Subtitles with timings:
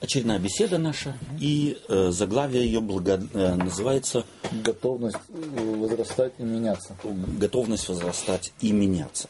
[0.00, 3.20] очередная беседа наша, и э, заглавие ее благо...
[3.32, 4.24] э, называется
[4.64, 6.96] Готовность э, возрастать и меняться.
[7.38, 9.28] «Готовность возрастать и меняться».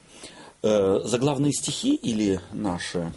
[0.62, 3.12] Э, заглавные стихи или наши,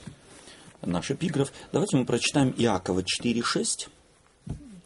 [0.81, 3.87] наш эпиграф, давайте мы прочитаем Иакова 4.6.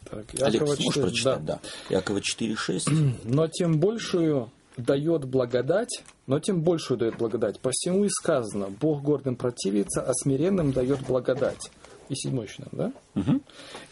[0.08, 1.44] Так, Олег, Иакова сможешь 4, прочитать?
[1.44, 1.60] да.
[1.88, 1.94] Да.
[1.96, 3.14] Иакова 4.6.
[3.24, 7.60] Но тем большую дает благодать, но тем большую дает благодать.
[7.60, 11.70] Посему и сказано, Бог гордым противится, а смиренным дает благодать.
[12.12, 13.40] И седьмой еще нам, да?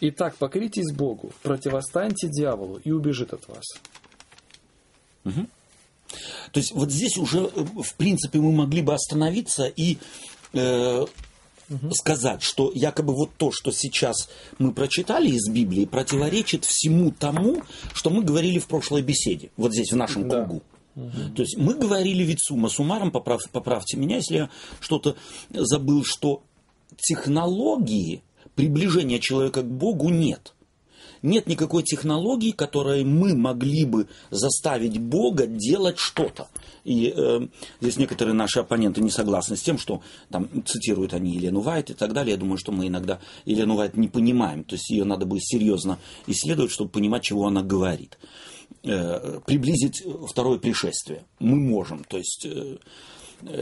[0.00, 3.64] Итак, покоритесь Богу, противостаньте дьяволу, и убежит от вас.
[6.52, 9.96] То есть вот здесь уже, э, в принципе, мы могли бы остановиться и
[10.52, 11.06] э,
[11.92, 17.62] сказать, что якобы вот то, что сейчас мы прочитали из Библии, противоречит всему тому,
[17.94, 20.44] что мы говорили в прошлой беседе, вот здесь в нашем Да.
[20.44, 20.62] кругу.
[21.36, 25.14] То есть мы говорили ведь сумма суммаром, поправ- поправьте меня, если я что-то
[25.50, 26.42] забыл, что
[26.96, 28.22] технологии
[28.54, 30.54] приближения человека к Богу нет.
[31.22, 36.48] Нет никакой технологии, которой мы могли бы заставить Бога делать что-то.
[36.84, 37.46] И э,
[37.80, 41.94] здесь некоторые наши оппоненты не согласны с тем, что там цитируют они Елену Вайт и
[41.94, 42.32] так далее.
[42.32, 44.64] Я думаю, что мы иногда Елену Вайт не понимаем.
[44.64, 48.18] То есть ее надо бы серьезно исследовать, чтобы понимать, чего она говорит.
[48.82, 52.02] Э, приблизить второе пришествие мы можем.
[52.04, 52.78] То есть э,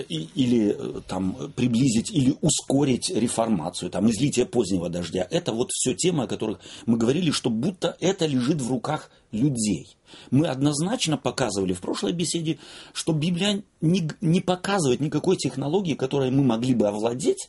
[0.09, 5.27] и- или э, там приблизить или ускорить реформацию, там излитие позднего дождя.
[5.31, 9.97] Это вот все темы, о которых мы говорили, что будто это лежит в руках людей.
[10.31, 12.59] Мы однозначно показывали в прошлой беседе,
[12.93, 17.49] что Библия не, не показывает никакой технологии, которой мы могли бы овладеть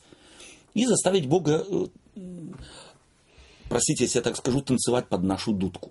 [0.74, 1.86] и заставить Бога, э,
[3.68, 5.90] простите, если я так скажу, танцевать под нашу дудку,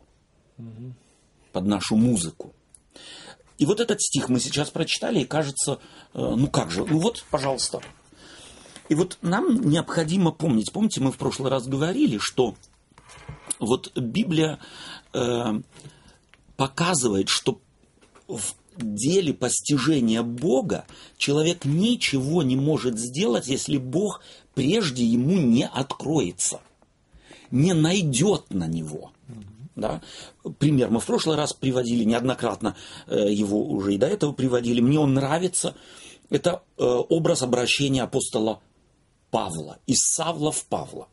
[1.51, 2.53] под нашу музыку.
[3.59, 5.79] И вот этот стих мы сейчас прочитали, и кажется,
[6.13, 7.81] э, ну как же, ну вот, пожалуйста.
[8.87, 12.55] И вот нам необходимо помнить, помните, мы в прошлый раз говорили, что
[13.59, 14.59] вот Библия
[15.13, 15.61] э,
[16.55, 17.59] показывает, что
[18.29, 20.85] в деле постижения Бога
[21.17, 24.21] человек ничего не может сделать, если Бог
[24.53, 26.61] прежде ему не откроется,
[27.51, 29.11] не найдет на него.
[29.79, 30.01] Да?
[30.57, 32.75] Пример мы в прошлый раз приводили неоднократно,
[33.07, 34.81] э, его уже и до этого приводили.
[34.81, 35.75] Мне он нравится.
[36.29, 38.61] Это э, образ обращения апостола
[39.31, 41.07] Павла, из Савла в Павла.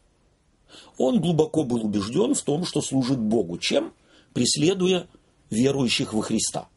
[0.98, 3.58] Он глубоко был убежден в том, что служит Богу.
[3.58, 3.92] Чем?
[4.32, 5.06] Преследуя
[5.50, 6.68] верующих во Христа.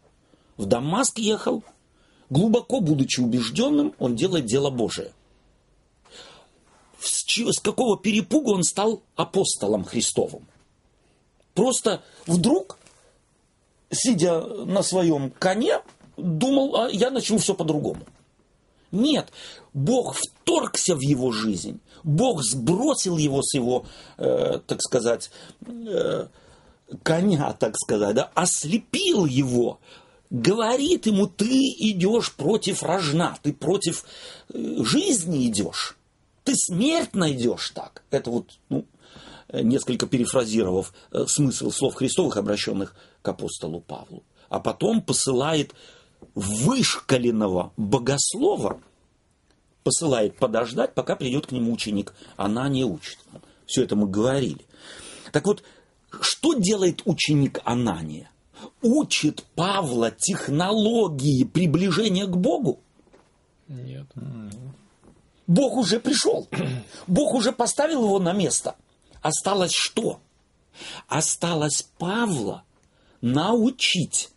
[0.58, 1.64] В Дамаск ехал,
[2.30, 5.12] глубоко будучи убежденным, он делает дело Божие.
[7.00, 10.46] С, чего- с какого перепугу он стал апостолом Христовым?
[11.60, 12.78] Просто вдруг,
[13.92, 15.82] сидя на своем коне,
[16.16, 18.00] думал, а я начну все по-другому.
[18.94, 19.28] Нет,
[19.74, 23.86] Бог вторгся в его жизнь, Бог сбросил его с его,
[24.18, 25.32] э, так сказать,
[25.68, 26.28] э,
[27.04, 29.80] коня, так сказать, да, ослепил его,
[30.30, 34.06] говорит ему, ты идешь против рожна, ты против
[34.54, 35.98] э, жизни идешь,
[36.46, 38.02] ты смерть найдешь так.
[38.12, 38.86] Это вот, ну,
[39.52, 44.24] несколько перефразировав э, смысл слов Христовых, обращенных к апостолу Павлу.
[44.50, 45.74] А потом посылает
[46.36, 48.82] вышкаленного богослова,
[49.84, 52.14] посылает подождать, пока придет к нему ученик.
[52.38, 53.18] Она не учит.
[53.66, 54.66] Все это мы говорили.
[55.32, 55.64] Так вот,
[56.22, 58.32] что делает ученик Анания?
[58.82, 62.80] Учит Павла технологии приближения к Богу.
[63.68, 64.08] Нет.
[65.48, 66.48] Бог уже пришел.
[67.08, 68.76] Бог уже поставил его на место.
[69.22, 70.20] Осталось что?
[71.08, 72.64] Осталось Павла
[73.22, 74.30] научить,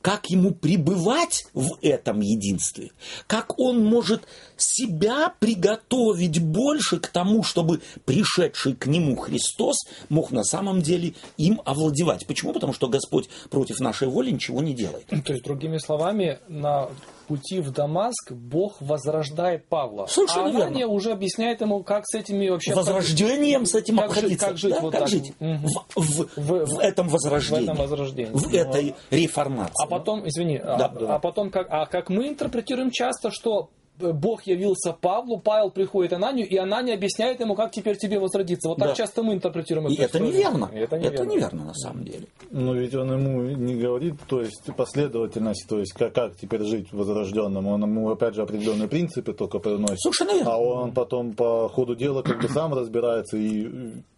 [0.00, 2.90] как ему пребывать в этом единстве,
[3.26, 4.22] как он может
[4.56, 9.76] себя приготовить больше к тому, чтобы пришедший к нему Христос
[10.08, 12.26] мог на самом деле им овладевать.
[12.26, 12.52] Почему?
[12.54, 15.06] Потому что Господь против нашей воли ничего не делает.
[15.06, 16.88] То есть, другими словами, на
[17.30, 20.06] пути в Дамаск Бог возрождает Павла.
[20.06, 20.86] Совершенно а верно.
[20.88, 22.74] уже объясняет ему, как с этими вообще...
[22.74, 24.46] Возрождением с этим как жить- обходиться.
[24.48, 25.08] как жить Да, вот как так.
[25.08, 25.32] жить?
[25.38, 27.62] В, в- В- в этом в возрождении.
[27.64, 28.32] этом возрождении.
[28.32, 29.74] В этой реформации.
[29.80, 31.18] А потом, извини, а- Да, а, да.
[31.20, 33.70] потом как, а как мы интерпретируем часто, что
[34.00, 38.68] Бог явился Павлу, Павел приходит Ананию, и Анания объясняет ему, как теперь тебе возродиться.
[38.68, 38.94] Вот так Да.
[38.94, 40.28] часто мы интерпретируем И это историю.
[40.32, 40.70] неверно.
[40.72, 41.30] И Это Это неверно.
[41.32, 42.26] неверно на самом деле.
[42.50, 46.92] Но ведь он ему не говорит, то есть последовательность, то есть как, как теперь жить
[46.92, 47.70] возрожденному.
[47.72, 50.00] Он ему опять же определенные принципы только приносит.
[50.00, 50.52] Совершенно верно.
[50.52, 53.68] А он потом по ходу дела как бы сам разбирается и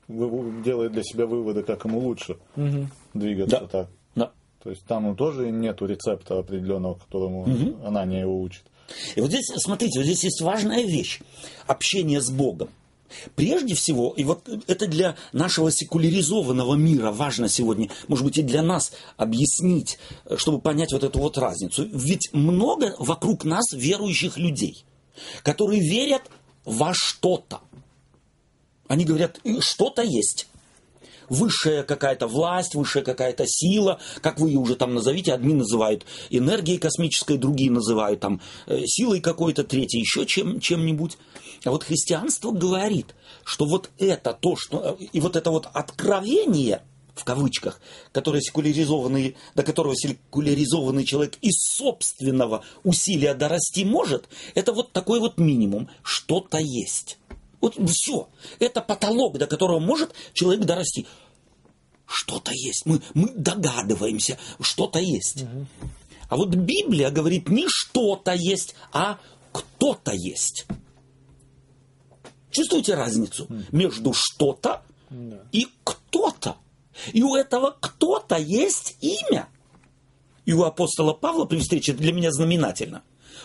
[0.08, 2.36] делает для себя выводы, как ему лучше
[3.14, 3.66] двигаться Да.
[3.66, 3.88] так.
[4.14, 4.30] Да.
[4.62, 7.46] То есть там тоже нету рецепта определенного, которому
[7.84, 8.62] Анания его учит.
[9.14, 11.20] И вот здесь, смотрите, вот здесь есть важная вещь.
[11.66, 12.68] Общение с Богом.
[13.34, 18.62] Прежде всего, и вот это для нашего секуляризованного мира важно сегодня, может быть, и для
[18.62, 19.98] нас объяснить,
[20.36, 21.86] чтобы понять вот эту вот разницу.
[21.92, 24.84] Ведь много вокруг нас верующих людей,
[25.42, 26.22] которые верят
[26.64, 27.60] во что-то.
[28.88, 30.48] Они говорят, что-то есть
[31.32, 36.78] высшая какая-то власть, высшая какая-то сила, как вы ее уже там назовите, одни называют энергией
[36.78, 41.16] космической, другие называют там э, силой какой-то, третьи еще чем, чем-нибудь.
[41.64, 43.14] А вот христианство говорит,
[43.44, 44.98] что вот это то, что...
[45.12, 46.82] И вот это вот откровение,
[47.14, 47.80] в кавычках,
[48.12, 55.38] которое секуляризованный, до которого секуляризованный человек из собственного усилия дорасти может, это вот такой вот
[55.38, 55.88] минимум.
[56.02, 57.18] Что-то есть.
[57.62, 58.28] Вот все.
[58.58, 61.06] Это потолок, до которого может человек дорасти.
[62.06, 62.84] Что-то есть.
[62.86, 65.42] Мы, мы догадываемся, что-то есть.
[65.42, 65.66] Угу.
[66.28, 69.18] А вот Библия говорит не что-то есть, а
[69.52, 70.66] кто-то есть.
[72.50, 74.82] Чувствуете разницу между что-то
[75.52, 76.56] и кто-то?
[77.12, 79.48] И у этого кто-то есть имя.
[80.44, 83.02] И у апостола Павла при встрече для меня знаменательно.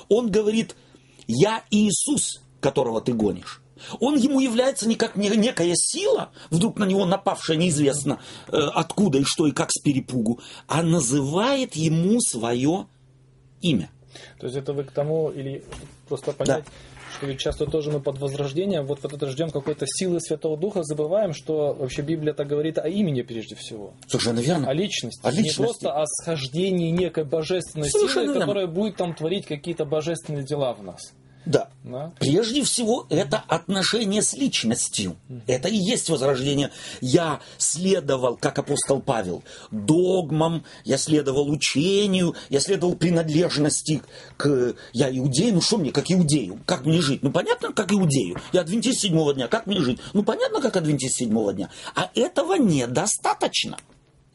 [0.10, 0.76] Он говорит,
[1.28, 3.62] я Иисус, которого ты гонишь.
[4.00, 9.24] Он ему является не как некая сила, вдруг на него напавшая неизвестно э, откуда и
[9.24, 12.88] что и как с перепугу, а называет ему свое
[13.62, 13.90] имя.
[14.40, 15.64] То есть это вы к тому, или
[16.08, 16.72] просто понять, да
[17.18, 20.84] что ведь часто тоже мы под возрождением вот, вот это ждем какой-то силы Святого Духа,
[20.84, 23.94] забываем, что вообще Библия так говорит о имени прежде всего.
[24.08, 24.70] Совершенно верно.
[24.70, 25.20] О личности.
[25.24, 25.60] О личности.
[25.60, 28.42] Не просто о схождении некой божественной Совершенно силы, верно.
[28.42, 31.14] которая будет там творить какие-то божественные дела в нас.
[31.48, 31.70] Да.
[31.84, 32.12] да.
[32.20, 35.16] Прежде всего, это отношение с личностью.
[35.48, 36.72] Это и есть возрождение.
[37.00, 44.02] Я следовал, как апостол Павел, догмам, я следовал учению, я следовал принадлежности
[44.36, 44.76] к...
[44.92, 46.60] Я иудею, ну что мне, как иудею?
[46.66, 47.24] Как мне жить?
[47.24, 48.38] Ну понятно, как иудею.
[48.52, 50.00] Я адвентист седьмого дня, как мне жить?
[50.14, 51.70] Ну понятно, как адвентист седьмого дня.
[51.96, 53.78] А этого недостаточно.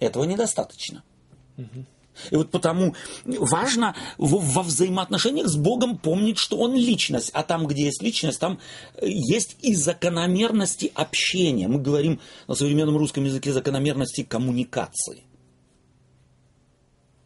[0.00, 1.03] Этого недостаточно.
[1.58, 1.87] Угу.
[2.31, 2.94] И вот потому
[3.25, 7.31] важно во взаимоотношениях с Богом помнить, что Он личность.
[7.32, 8.59] А там, где есть личность, там
[8.97, 11.69] э, есть и закономерности общения.
[11.69, 15.25] Мы говорим на современном русском языке закономерности коммуникации.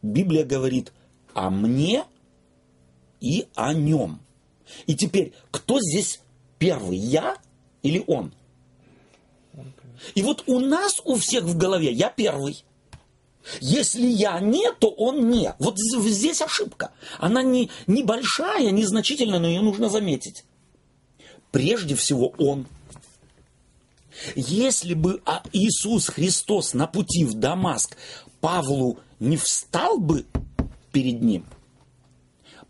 [0.03, 0.93] Библия говорит
[1.35, 2.05] о мне
[3.21, 4.21] и о нем.
[4.87, 6.21] И теперь, кто здесь
[6.59, 7.37] первый, я
[7.83, 8.33] или он?
[10.15, 12.65] И вот у нас у всех в голове я первый.
[13.61, 15.55] Если я не, то он не.
[15.59, 16.93] Вот здесь ошибка.
[17.19, 20.45] Она не небольшая, незначительная, но ее нужно заметить.
[21.53, 22.67] Прежде всего он.
[24.35, 27.97] Если бы а, Иисус Христос на пути в Дамаск
[28.41, 30.25] Павлу не встал бы
[30.93, 31.45] перед ним,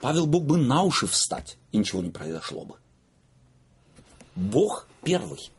[0.00, 2.74] Павел мог бы на уши встать, и ничего не произошло бы.
[4.34, 5.50] Бог первый.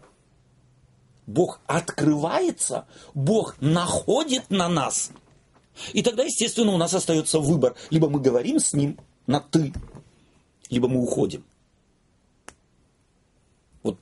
[1.27, 5.11] Бог открывается, Бог находит на нас.
[5.93, 7.75] И тогда, естественно, у нас остается выбор.
[7.91, 8.97] Либо мы говорим с Ним
[9.27, 9.73] на «ты»,
[10.69, 11.43] либо мы уходим.
[13.83, 13.99] Вот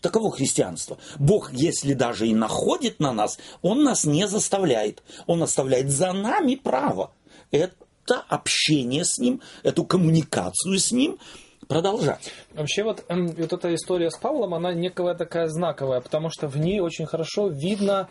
[0.00, 0.98] таково христианство.
[1.18, 5.02] Бог, если даже и находит на нас, Он нас не заставляет.
[5.26, 7.12] Он оставляет за нами право.
[7.50, 11.18] Это общение с Ним, эту коммуникацию с Ним–
[11.68, 12.32] продолжать.
[12.54, 16.56] Вообще вот, эм, вот эта история с Павлом, она некая такая знаковая, потому что в
[16.58, 18.08] ней очень хорошо видно,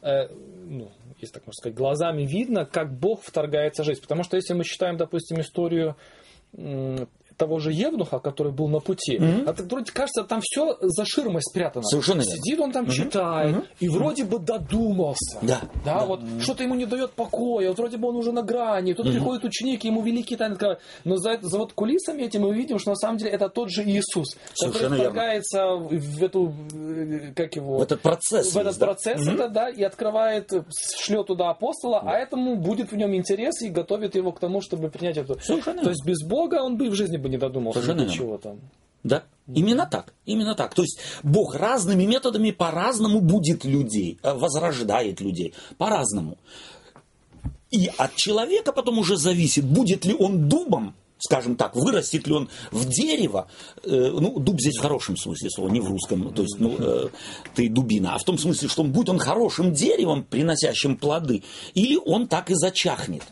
[0.00, 4.00] э, ну, если так можно сказать, глазами видно, как Бог вторгается в жизнь.
[4.00, 5.96] Потому что если мы считаем, допустим, историю
[7.40, 9.44] того же Евнуха, который был на пути, mm-hmm.
[9.46, 11.84] а так вроде кажется, там все за ширмой спрятано.
[11.84, 12.90] Совершенно Сидит он там, mm-hmm.
[12.90, 13.66] читает, mm-hmm.
[13.80, 15.38] и вроде бы додумался.
[15.40, 15.60] Да.
[15.84, 16.04] Да, да.
[16.04, 16.40] вот mm-hmm.
[16.40, 19.12] что-то ему не дает покоя, вот вроде бы он уже на грани, тут mm-hmm.
[19.12, 20.80] приходит ученик, ему великий тайны открывают.
[21.04, 23.84] Но за, за вот кулисами этим мы видим, что на самом деле это тот же
[23.84, 27.78] Иисус, Совершенно который вторгается в эту, э, как его...
[27.78, 28.52] В этот процесс.
[28.52, 29.32] В этот есть, процесс, да?
[29.32, 30.52] это, да, и открывает,
[30.98, 32.10] шлет туда апостола, да.
[32.10, 35.40] а этому будет в нем интерес и готовит его к тому, чтобы принять эту...
[35.40, 35.82] Совершенно.
[35.82, 38.58] То есть без Бога он бы в жизни бы не додумался Совершенно до чего там.
[39.02, 40.74] Да, именно так, именно так.
[40.74, 46.36] То есть Бог разными методами по-разному будет людей, э, возрождает людей, по-разному.
[47.70, 52.48] И от человека потом уже зависит, будет ли он дубом, скажем так, вырастет ли он
[52.72, 53.48] в дерево,
[53.84, 57.08] э, ну, дуб здесь в хорошем смысле слова, не в русском, то есть, ну, э,
[57.54, 61.42] ты дубина, а в том смысле, что он будет он хорошим деревом, приносящим плоды,
[61.74, 63.22] или он так и зачахнет.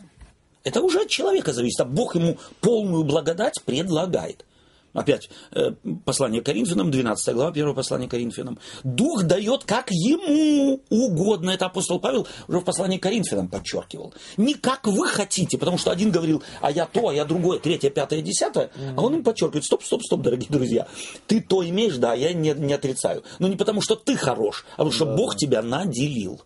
[0.63, 4.45] Это уже от человека зависит, а Бог ему полную благодать предлагает.
[4.93, 5.71] Опять э,
[6.03, 8.57] послание Коринфянам, 12 глава, первое послание Коринфянам.
[8.83, 11.51] Дух дает, как ему угодно.
[11.51, 14.13] Это апостол Павел уже в послании Коринфянам подчеркивал.
[14.37, 17.91] Не как вы хотите, потому что один говорил, а я то, а я другое, третье,
[17.91, 18.71] пятое, десятое.
[18.75, 18.93] Mm-hmm.
[18.97, 20.87] А он им подчеркивает, стоп, стоп, стоп, дорогие друзья.
[21.27, 23.23] Ты то имеешь, да, я не, не отрицаю.
[23.37, 25.15] Но не потому, что ты хорош, а потому, что да.
[25.15, 26.41] Бог тебя наделил.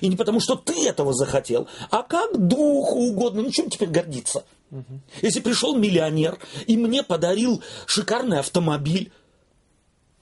[0.00, 3.42] И не потому, что ты этого захотел, а как духу угодно.
[3.42, 4.44] Ну, чем теперь гордиться?
[4.70, 5.00] Угу.
[5.22, 9.12] Если пришел миллионер и мне подарил шикарный автомобиль,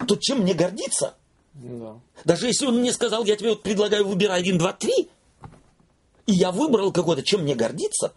[0.07, 1.15] то чем мне гордиться?
[1.55, 2.01] Да.
[2.25, 5.09] Даже если он мне сказал, я тебе вот предлагаю, выбирай один, два, три,
[6.27, 8.13] и я выбрал какой-то, чем мне гордиться?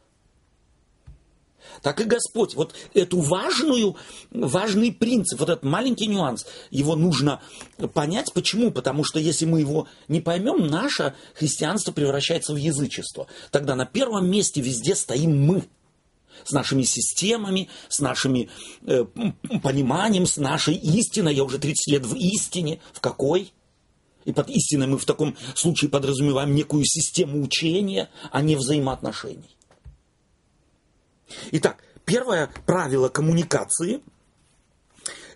[1.82, 3.96] Так и Господь, вот эту важную,
[4.30, 7.42] важный принцип, вот этот маленький нюанс, его нужно
[7.94, 8.32] понять.
[8.34, 8.72] Почему?
[8.72, 13.28] Потому что если мы его не поймем, наше христианство превращается в язычество.
[13.50, 15.64] Тогда на первом месте везде стоим мы
[16.44, 19.06] с нашими системами, с нашим э,
[19.64, 21.36] пониманием, с нашей истиной.
[21.36, 22.80] Я уже 30 лет в истине.
[22.94, 23.54] В какой?
[24.26, 29.58] И под истиной мы в таком случае подразумеваем некую систему учения, а не взаимоотношений.
[31.52, 34.02] Итак, первое правило коммуникации–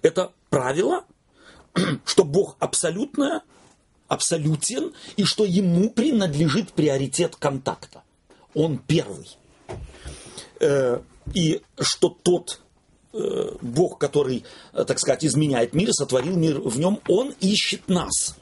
[0.01, 1.03] это правило,
[2.05, 3.41] что Бог абсолютное,
[4.07, 8.03] абсолютен, и что ему принадлежит приоритет контакта.
[8.53, 9.37] Он первый.
[10.59, 11.01] Э,
[11.33, 12.61] и что тот
[13.13, 18.35] э, Бог, который, э, так сказать, изменяет мир, сотворил мир в нем, он ищет нас.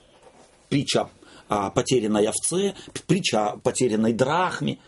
[0.70, 1.10] Притча
[1.48, 2.76] о потерянной овце,
[3.08, 4.80] притча о потерянной драхме.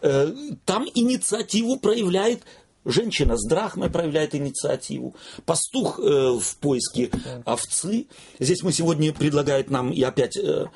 [0.00, 2.42] Там инициативу проявляет
[2.86, 5.16] Женщина с драхмой проявляет инициативу.
[5.44, 7.10] Пастух э, в поиске
[7.44, 8.06] овцы.
[8.38, 10.66] Здесь мы сегодня предлагают нам и опять э,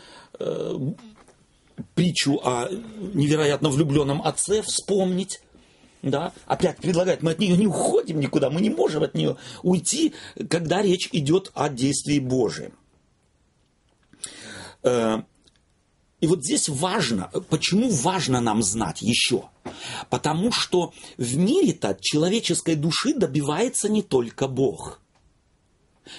[0.40, 0.78] э,
[1.94, 5.40] притчу о невероятно влюбленном отце вспомнить
[6.02, 10.14] да, опять предлагает, мы от нее не уходим никуда, мы не можем от нее уйти,
[10.48, 12.72] когда речь идет о действии Божьем.
[14.82, 15.22] Э,
[16.20, 19.44] и вот здесь важно, почему важно нам знать еще?
[20.08, 25.00] Потому что в мире-то человеческой души добивается не только Бог–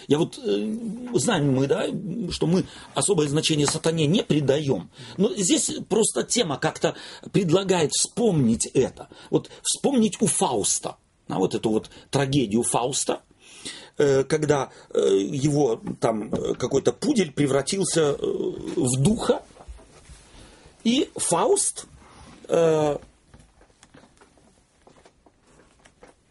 [0.08, 0.78] я вот э,
[1.14, 1.86] знаем мы, да,
[2.32, 4.90] что мы особое значение сатане не придаем.
[5.18, 6.96] Но здесь просто тема как-то
[7.32, 9.10] предлагает вспомнить это.
[9.30, 13.22] Вот вспомнить у Фауста, а вот эту вот трагедию Фауста,
[13.98, 19.44] э, когда э, его там э, какой-то пудель превратился э, в духа,
[20.84, 21.86] и Фауст
[22.48, 22.98] э,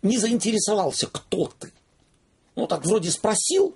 [0.02, 1.72] не заинтересовался, кто ты
[2.60, 3.74] ну так вроде спросил,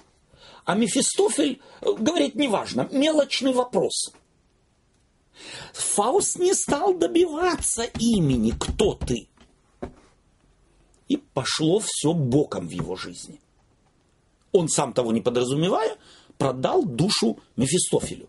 [0.64, 4.12] а Мефистофель э, говорит, неважно, мелочный вопрос.
[5.72, 9.28] Фауст не стал добиваться имени, кто ты.
[11.08, 13.40] И пошло все боком в его жизни.
[14.52, 15.96] Он сам того не подразумевая,
[16.38, 18.28] продал душу Мефистофелю.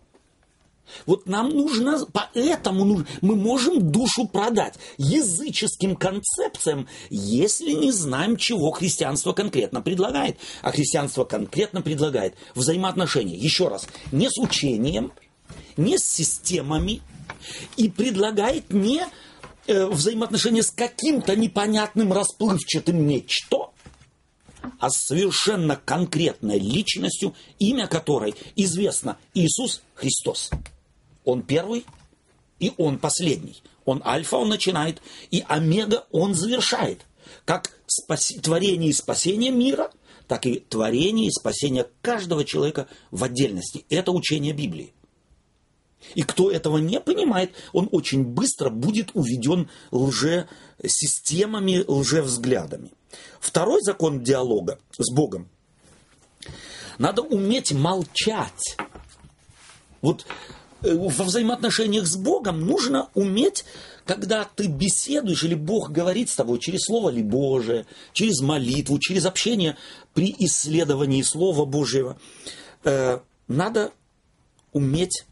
[1.06, 8.70] Вот нам нужно, поэтому нужно, мы можем душу продать языческим концепциям, если не знаем, чего
[8.70, 10.38] христианство конкретно предлагает.
[10.62, 15.12] А христианство конкретно предлагает взаимоотношения, еще раз, не с учением,
[15.76, 17.02] не с системами,
[17.76, 19.02] и предлагает не
[19.66, 23.70] э, взаимоотношения с каким-то непонятным расплывчатым нечто,
[24.78, 30.50] а с совершенно конкретной личностью, имя которой известно Иисус Христос.
[31.26, 31.84] Он первый,
[32.60, 33.62] и он последний.
[33.84, 37.02] Он альфа, он начинает, и омега он завершает.
[37.44, 39.90] Как спаси, творение и спасение мира,
[40.28, 43.84] так и творение и спасение каждого человека в отдельности.
[43.90, 44.94] Это учение Библии.
[46.14, 52.92] И кто этого не понимает, он очень быстро будет уведен лже-системами, лже-взглядами.
[53.40, 55.48] Второй закон диалога с Богом.
[56.98, 58.76] Надо уметь молчать.
[60.00, 60.24] Вот
[60.94, 63.64] во взаимоотношениях с Богом нужно уметь,
[64.04, 69.26] когда ты беседуешь, или Бог говорит с тобой через Слово ли Божие, через молитву, через
[69.26, 69.76] общение
[70.14, 72.18] при исследовании Слова Божьего,
[72.84, 73.92] э, надо
[74.72, 75.26] уметь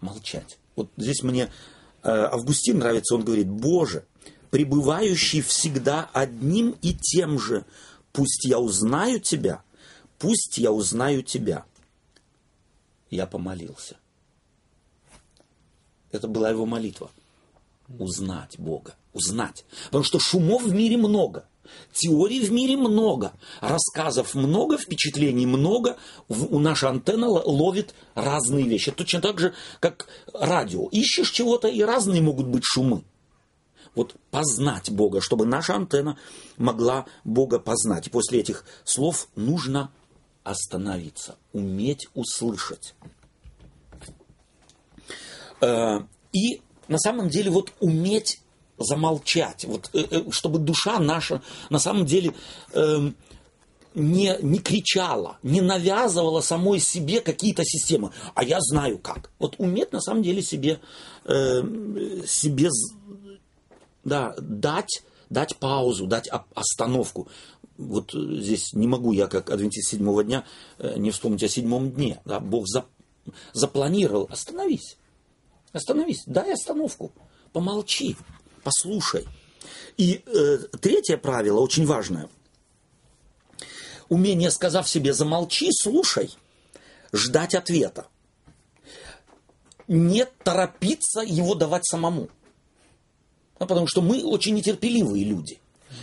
[0.00, 0.58] молчать.
[0.76, 1.48] Вот здесь мне э,
[2.08, 4.04] Августин нравится, он говорит, Боже,
[4.50, 7.64] пребывающий всегда одним и тем же,
[8.12, 9.62] пусть я узнаю Тебя,
[10.18, 11.64] пусть я узнаю Тебя
[13.10, 13.96] я помолился.
[16.10, 17.10] Это была его молитва.
[17.98, 18.94] Узнать Бога.
[19.12, 19.64] Узнать.
[19.86, 21.46] Потому что шумов в мире много.
[21.92, 25.96] Теорий в мире много, рассказов много, впечатлений много.
[26.28, 28.90] У наша антенна ловит разные вещи.
[28.90, 30.88] Точно так же, как радио.
[30.88, 33.04] Ищешь чего-то, и разные могут быть шумы.
[33.94, 36.16] вот познать Бога, чтобы наша антенна
[36.56, 38.06] могла Бога познать.
[38.06, 39.90] И после этих слов нужно
[40.50, 42.94] остановиться, уметь услышать.
[45.60, 46.00] Э,
[46.32, 48.40] и на самом деле вот уметь
[48.78, 52.32] замолчать, вот, э, э, чтобы душа наша на самом деле
[52.72, 53.16] эм,
[53.94, 58.12] не, не кричала, не навязывала самой себе какие-то системы.
[58.34, 59.30] А я знаю как.
[59.38, 60.80] Вот уметь на самом деле себе,
[61.24, 61.62] э,
[62.26, 62.70] себе
[64.04, 67.28] да, дать, дать паузу, дать остановку.
[67.78, 70.44] Вот здесь не могу я, как адвентист седьмого дня,
[70.78, 72.20] э, не вспомнить о седьмом дне.
[72.24, 72.84] Да, Бог за,
[73.52, 74.28] запланировал.
[74.30, 74.96] Остановись.
[75.72, 76.24] Остановись.
[76.26, 77.12] Дай остановку.
[77.52, 78.16] Помолчи.
[78.62, 79.24] Послушай.
[79.96, 82.28] И э, третье правило, очень важное–
[84.08, 86.34] умение, сказав себе «замолчи, слушай»,
[87.12, 88.06] ждать ответа.
[89.86, 92.28] Не торопиться его давать самому.
[93.58, 95.60] Ну, потому что мы очень нетерпеливые люди.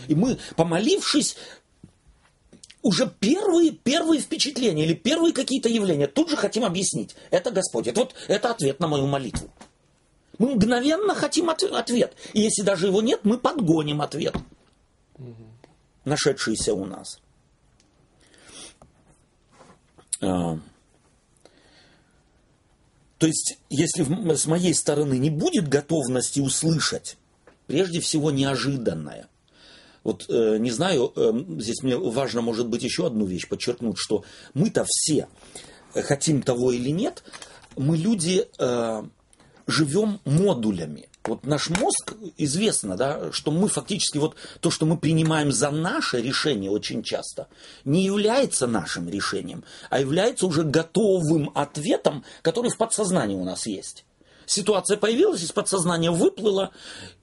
[0.07, 1.37] И мы, помолившись,
[2.85, 7.15] уже первые, первые впечатления или первые какие-то явления тут же хотим объяснить.
[7.31, 7.87] Это Господь.
[7.87, 9.49] Это, вот, это ответ на мою молитву.
[10.37, 12.15] Мы мгновенно хотим от, ответ.
[12.33, 14.35] И если даже его нет, мы подгоним ответ,
[16.03, 17.19] нашедшийся у нас.
[20.21, 20.59] А,
[23.17, 24.03] то есть, если
[24.35, 27.17] с моей стороны не будет готовности услышать,
[27.65, 29.27] прежде всего неожиданное.
[30.05, 34.23] Вот э, не знаю, э, здесь мне важно, может быть, еще одну вещь подчеркнуть, что
[34.53, 35.27] мы-то все,
[35.95, 37.23] э, хотим того или нет,
[37.75, 39.03] мы люди э,
[39.65, 41.09] живем модулями.
[41.23, 46.21] Вот наш мозг, известно, да, что мы фактически, вот то, что мы принимаем за наше
[46.21, 47.47] решение очень часто,
[47.83, 54.05] не является нашим решением, а является уже готовым ответом, который в подсознании у нас есть.
[54.45, 56.71] Ситуация появилась, из подсознания выплыла,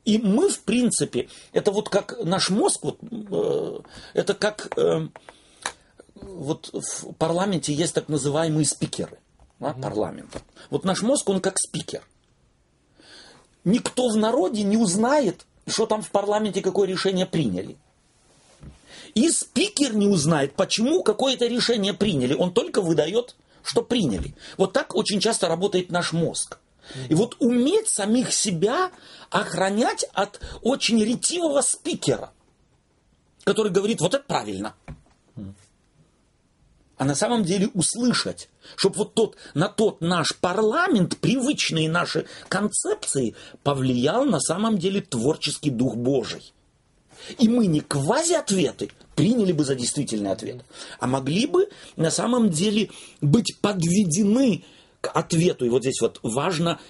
[0.05, 3.81] и мы, в принципе, это вот как наш мозг, вот, э,
[4.15, 5.09] это как э,
[6.15, 9.19] вот в парламенте есть так называемые спикеры
[9.61, 10.41] да, парламента.
[10.71, 12.03] Вот наш мозг, он как спикер
[13.65, 17.77] никто в народе не узнает, что там в парламенте какое решение приняли.
[19.15, 22.35] И спикер не узнает, почему какое-то решение приняли.
[22.35, 24.35] Он только выдает, что приняли.
[24.57, 26.59] Вот так очень часто работает наш мозг.
[27.09, 28.91] И вот уметь самих себя
[29.31, 32.33] охранять от очень ретивого спикера,
[33.45, 34.75] который говорит, вот это правильно
[37.03, 43.35] а на самом деле услышать, чтобы вот тот, на тот наш парламент, привычные наши концепции,
[43.65, 46.53] повлиял на самом деле творческий дух Божий.
[47.41, 50.65] И мы не квази-ответы приняли бы за действительный ответ,
[51.01, 54.65] а могли бы на самом деле быть подведены
[55.03, 55.67] к ответу.
[55.67, 56.81] И вот здесь вот важно,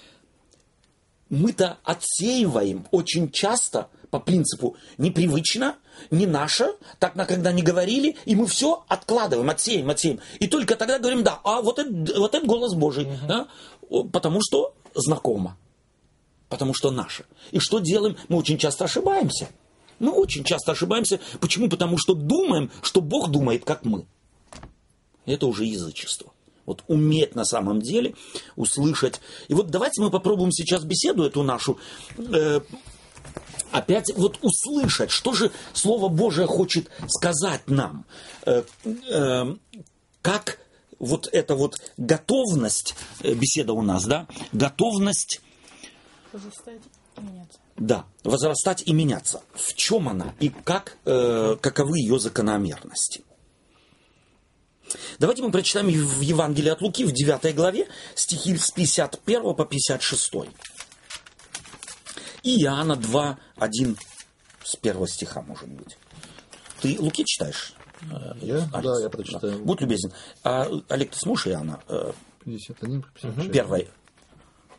[1.29, 5.77] мы-то отсеиваем очень часто по принципу непривычно,
[6.11, 6.67] не наше,
[6.99, 10.19] так когда не говорили, и мы все откладываем, отсеем, отсеем.
[10.39, 13.27] И только тогда говорим, да, а вот это, вот это голос Божий, угу.
[13.27, 13.47] да,
[14.11, 15.57] потому что знакомо,
[16.49, 17.25] потому что наше.
[17.51, 18.15] И что делаем?
[18.29, 19.49] Мы очень часто ошибаемся.
[19.97, 21.19] Мы очень часто ошибаемся.
[21.39, 21.69] Почему?
[21.69, 24.05] Потому что думаем, что Бог думает, как мы.
[25.25, 26.32] Это уже язычество.
[26.65, 28.15] Вот уметь на самом деле
[28.55, 29.19] услышать.
[29.47, 31.77] И вот давайте мы попробуем сейчас беседу эту нашу
[32.17, 32.61] э,
[33.73, 38.05] опять вот услышать, что же Слово Божие хочет сказать нам.
[38.45, 38.63] Э,
[39.09, 39.55] э,
[40.21, 40.59] как
[40.99, 45.41] вот эта вот готовность, э, беседа у нас, да, готовность...
[46.31, 46.81] Возрастать
[47.17, 47.59] и меняться.
[47.75, 49.41] Да, возрастать и меняться.
[49.53, 53.23] В чем она и как, каковы ее закономерности?
[55.19, 60.31] Давайте мы прочитаем в Евангелии от Луки в 9 главе стихи с 51 по 56
[62.43, 63.97] и Иоанна 2, 1
[64.63, 65.97] с первого стиха, может быть.
[66.81, 67.73] Ты Луки читаешь?
[68.11, 68.69] Э, я?
[68.73, 68.83] Алекс?
[68.83, 69.59] Да, я прочитаю.
[69.59, 69.63] Да.
[69.63, 70.11] Будь любезен.
[70.43, 71.79] А, Олег, ты сможешь Иоанна?
[72.43, 73.51] 51, 56.
[73.51, 73.87] Первая,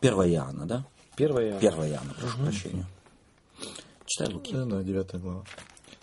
[0.01, 0.87] первая Иоанна, да?
[1.17, 1.61] Первая Иоанна.
[1.61, 2.45] Первая Иоанна, прошу угу.
[2.45, 2.87] прощения.
[4.05, 4.53] Читай Луки.
[4.53, 5.45] Да, да, 9 глава.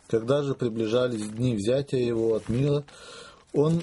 [0.08, 2.84] Когда же приближались дни взятия его от мира,
[3.54, 3.82] он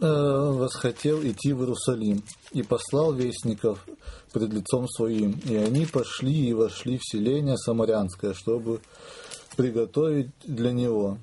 [0.00, 3.86] э, восхотел идти в Иерусалим и послал вестников
[4.32, 5.40] пред лицом своим.
[5.44, 8.80] И они пошли и вошли в селение Самарянское, чтобы
[9.56, 11.18] приготовить для него.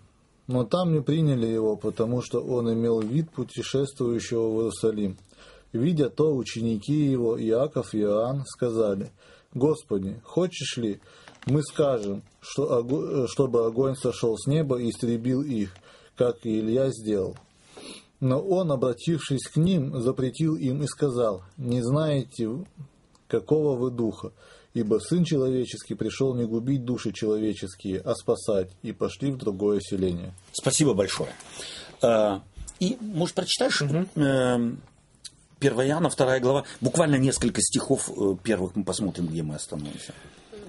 [0.47, 5.17] Но там не приняли его, потому что он имел вид путешествующего в Иерусалим.
[5.73, 9.12] Видя то, ученики его, Иаков и Иоанн, сказали,
[9.53, 11.01] «Господи, хочешь ли,
[11.47, 15.75] мы скажем, что, чтобы огонь сошел с неба и истребил их,
[16.15, 17.36] как и Илья сделал?»
[18.25, 22.65] Но он, обратившись к ним, запретил им и сказал, «Не знаете
[23.27, 24.31] какого вы духа,
[24.73, 30.33] ибо Сын Человеческий пришел не губить души человеческие, а спасать, и пошли в другое селение.
[30.53, 31.33] Спасибо большое.
[32.01, 32.39] Э,
[32.79, 34.77] И, может, прочитаешь э, 1
[35.61, 40.13] Иоанна, 2 глава, буквально несколько стихов э, первых мы посмотрим, где мы остановимся.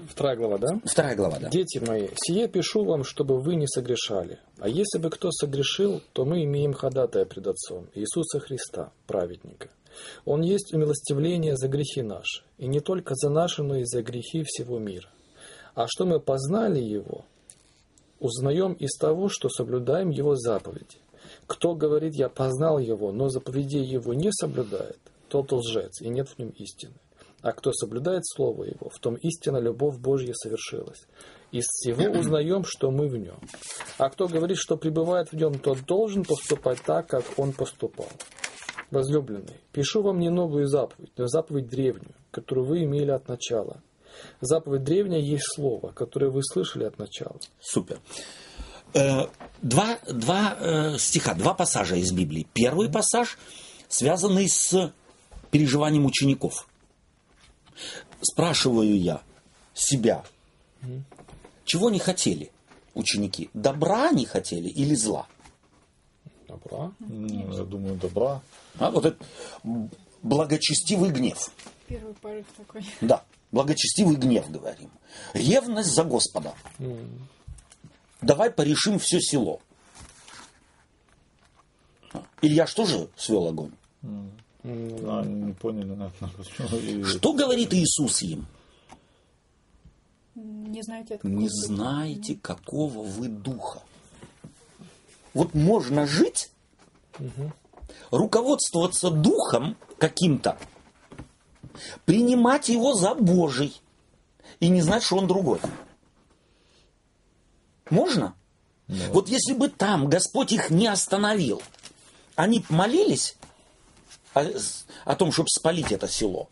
[0.07, 0.79] Вторая глава, да?
[0.85, 1.49] Вторая глава, да.
[1.49, 4.39] Дети мои, сие пишу вам, чтобы вы не согрешали.
[4.59, 9.69] А если бы кто согрешил, то мы имеем ходатая пред Отцом, Иисуса Христа, праведника.
[10.25, 14.43] Он есть умилостивление за грехи наши, и не только за наши, но и за грехи
[14.43, 15.09] всего мира.
[15.75, 17.25] А что мы познали Его,
[18.19, 20.97] узнаем из того, что соблюдаем Его заповеди.
[21.45, 26.39] Кто говорит, я познал Его, но заповедей Его не соблюдает, тот лжец, и нет в
[26.39, 26.93] нем истины.
[27.41, 31.07] А кто соблюдает Слово Его, в том истина любовь Божья совершилась.
[31.51, 33.39] Из всего узнаем, что мы в нем.
[33.97, 38.09] А кто говорит, что пребывает в нем, тот должен поступать так, как он поступал.
[38.91, 43.81] Возлюбленные, пишу вам не новую заповедь, но заповедь древнюю, которую вы имели от начала.
[44.41, 47.37] Заповедь древняя есть слово, которое вы слышали от начала.
[47.59, 47.99] Супер.
[48.93, 49.27] Э,
[49.61, 52.47] Два, два э, стиха, два пассажа из Библии.
[52.53, 53.37] Первый пассаж,
[53.87, 54.93] связанный с
[55.49, 56.67] переживанием учеников.
[58.21, 59.21] Спрашиваю я
[59.73, 60.23] себя,
[61.65, 62.51] чего не хотели
[62.93, 63.49] ученики?
[63.53, 65.27] Добра не хотели или зла?
[66.47, 66.91] Добра.
[67.01, 68.41] М, Я думаю, добра.
[68.79, 69.23] А, вот это
[70.23, 71.51] благочестивый гнев.
[71.87, 72.85] Первый порыв такой.
[73.01, 74.89] Да, благочестивый гнев, говорим.
[75.33, 76.53] Ревность за Господа.
[78.21, 79.61] Давай порешим все село.
[82.41, 83.71] Илья что же свел огонь?
[84.67, 87.05] А, не поняли, наверное, почему.
[87.05, 88.45] Что говорит Иисус им?
[90.35, 93.81] Не знаете, от Не какого знаете, какого вы духа.
[95.33, 96.51] Вот можно жить,
[98.11, 100.57] руководствоваться духом каким-то,
[102.05, 103.79] принимать его за Божий
[104.59, 105.59] и не знать, что он другой.
[107.89, 108.35] Можно?
[108.87, 111.61] Вот если бы там Господь их не остановил,
[112.35, 113.37] они молились
[114.41, 114.51] о,
[115.05, 116.49] о том, чтобы спалить это село.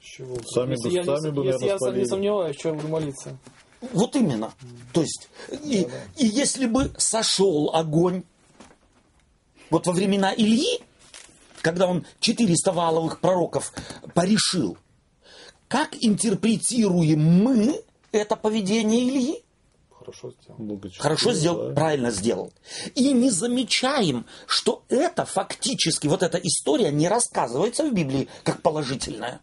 [0.00, 0.36] Чего?
[0.46, 2.88] Сами если бы- я, сами не, бы, если наверное, я не сомневаюсь, что я буду
[2.88, 3.38] молиться.
[3.92, 4.52] Вот именно.
[4.92, 5.28] То есть,
[5.64, 8.24] и, и если бы сошел огонь,
[9.70, 10.80] вот во времена Ильи,
[11.62, 13.72] когда он 400 валовых пророков
[14.14, 14.76] порешил,
[15.68, 19.44] как интерпретируем мы это поведение Ильи?
[20.00, 20.80] Хорошо сделал.
[20.98, 21.74] Хорошо сделал, да.
[21.74, 22.52] правильно сделал.
[22.94, 29.40] И не замечаем, что это фактически, вот эта история не рассказывается в Библии как положительная,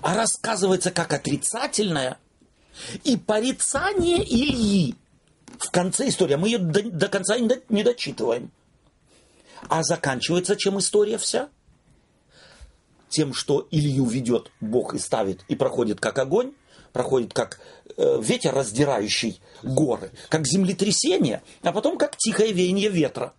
[0.00, 2.18] а рассказывается как отрицательная.
[3.04, 4.96] И порицание Ильи
[5.58, 8.50] в конце истории, мы ее до, до конца не, до- не дочитываем.
[9.68, 11.50] А заканчивается чем история вся?
[13.10, 16.54] Тем, что Илью ведет Бог и ставит, и проходит как огонь,
[16.92, 17.60] проходит как
[17.96, 23.32] э, ветер, раздирающий горы, как землетрясение, а потом как тихое веяние ветра.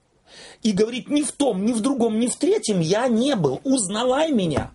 [0.64, 4.32] И говорит, ни в том, ни в другом, ни в третьем я не был, узнавай
[4.32, 4.72] меня.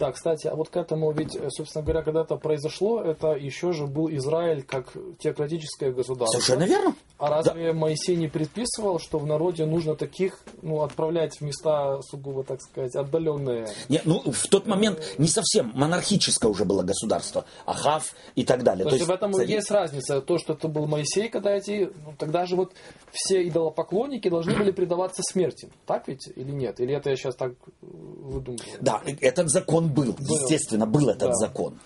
[0.00, 3.72] Да, кстати, а вот к этому ведь, э, собственно говоря, когда это произошло, это еще
[3.72, 6.40] же был Израиль как теократическое государство.
[6.40, 6.94] Совершенно верно.
[7.18, 12.44] А разве Моисей не предписывал, что в народе нужно таких ну, отправлять в места сугубо,
[12.44, 13.68] так сказать, отдаленные?
[13.90, 18.86] Не, ну, в тот момент не совсем монархическое уже было государство, Ахав и так далее.
[18.86, 20.22] То, есть в этом цари- есть разница.
[20.22, 21.92] То, что это был Моисей, когда эти...
[22.06, 22.72] Ну, тогда же вот
[23.12, 25.68] все идолопоклонники должны были предаваться смерти.
[25.86, 26.80] Так ведь или нет?
[26.80, 28.64] Или это я сейчас так э, выдумываю?
[28.80, 31.34] Да, этот закон был, естественно, был этот Да.
[31.34, 31.78] закон.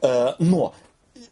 [0.00, 0.74] Э, Но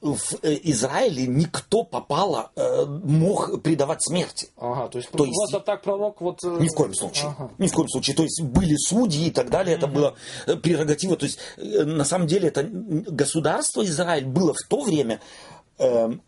[0.01, 4.49] в э, Израиле никто попало э, мог предавать смерти.
[4.57, 6.43] Ага, то есть, То есть- просто так пророк вот...
[6.43, 7.29] Ни в коем случае.
[7.37, 7.51] Ага.
[7.59, 8.17] Ни в коем случае.
[8.17, 9.77] То есть были судьи и так далее.
[9.77, 10.15] Это было
[10.47, 11.17] э, прерогатива.
[11.17, 15.21] То есть на самом деле это государство Израиль было в то время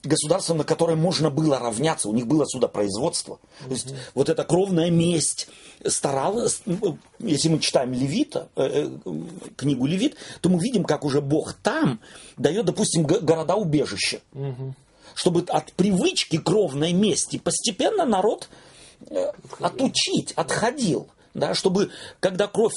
[0.02, 2.08] государством, на которое можно было равняться.
[2.08, 3.38] У них было судопроизводство.
[3.64, 5.48] То есть вот эта кровная месть
[5.86, 6.72] старалась, э,
[7.18, 9.12] если мы читаем Левита, э, э,
[9.56, 12.00] книгу Левит, то мы видим, как уже Бог там
[12.36, 14.20] дает, допустим, г- города-убежища.
[15.14, 18.48] Чтобы от привычки кровной мести постепенно народ
[19.60, 22.72] отучить, отходил, да, чтобы когда кровь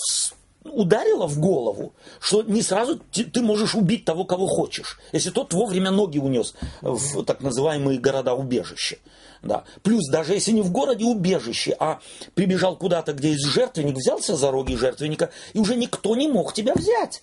[0.66, 5.92] ударила в голову, что не сразу ты можешь убить того, кого хочешь, если тот вовремя
[5.92, 8.98] ноги унес в так называемые города-убежища.
[9.42, 9.64] Да.
[9.84, 12.00] Плюс даже если не в городе убежище, а
[12.34, 16.74] прибежал куда-то, где есть жертвенник, взялся за роги жертвенника, и уже никто не мог тебя
[16.74, 17.22] взять.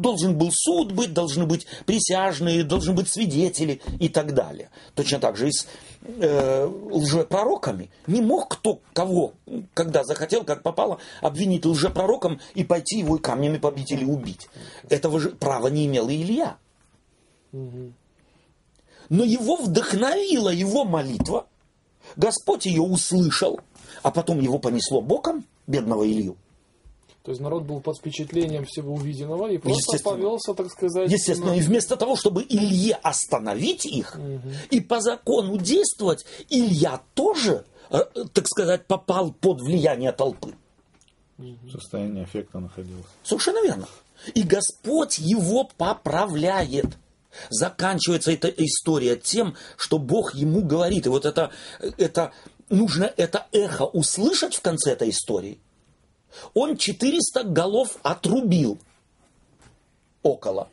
[0.00, 4.70] Должен был суд быть, должны быть присяжные, должны быть свидетели и так далее.
[4.94, 5.66] Точно так же и с
[6.02, 7.90] э, лжепророками.
[8.06, 9.34] Не мог кто кого,
[9.74, 14.48] когда захотел, как попало, обвинить лжепророком и пойти его камнями побить или убить.
[14.88, 16.56] Этого же права не имел и Илья.
[17.52, 21.46] Но его вдохновила его молитва.
[22.16, 23.60] Господь ее услышал,
[24.02, 26.36] а потом его понесло боком, бедного Илью.
[27.22, 30.16] То есть народ был под впечатлением всего увиденного и просто Естественно.
[30.16, 31.10] повелся, так сказать.
[31.10, 34.18] Естественно, на- и вместо того, чтобы Илье остановить их
[34.70, 37.98] и по закону действовать, Илья тоже, э,
[38.32, 40.54] так сказать, попал под влияние толпы.
[41.36, 43.08] В состоянии эффекта находился.
[43.22, 43.86] Совершенно верно.
[44.34, 46.86] И Господь его поправляет.
[47.48, 51.06] Заканчивается эта история тем, что Бог ему говорит.
[51.06, 51.50] И вот это,
[51.96, 52.32] это
[52.70, 55.58] нужно это эхо услышать в конце этой истории.
[56.54, 58.78] Он 400 голов отрубил
[60.22, 60.68] около.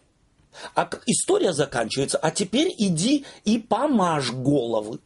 [0.76, 5.00] А история заканчивается, а теперь иди и помажь головы.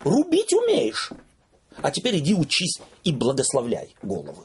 [0.00, 1.12] Рубить умеешь.
[1.82, 4.44] А теперь иди учись и благословляй головы.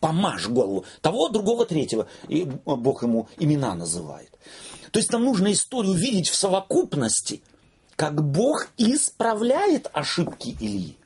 [0.00, 0.84] Помажь голову.
[1.00, 2.06] Того, другого, третьего.
[2.28, 4.30] И Бог ему имена называет.
[4.90, 7.42] То есть нам нужно историю видеть в совокупности,
[7.96, 10.96] как Бог исправляет ошибки Ильи.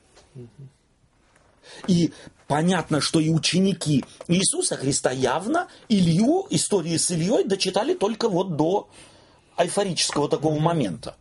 [1.87, 2.11] И
[2.47, 8.89] понятно, что и ученики Иисуса Христа явно Илью, истории с Ильей дочитали только вот до
[9.55, 11.15] айфорического такого момента.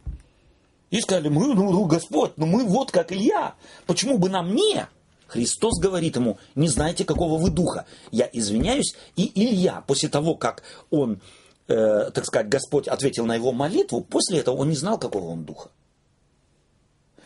[0.90, 3.54] И сказали, мы, ну, ну, Господь, ну мы вот как Илья,
[3.86, 4.86] почему бы нам не?
[5.26, 7.84] Христос говорит ему, не знаете, какого вы духа.
[8.10, 11.20] Я извиняюсь, и Илья, после того, как он,
[11.66, 15.44] э, так сказать, Господь ответил на его молитву, после этого он не знал, какого он
[15.44, 15.68] духа.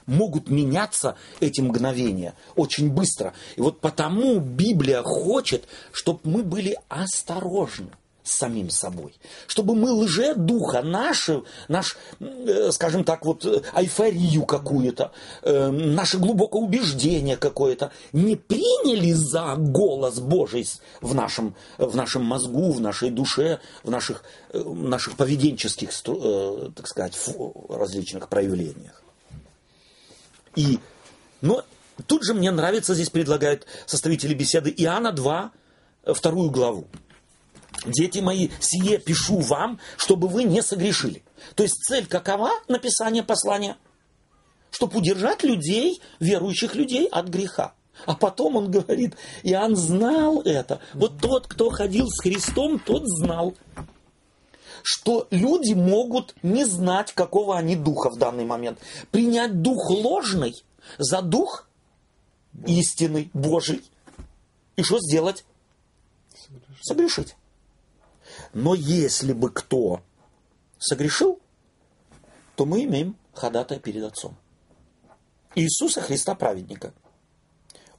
[0.06, 3.34] Могут меняться эти мгновения очень быстро.
[3.56, 7.90] И вот потому Библия хочет, чтобы мы были осторожны
[8.22, 9.14] с самим собой.
[9.46, 15.12] Чтобы мы лже-духа, наши, наш, э, скажем так, вот э, айфорию какую-то,
[15.42, 20.66] э, наше глубокое убеждение какое-то не приняли за голос Божий
[21.00, 26.86] в нашем, в нашем мозгу, в нашей душе, в наших, э, наших поведенческих, э, так
[26.86, 27.18] сказать,
[27.68, 29.01] различных проявлениях.
[30.56, 30.78] И,
[31.40, 31.64] но
[32.06, 35.52] тут же мне нравится, здесь предлагают составители беседы Иоанна 2,
[36.04, 36.86] э, вторую главу.
[37.86, 41.22] Дети мои, сие пишу вам, чтобы вы не согрешили.
[41.54, 43.76] То есть цель какова написания послания?
[44.70, 47.74] Чтобы удержать людей, верующих людей от греха.
[48.06, 50.80] А потом он говорит, Иоанн знал это.
[50.94, 53.54] Вот тот, кто ходил с Христом, тот знал,
[54.82, 58.78] что люди могут не знать, какого они духа в данный момент.
[59.10, 60.62] Принять дух ложный
[60.98, 61.68] за дух
[62.66, 63.82] истинный, Божий.
[64.76, 65.44] И что сделать?
[66.82, 67.36] Согрешить.
[68.52, 70.00] Но если бы кто
[70.78, 71.40] согрешил,
[72.56, 74.36] то мы имеем ходатая перед Отцом.
[75.54, 76.92] Иисуса Христа праведника.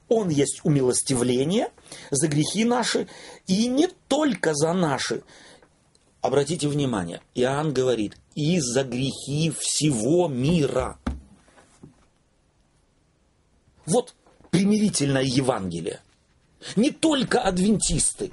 [0.10, 1.72] Он есть умилостивление
[2.12, 3.08] за грехи наши,
[3.48, 5.24] и не только за наши.
[6.24, 10.98] Обратите внимание, Иоанн говорит, и за грехи всего мира.
[13.86, 14.16] Вот
[14.50, 16.00] примирительное Евангелие.
[16.78, 18.32] Не только адвентисты.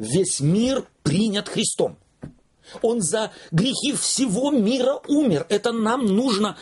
[0.00, 1.96] Весь мир принят Христом.
[2.82, 5.46] Он за грехи всего мира умер.
[5.50, 6.58] Это нам нужно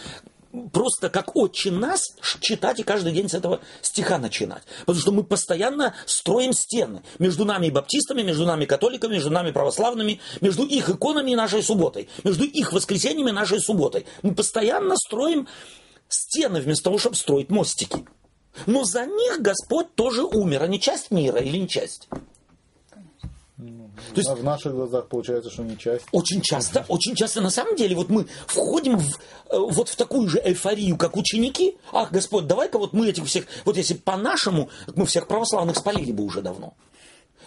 [0.73, 2.03] просто как отче нас
[2.41, 4.63] читать и каждый день с этого стиха начинать.
[4.81, 9.51] Потому что мы постоянно строим стены между нами и баптистами, между нами католиками, между нами
[9.51, 14.07] православными, между их иконами и нашей субботой, между их воскресеньями и нашей субботой.
[14.23, 15.47] Мы постоянно строим
[16.09, 18.05] стены вместо того, чтобы строить мостики.
[18.67, 22.09] Но за них Господь тоже умер, они часть мира или не часть.
[24.15, 26.05] То есть А в наших глазах получается, что не часть.
[26.13, 29.17] очень часто, очень часто на самом деле вот мы входим в,
[29.51, 31.77] э, вот в такую же эйфорию, как ученики.
[31.93, 36.25] Ах, Господь, давай-ка вот мы этих всех, вот если по-нашему, мы всех православных спалили бы
[36.25, 36.75] уже давно.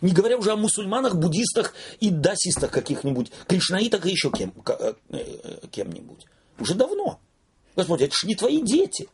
[0.02, 5.68] Не говоря уже о мусульманах, буддистах и дасистах каких-нибудь, кришнаитах и еще кем, э, э,
[5.72, 6.26] кем-нибудь.
[6.60, 7.20] Уже давно.
[7.76, 9.08] Господь, это ж не твои дети.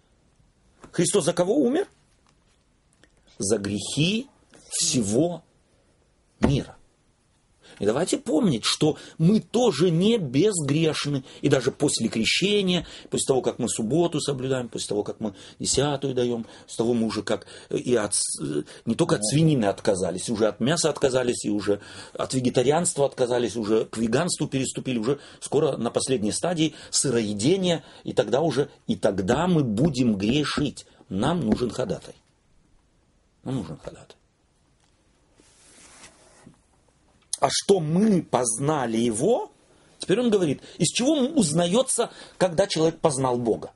[0.91, 1.87] Христос за кого умер?
[3.37, 4.27] За грехи
[4.69, 5.43] всего
[6.39, 6.78] мира.
[7.79, 11.23] И давайте помнить, что мы тоже не безгрешны.
[11.41, 16.13] И даже после крещения, после того, как мы субботу соблюдаем, после того, как мы десятую
[16.13, 18.41] даем, с того мы уже как и от, с-
[18.85, 21.79] не только от свинины отказались, уже от мяса отказались, и уже
[22.13, 28.41] от вегетарианства отказались, уже к веганству переступили, уже скоро на последней стадии сыроедения, и тогда
[28.41, 30.85] уже, и тогда мы будем грешить.
[31.07, 32.13] Нам нужен ходатай.
[33.43, 34.18] Нам нужен ходатай.
[37.39, 39.51] А что мы познали его,
[39.99, 43.71] теперь он говорит, из чего узнается, когда человек познал Бога.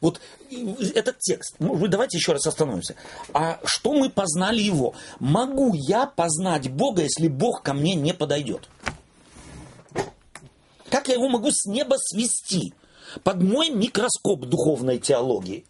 [0.00, 0.20] Вот
[0.50, 2.96] этот текст, быть, давайте еще раз остановимся.
[3.32, 4.94] А что мы познали его?
[5.20, 8.68] Могу я познать Бога, если Бог ко мне не подойдет?
[10.90, 12.74] Как я его могу с неба свести
[13.22, 15.64] под мой микроскоп духовной теологии?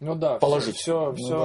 [0.00, 0.76] Ну да, Положить.
[0.76, 1.38] все, Ну все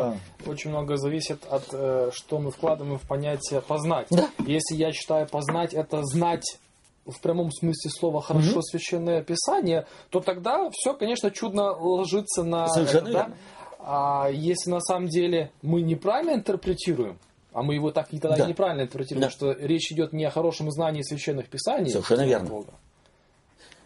[0.46, 0.50] да.
[0.50, 4.08] очень много зависит от э, что мы вкладываем в понятие познать.
[4.10, 4.30] Да.
[4.46, 6.58] Если я считаю познать это знать
[7.06, 13.08] в прямом смысле слова хорошо священное писание, то тогда все, конечно, чудно ложится на Совершенно
[13.10, 13.32] это, да?
[13.80, 17.20] А если на самом деле мы неправильно интерпретируем,
[17.54, 18.46] а мы его так и тогда Да.
[18.48, 19.32] неправильно интерпретируем, Да.
[19.32, 22.50] что речь идет не о хорошем знании священных писаний, Совершенно верно.
[22.50, 22.74] Бога.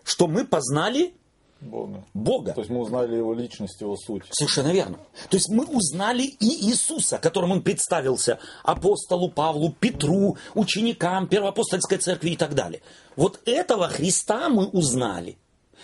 [0.03, 1.13] Что мы познали
[1.62, 2.06] Бога.
[2.13, 2.54] Бога.
[2.54, 4.24] То есть мы узнали его личность, его суть.
[4.32, 4.98] Совершенно верно.
[5.30, 12.32] То есть мы узнали и Иисуса, которым он представился апостолу Павлу, Петру, ученикам Первоапостольской церкви
[12.32, 12.82] и так далее.
[13.17, 15.38] Вот этого Христа мы узнали.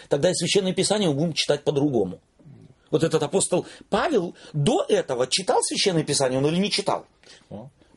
[0.07, 2.19] Тогда и Священное Писание мы будем читать по-другому.
[2.91, 7.05] Вот этот апостол Павел до этого читал Священное Писание, он или не читал?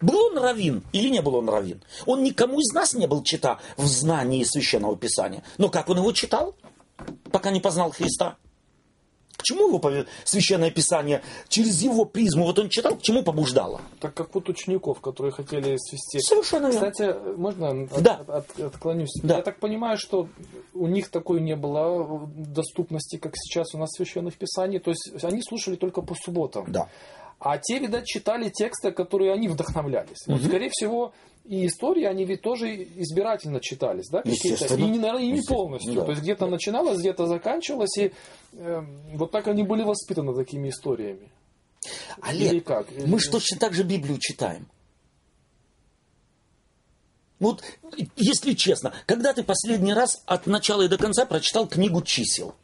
[0.01, 1.83] Был он равин или не был он равин?
[2.07, 5.43] Он никому из нас не был чита в знании Священного Писания.
[5.59, 6.55] Но как он его читал?
[7.33, 8.37] Пока не познал Христа.
[9.37, 13.81] К чему его Священное Писание через его призму, вот он читал, к чему побуждало?
[14.01, 16.19] Так как вот учеников, которые хотели свести.
[16.19, 16.91] Совершенно верно.
[16.91, 18.15] Кстати, можно от- Да.
[18.17, 19.13] от- от- отклонюсь?
[19.23, 19.37] Да.
[19.37, 20.29] Я так понимаю, что
[20.75, 24.81] у них такой не было доступности, как сейчас у нас священных писаний.
[24.81, 26.65] То есть они слушали только по субботам.
[26.73, 26.89] Да.
[27.39, 30.27] А те, видать, читали тексты, которые они вдохновлялись.
[30.27, 31.13] Вот, скорее всего,
[31.49, 34.21] и истории, они ведь тоже избирательно читались, да?
[34.23, 34.75] какие-то?
[34.75, 35.95] И, не, наверное, и не полностью.
[35.95, 36.05] да.
[36.05, 37.97] То есть где-то начиналось, где-то заканчивалось.
[37.97, 38.13] И
[38.53, 38.83] э,
[39.15, 41.31] вот так они были воспитаны такими историями.
[42.21, 42.87] Олег, Или как?
[43.07, 44.69] мы же точно так же Библию читаем.
[47.39, 47.63] Вот,
[48.17, 52.57] если честно, когда ты последний раз от начала и до конца прочитал книгу чисел?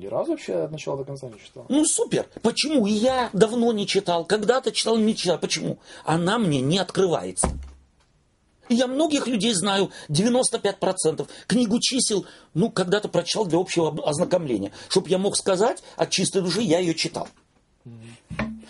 [0.00, 1.66] Ни разу вообще от начала до конца не читал.
[1.68, 2.26] Ну, супер.
[2.40, 2.86] Почему?
[2.86, 4.24] Я давно не читал.
[4.24, 5.38] Когда-то читал, не читал.
[5.38, 5.78] Почему?
[6.06, 7.50] Она мне не открывается.
[8.70, 11.28] Я многих людей знаю, 95%.
[11.46, 14.72] Книгу чисел, ну, когда-то прочитал для общего об- ознакомления.
[14.88, 17.28] Чтобы я мог сказать от чистой души, я ее читал.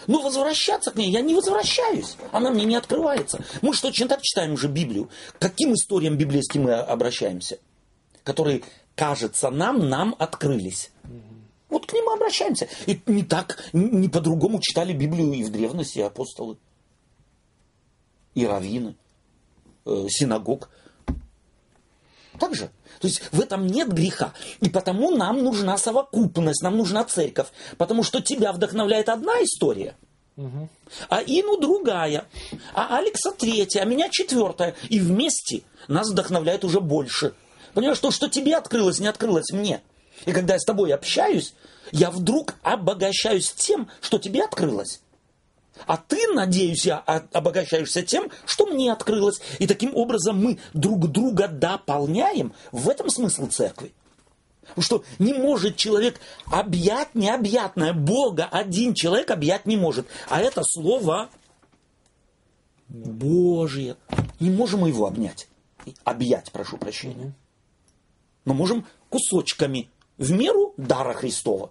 [0.09, 2.17] Ну, возвращаться к ней я не возвращаюсь.
[2.33, 3.39] Она мне не открывается.
[3.63, 5.11] Мы же точно так читаем уже Библию.
[5.39, 7.59] К каким историям библейским мы обращаемся?
[8.25, 8.63] Которые,
[9.01, 10.91] кажется, нам, нам открылись.
[11.71, 12.69] Вот к ним мы обращаемся.
[12.85, 16.59] И не так, не по-другому читали Библию и в древности и апостолы.
[18.35, 18.95] И раввины,
[19.87, 20.69] э, синагог.
[22.39, 22.71] Так же.
[23.01, 24.35] То есть в этом нет греха.
[24.61, 27.49] И потому нам нужна совокупность, нам нужна церковь.
[27.79, 29.97] Потому что тебя вдохновляет одна история,
[31.09, 32.27] а Ину другая,
[32.75, 34.75] а Алекса третья, а меня четвертая.
[34.91, 37.33] И вместе нас вдохновляет уже больше.
[37.75, 39.81] Понимаешь, то, что тебе открылось, не открылось мне.
[40.27, 41.55] И когда я с тобой общаюсь,
[41.93, 45.01] я вдруг обогащаюсь тем, что тебе открылось.
[45.87, 49.41] А ты, надеюсь, я обогащаешься тем, что мне открылось.
[49.59, 52.53] И таким образом мы друг друга дополняем.
[52.71, 53.93] В этом смысл церкви.
[54.61, 57.93] Потому что не может человек объять необъятное.
[57.93, 60.07] Бога один человек объять не может.
[60.29, 61.31] А это слово
[62.89, 63.97] Божье.
[64.39, 65.49] Не можем мы его обнять.
[66.05, 67.33] Объять, прошу прощения.
[68.45, 71.71] Но можем кусочками в меру дара Христова.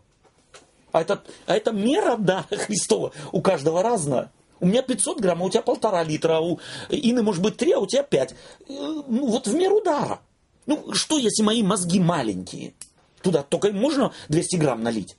[0.91, 3.11] А это, а это мера дара Христова.
[3.31, 4.31] У каждого разная.
[4.59, 7.73] У меня 500 грамм, а у тебя полтора литра, а у Инны может быть 3,
[7.73, 8.35] а у тебя 5.
[8.67, 10.19] Ну вот в меру дара.
[10.65, 12.73] Ну что, если мои мозги маленькие?
[13.21, 15.15] Туда только можно 200 грамм налить.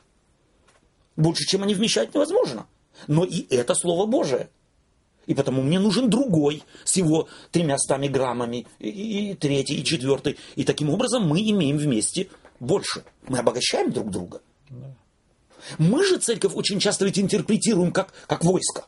[1.17, 2.67] Больше, чем они вмещать, невозможно.
[3.07, 4.49] Но и это Слово Божие.
[5.31, 10.37] И потому мне нужен другой с его тремястами граммами, и, и третий, и четвертый.
[10.57, 13.05] И таким образом мы имеем вместе больше.
[13.29, 14.41] Мы обогащаем друг друга.
[15.79, 18.87] Мы же церковь очень часто ведь интерпретируем как, как войско.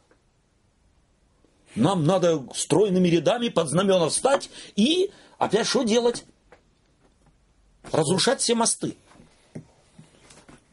[1.76, 6.24] Нам надо стройными рядами под знамена встать и опять что делать?
[7.92, 8.96] Разрушать все мосты.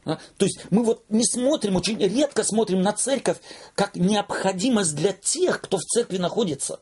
[0.04, 0.18] А?
[0.36, 3.38] То есть мы вот не смотрим, очень редко смотрим на церковь
[3.74, 6.80] как необходимость для тех, кто в церкви находится.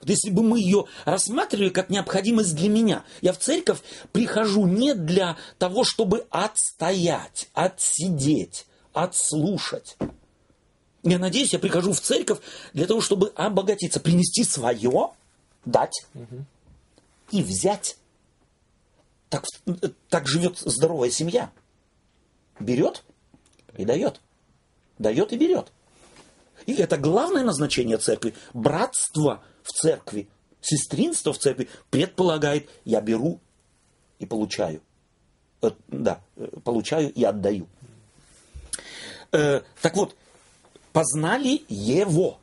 [0.00, 3.80] Вот если бы мы ее рассматривали как необходимость для меня, я в церковь
[4.12, 9.96] прихожу не для того, чтобы отстоять, отсидеть, отслушать.
[11.02, 12.38] Я надеюсь, я прихожу в церковь
[12.74, 15.10] для того, чтобы обогатиться, принести свое,
[15.64, 16.06] дать
[17.30, 17.96] и взять.
[19.30, 19.44] Так,
[20.08, 21.50] так живет здоровая семья.
[22.60, 23.04] Берет
[23.76, 24.20] и дает.
[24.98, 25.72] Дает и берет.
[26.66, 28.34] И это главное назначение церкви.
[28.52, 30.28] Братство в церкви,
[30.60, 33.40] сестринство в церкви предполагает, я беру
[34.18, 34.82] и получаю.
[35.62, 37.68] Э, да, э, получаю и отдаю.
[39.32, 40.16] Э, так вот,
[40.92, 42.38] познали его.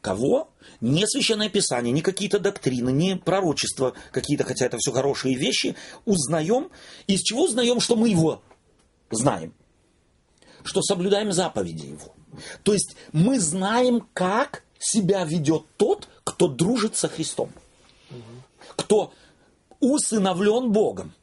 [0.00, 0.50] Кого?
[0.80, 5.74] Не священное писание, не какие-то доктрины, не пророчества какие-то, хотя это все хорошие вещи.
[6.04, 6.70] Узнаем.
[7.06, 8.42] Из чего узнаем, что мы его
[9.10, 9.54] знаем?
[10.64, 12.14] Что соблюдаем заповеди его.
[12.62, 17.50] То есть мы знаем, как себя ведет тот, кто дружит со Христом.
[18.76, 19.12] Кто
[19.80, 21.14] усыновлен Богом.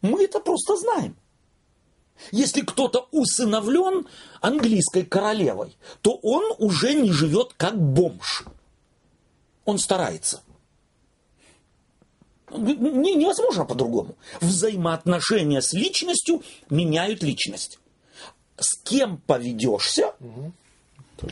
[0.00, 1.16] Мы это просто знаем.
[2.30, 4.06] Если кто-то усыновлен
[4.40, 8.44] английской королевой, то он уже не живет как бомж.
[9.64, 10.42] Он старается.
[12.56, 14.16] Не, невозможно по-другому.
[14.40, 17.78] Взаимоотношения с личностью меняют личность.
[18.56, 20.12] С кем поведешься,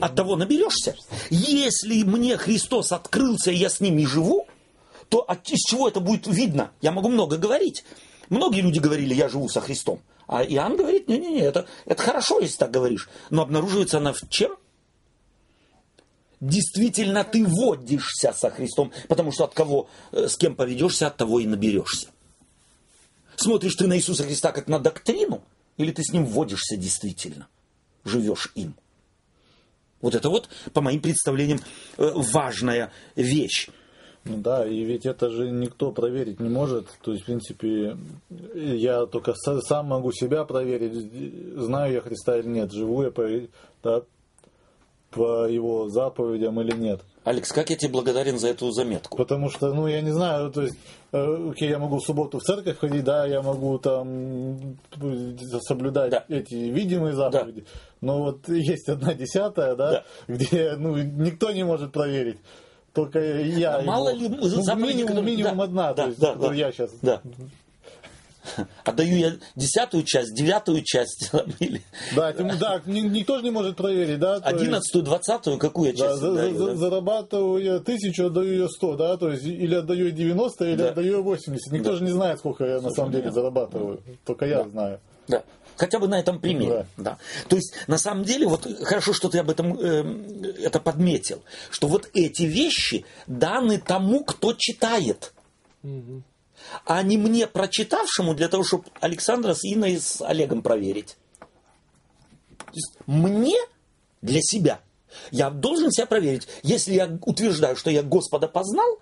[0.01, 0.97] от того наберешься.
[1.31, 4.47] Если мне Христос открылся, и я с ними живу,
[5.09, 6.71] то от, из чего это будет видно?
[6.81, 7.85] Я могу много говорить.
[8.29, 10.01] Многие люди говорили, я живу со Христом.
[10.27, 13.11] А Иоанн говорит, не-не-не, это, это хорошо, если так говоришь.
[13.29, 14.57] Но обнаруживается она в чем?
[16.43, 21.39] Действительно, ты водишься со Христом, потому что от кого, э, с кем поведешься, от того
[21.39, 22.09] и наберешься.
[23.37, 25.45] Смотришь ты на Иисуса Христа как на доктрину,
[25.77, 27.47] или ты с ним водишься действительно,
[28.05, 28.75] живешь им.
[30.01, 31.61] Вот это вот, по моим представлениям,
[31.97, 33.69] э, важная вещь.
[34.25, 36.89] Ну да, и ведь это же никто проверить не может.
[37.03, 37.97] То есть, в принципе,
[38.53, 41.09] я только сам могу себя проверить,
[41.57, 43.29] знаю я Христа или нет, живу я по,
[43.85, 44.03] да,
[45.13, 47.01] по его заповедям или нет.
[47.25, 49.17] Алекс, как я тебе благодарен за эту заметку?
[49.17, 50.77] Потому что, ну, я не знаю, то есть,
[51.13, 54.77] э, окей, я могу в субботу в церковь ходить, да, я могу там
[55.61, 56.25] соблюдать да.
[56.29, 57.67] эти видимые заповеди, да.
[58.01, 60.05] но вот есть одна десятая, да, да.
[60.27, 62.39] где, ну, никто не может проверить.
[62.93, 63.79] Только я.
[63.79, 66.91] А мало ли ну, минимум, минимум да, одна, да, то есть, да, да, я сейчас.
[67.01, 67.23] Да.
[68.85, 71.31] Отдаю я десятую часть, девятую часть.
[71.59, 71.83] Или...
[72.15, 74.37] Да, тем, да, никто же не может проверить, да?
[74.37, 76.77] Одиннадцатую, двадцатую, какую я часть да, отдаю, за, да?
[76.77, 79.17] Зарабатываю я тысячу, отдаю я сто, да?
[79.17, 80.89] То есть или отдаю я 90, или да.
[80.91, 81.73] отдаю я 80.
[81.73, 81.97] Никто да.
[81.97, 84.03] же не знает, сколько я на самом деле зарабатываю.
[84.25, 84.71] Только я да.
[84.71, 85.01] знаю.
[85.29, 85.43] Да.
[85.77, 86.87] Хотя бы на этом примере.
[86.97, 87.03] Да.
[87.03, 87.19] Да.
[87.49, 91.89] То есть, на самом деле, вот хорошо, что ты об этом э, это подметил, что
[91.89, 95.33] вот эти вещи даны тому, кто читает.
[95.83, 96.23] Угу.
[96.85, 101.17] А не мне, прочитавшему, для того, чтобы Александра с Инной с Олегом проверить.
[101.39, 103.57] То есть, мне
[104.23, 104.81] для себя.
[105.31, 106.49] Я должен себя проверить.
[106.63, 108.99] Если я утверждаю, что я Господа познал,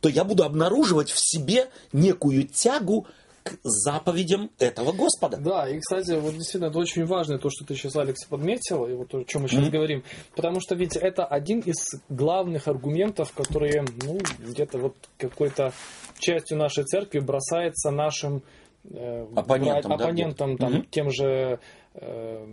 [0.00, 3.06] то я буду обнаруживать в себе некую тягу
[3.50, 5.36] к заповедям этого Господа.
[5.38, 8.94] Да, и, кстати, вот действительно, это очень важно, то, что ты сейчас, Алекс, подметил, и
[8.94, 9.70] вот о чем мы сейчас mm-hmm.
[9.70, 11.76] говорим, потому что ведь это один из
[12.08, 15.72] главных аргументов, которые, ну, где-то вот какой-то
[16.18, 18.42] частью нашей церкви бросается нашим
[18.84, 20.66] э, оппонентам, брать, оппонентам да?
[20.66, 20.86] там, mm-hmm.
[20.90, 21.60] тем же
[21.94, 22.46] э,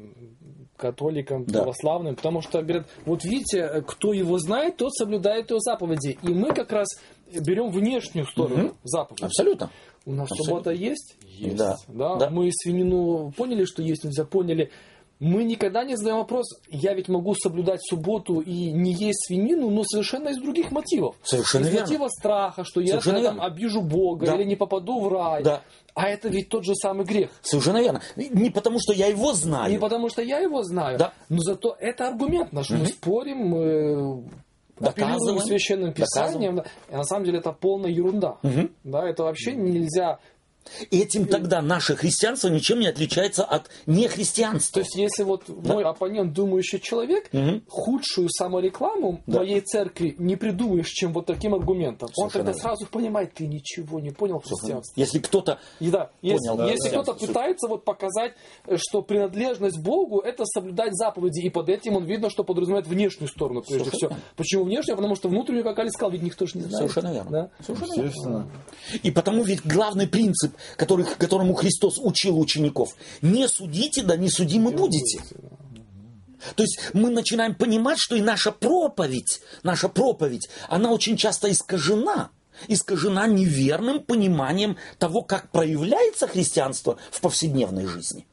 [0.78, 1.60] католикам, да.
[1.60, 6.18] православным, потому что говорят, вот видите, кто его знает, тот соблюдает его заповеди.
[6.24, 6.88] И мы как раз
[7.34, 8.76] берем внешнюю сторону mm-hmm.
[8.84, 9.24] заповеди.
[9.26, 9.72] Абсолютно.
[10.08, 10.46] У нас Абсолютно.
[10.46, 11.18] суббота есть?
[11.22, 11.58] Есть.
[11.58, 11.76] Да.
[11.90, 12.16] Да?
[12.16, 12.30] да.
[12.30, 14.72] Мы свинину поняли, что есть нельзя, поняли.
[15.20, 19.84] Мы никогда не задаем вопрос, я ведь могу соблюдать субботу и не есть свинину, но
[19.84, 21.16] совершенно из других мотивов.
[21.24, 21.88] Совершенно из верно.
[21.88, 24.36] мотива страха, что совершенно я там обижу Бога да.
[24.36, 25.44] или не попаду в рай.
[25.44, 25.62] Да.
[25.94, 27.30] А это ведь тот же самый грех.
[27.42, 28.02] Совершенно верно.
[28.16, 29.72] Не потому, что я его знаю.
[29.72, 30.98] Не потому, что я его знаю.
[31.00, 31.14] Да.
[31.28, 32.70] Но зато это аргумент наш.
[32.70, 32.80] Угу.
[32.80, 34.24] Мы спорим, мы
[34.80, 36.62] апеллируем священным писанием.
[36.90, 38.38] И на самом деле это полная ерунда.
[38.44, 38.70] Угу.
[38.84, 40.20] Да, это вообще нельзя
[40.92, 44.76] Этим тогда наше христианство ничем не отличается от нехристианства.
[44.76, 45.74] То есть, если вот да.
[45.74, 47.62] мой оппонент, думающий человек, угу.
[47.68, 49.40] худшую саморекламу да.
[49.40, 52.10] моей церкви не придумаешь, чем вот таким аргументом.
[52.18, 55.02] Он тогда сразу понимает, ты ничего не понял в христианстве.
[55.02, 58.34] Если кто-то И да, если, понял, если да, кто-то да, пытается вот показать,
[58.76, 63.64] что принадлежность Богу это соблюдать заповеди, и под этим он видно, что подразумевает внешнюю сторону
[63.68, 64.12] прежде всего.
[64.36, 64.96] Почему внешнюю?
[64.96, 66.78] Потому что внутреннюю, как Али сказал, ведь никто же не знает.
[66.78, 67.32] Совершенно верно.
[67.32, 67.64] Да?
[67.64, 68.52] Совершенно верно.
[69.04, 72.96] И потому ведь главный принцип который, которому Христос учил учеников.
[73.22, 75.22] Не судите, да не судимы будете.
[76.56, 82.30] То есть мы начинаем понимать, что и наша проповедь, наша проповедь, она очень часто искажена.
[82.68, 88.26] Искажена неверным пониманием того, как проявляется христианство в повседневной жизни.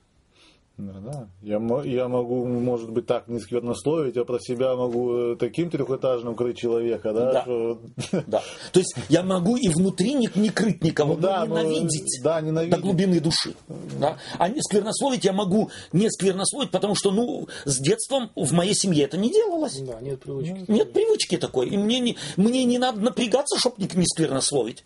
[0.77, 1.29] Да, да.
[1.41, 6.35] Я, я могу, может быть, так не сквернословить, а про себя могу э, таким трехэтажным
[6.35, 7.43] крыть человека, да, Да.
[7.43, 7.81] что...
[8.27, 8.43] Да.
[8.73, 12.21] То есть я могу и внутри не, не крыть никого, Ну да, но но- ненавидеть
[12.25, 12.81] да, до ненавидеть.
[12.81, 13.55] глубины души.
[14.01, 14.19] Да?
[14.37, 19.05] А не сквернословить я могу не сквернословить, потому что ну, с детством в моей семье
[19.05, 19.79] это не делалось.
[19.79, 20.65] Да, нет привычки.
[20.67, 21.69] Нет привычки такой.
[21.69, 24.85] И мне не, мне не надо напрягаться, чтобы не, не сквернословить.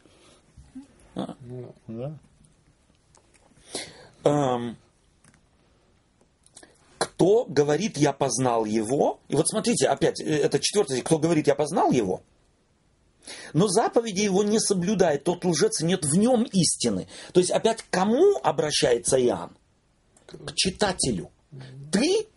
[1.14, 1.34] А.
[1.86, 2.12] Да.
[4.24, 4.76] Эм,
[7.18, 11.56] кто говорит, я познал его, и вот смотрите, опять, э, это четвертый, кто говорит, я
[11.56, 12.22] познал его,
[13.52, 17.08] но заповеди его не соблюдает, тот лжец, нет в нем истины.
[17.32, 19.50] То есть опять к кому обращается Иоанн?
[20.26, 21.30] К читателю.
[21.90, 22.28] Ты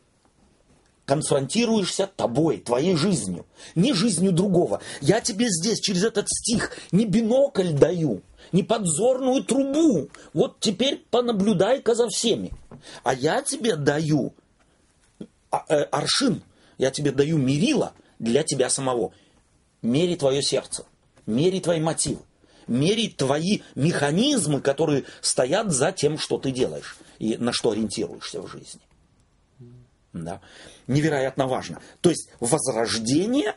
[1.05, 4.82] конфронтируешься тобой, твоей жизнью, не жизнью другого.
[4.99, 10.09] Я тебе здесь через этот стих не бинокль даю, не подзорную трубу.
[10.34, 12.51] Вот теперь понаблюдай-ка за всеми.
[13.03, 14.34] А я тебе даю
[15.51, 16.43] аршин,
[16.77, 19.13] я тебе даю мерила для тебя самого.
[19.81, 20.85] Мери твое сердце,
[21.25, 22.21] мери твои мотивы,
[22.67, 28.47] мери твои механизмы, которые стоят за тем, что ты делаешь и на что ориентируешься в
[28.47, 28.81] жизни.
[30.13, 30.41] Да.
[30.87, 31.81] Невероятно важно.
[32.01, 33.55] То есть возрождение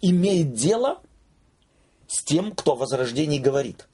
[0.00, 1.00] имеет дело
[2.06, 3.88] с тем, кто о возрождении говорит.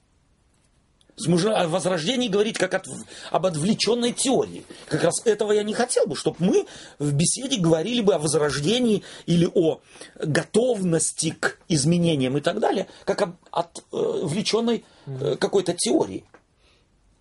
[1.27, 2.87] Можно о возрождении говорить как от-
[3.29, 4.65] об отвлеченной теории.
[4.87, 6.65] Как раз этого я не хотел бы, чтобы мы
[6.97, 9.79] в беседе говорили бы о возрождении или о
[10.15, 16.25] готовности к изменениям и так далее, как об отвлеченной э, какой-то теории,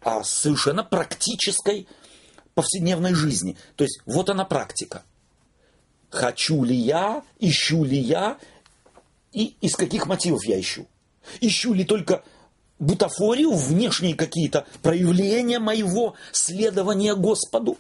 [0.01, 1.87] а совершенно практической
[2.55, 3.57] повседневной жизни.
[3.77, 5.05] То есть вот она практика.
[6.09, 8.39] Хочу ли я, ищу ли я,
[9.33, 10.87] и из каких мотивов я ищу.
[11.41, 12.23] Ищу ли только
[12.83, 17.79] бутафорию, внешние какие-то проявления моего следования Господу?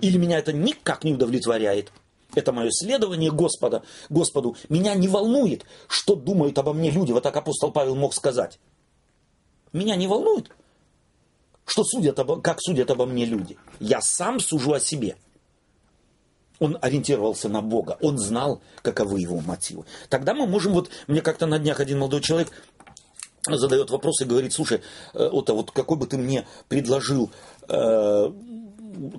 [0.00, 1.92] Или меня это никак не удовлетворяет?
[2.34, 4.56] Это мое следование Господа, Господу.
[4.68, 7.12] Меня не волнует, что думают обо мне люди.
[7.12, 8.58] Вот так апостол Павел мог сказать.
[9.72, 10.50] Меня не волнует,
[11.64, 13.56] что судят обо, как судят обо мне люди.
[13.78, 15.16] Я сам сужу о себе.
[16.58, 19.84] Он ориентировался на Бога, он знал, каковы его мотивы.
[20.08, 22.50] Тогда мы можем, вот мне как-то на днях один молодой человек
[23.46, 24.80] задает вопрос и говорит, слушай,
[25.14, 27.30] э, Ота, вот какой бы ты мне предложил,
[27.68, 28.32] э,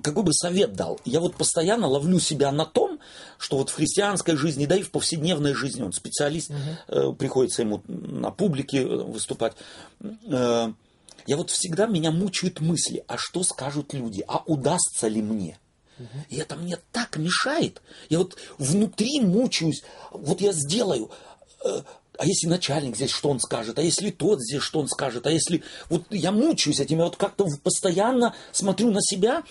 [0.02, 1.00] какой бы совет дал?
[1.04, 2.98] Я вот постоянно ловлю себя на том,
[3.38, 6.50] что вот в христианской жизни, да и в повседневной жизни, он специалист,
[6.88, 9.54] э, приходится ему на публике выступать,
[11.28, 15.58] я вот всегда меня мучают мысли, а что скажут люди, а удастся ли мне?
[16.28, 17.82] И это мне так мешает.
[18.08, 19.82] Я вот внутри мучаюсь.
[20.10, 21.10] Вот я сделаю.
[22.18, 23.78] А если начальник здесь, что он скажет?
[23.78, 25.24] А если тот здесь, что он скажет?
[25.28, 25.62] А если...
[25.88, 26.98] Вот я мучаюсь этим.
[26.98, 29.44] Я вот как-то постоянно смотрю на себя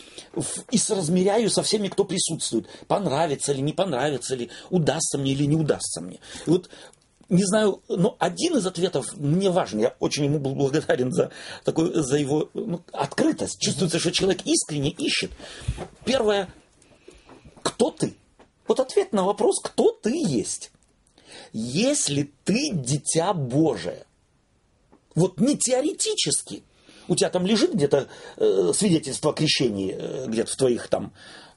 [0.70, 2.68] и соразмеряю со всеми, кто присутствует.
[2.88, 6.20] Понравится ли, не понравится ли, удастся мне или не удастся мне.
[6.46, 6.70] И вот
[7.30, 9.80] не знаю, но один из ответов мне важен.
[9.80, 11.32] Я очень ему был благодарен за,
[11.64, 13.62] такой, за его ну, открытость.
[13.62, 15.32] Чувствуется, что человек искренне ищет.
[16.04, 16.50] Первое,
[17.64, 18.14] кто ты?
[18.68, 20.72] Вот ответ на вопрос, кто ты есть.
[21.54, 24.06] Если ты дитя Божие,
[25.16, 26.64] вот не теоретически,
[27.08, 31.14] у тебя там лежит где-то э, свидетельство о крещении, э, где-то в твоих там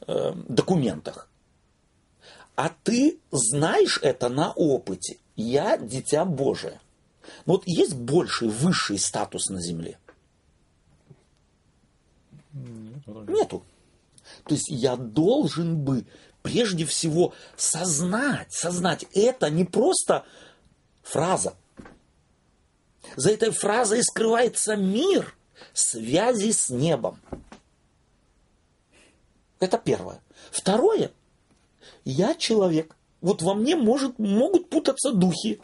[0.07, 1.29] э, документах,
[2.57, 5.19] а ты знаешь это на опыте.
[5.35, 6.81] Я дитя Божие.
[7.47, 9.99] Но вот есть больший, высший статус на земле?
[12.53, 13.65] Нету.
[14.45, 16.05] То есть я должен бы
[16.43, 20.25] прежде всего сознать, сознать, это не просто
[21.03, 21.55] фраза.
[23.17, 25.35] За этой фразой скрывается мир
[25.73, 27.21] связи с небом.
[29.59, 30.23] Это первое.
[30.51, 31.13] Второе.
[32.05, 32.97] Я человек.
[33.21, 35.61] Вот во мне может, могут путаться духи,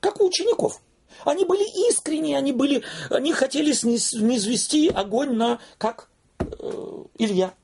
[0.00, 0.82] как у учеников.
[1.24, 7.54] Они были искренние, они были, они хотели низвести огонь на, как э, Илья.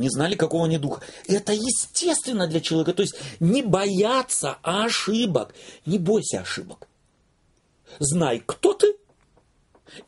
[0.00, 1.02] Не знали, какого они духа.
[1.28, 2.94] Это естественно для человека.
[2.94, 5.54] То есть не бояться ошибок.
[5.84, 6.88] Не бойся ошибок.
[7.98, 8.96] Знай, кто ты,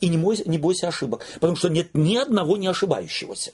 [0.01, 1.27] и не бойся, не бойся ошибок.
[1.35, 3.53] Потому что нет ни одного не ошибающегося.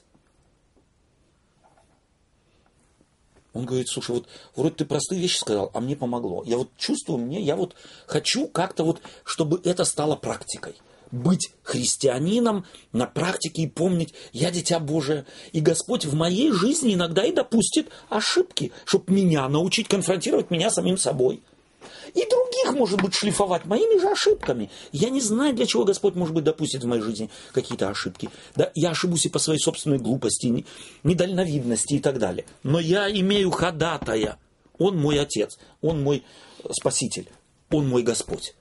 [3.53, 6.45] Он говорит, слушай, вот вроде ты простые вещи сказал, а мне помогло.
[6.45, 7.75] Я вот чувствую, мне, я вот
[8.07, 10.77] хочу как-то вот, чтобы это стало практикой.
[11.11, 15.25] Быть христианином на практике и помнить, я дитя Божие.
[15.53, 20.99] И Господь в моей жизни иногда и допустит ошибки, чтобы меня научить конфронтировать меня самим
[20.99, 21.43] собой.
[22.15, 24.71] И других их, может быть, шлифовать моими же ошибками.
[24.93, 28.31] Я не знаю, для чего Господь, может быть, допустит в моей жизни какие-то ошибки.
[28.55, 30.65] Да, я ошибусь и по своей собственной глупости,
[31.03, 32.47] недальновидности и так далее.
[32.63, 34.39] Но я имею ходатая.
[34.79, 36.25] Он мой Отец, Он мой
[36.71, 37.29] Спаситель,
[37.71, 38.55] Он мой Господь.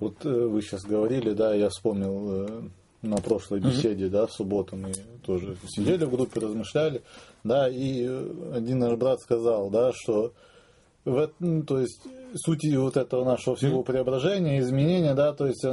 [0.00, 2.62] Вот э, вы сейчас говорили, да, я вспомнил э,
[3.02, 4.92] на прошлой беседе, да, в субботу мы
[5.24, 7.02] тоже сидели в группе, размышляли,
[7.42, 10.32] да, и э, один наш брат сказал, да, что
[11.04, 12.02] в, эт- ну, то есть
[12.34, 15.64] суть вот этого нашего всего преображения, изменения, да, то есть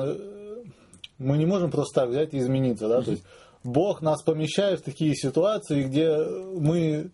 [1.18, 3.24] мы не можем просто так взять и измениться, да, то есть
[3.66, 7.10] Бог нас помещает в такие ситуации, где мы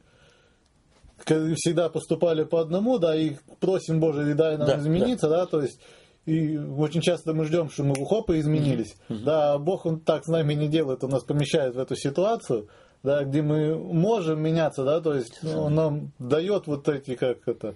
[1.26, 5.46] всегда поступали по одному, да, и просим Боже, дай нам Да, измениться, да.
[5.46, 5.80] то есть
[6.26, 8.96] и очень часто мы ждем, что мы хоп и изменились.
[9.10, 12.68] Да, а Бог он так с нами не делает, он нас помещает в эту ситуацию,
[13.04, 17.48] да, где мы можем меняться, да, то есть ну, он нам дает вот эти, как
[17.48, 17.76] это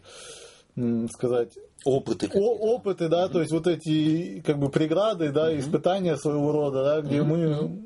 [1.11, 2.29] сказать, Опыты.
[2.33, 7.01] о- опыты, да, то есть вот эти как бы преграды, да, испытания своего рода, да,
[7.01, 7.85] где мы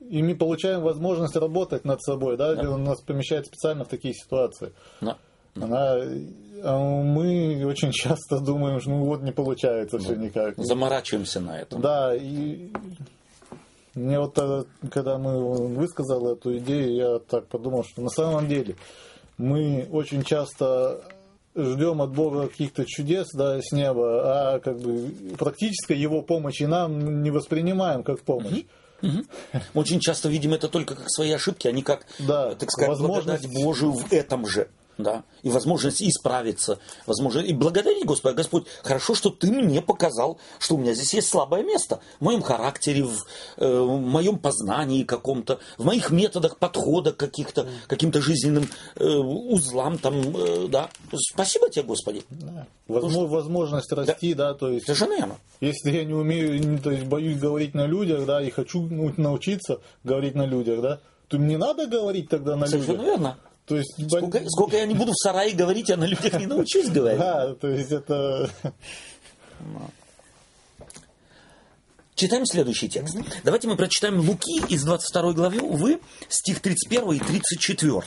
[0.00, 4.14] и мы получаем возможность работать над собой, да, где он нас помещает специально в такие
[4.14, 4.72] ситуации.
[5.00, 5.18] Да.
[5.54, 6.08] Она, а
[6.62, 10.54] мы очень часто думаем, что ну вот не получается все никак.
[10.56, 11.80] Заморачиваемся на этом.
[11.80, 12.70] Да, и
[13.94, 14.38] мне вот
[14.92, 18.76] когда мы высказал эту идею, я так подумал, что на самом деле
[19.36, 21.00] мы очень часто
[21.56, 27.22] ждем от Бога каких-то чудес да, с неба, а как бы практической его помощи нам
[27.22, 28.64] не воспринимаем как помощь.
[29.74, 33.42] Очень часто видим это только как свои ошибки, а не как, Да, так сказать, возможность-
[33.44, 34.68] благодать Божию в этом же.
[34.98, 38.34] Да, и возможность исправиться, возможно, и благодарить Господа.
[38.34, 42.42] Господь, хорошо, что ты мне показал, что у меня здесь есть слабое место в моем
[42.42, 43.24] характере, в,
[43.58, 50.14] э, в моем познании каком-то, в моих методах подхода каких-то, каким-то жизненным э, узлам там,
[50.36, 50.90] э, да.
[51.14, 52.24] Спасибо тебе, Господи.
[52.88, 55.36] Возможно, возможность расти, да, то есть Совершенно верно.
[55.60, 59.80] Если я не умею, то есть боюсь говорить на людях, да, и хочу ну, научиться
[60.02, 63.06] говорить на людях, да, то мне надо говорить тогда на Совершенно людях.
[63.06, 63.38] верно.
[63.68, 66.88] То есть, Сколько, сколько я не буду в сарае говорить, я на людях не научусь
[66.88, 67.20] говорить.
[67.20, 68.50] да, то есть это
[72.14, 73.16] Читаем следующий текст.
[73.44, 78.02] Давайте мы прочитаем Луки из 22 главы, увы, стих 31 и 34.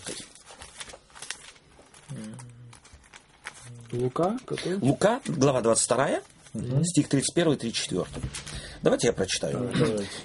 [3.93, 4.75] Лука, какой?
[4.79, 6.21] Лука, глава 22,
[6.83, 8.05] стих 31 и 34.
[8.81, 9.71] Давайте я прочитаю.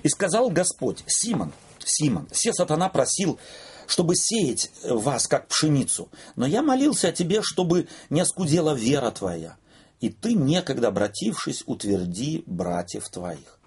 [0.03, 1.53] «И сказал Господь, Симон,
[1.85, 3.39] Симон, все сатана просил,
[3.87, 9.57] чтобы сеять вас, как пшеницу, но я молился о тебе, чтобы не оскудела вера твоя,
[10.01, 13.59] и ты, некогда обратившись, утверди братьев твоих.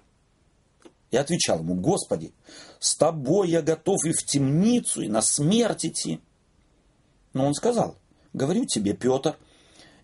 [1.10, 2.32] Я отвечал ему, Господи,
[2.78, 6.20] с тобой я готов и в темницу, и на смерть идти.
[7.32, 7.96] Но он сказал,
[8.32, 9.36] говорю тебе, Петр,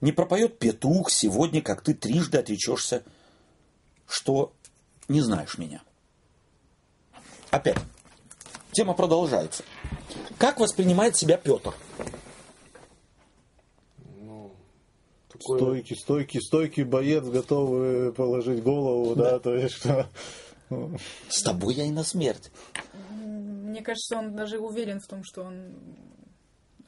[0.00, 3.04] не пропоет петух сегодня, как ты трижды отречешься,
[4.08, 4.52] что
[5.08, 5.82] не знаешь меня.
[7.50, 7.78] Опять,
[8.76, 9.64] тема продолжается.
[10.38, 11.72] Как воспринимает себя Петр?
[15.28, 20.08] Такой стойкий, стойкий, стойкий боец, готовый положить голову, да, то есть что
[21.28, 22.50] С тобой я и на смерть.
[23.10, 25.74] Мне кажется, он даже уверен в том, что он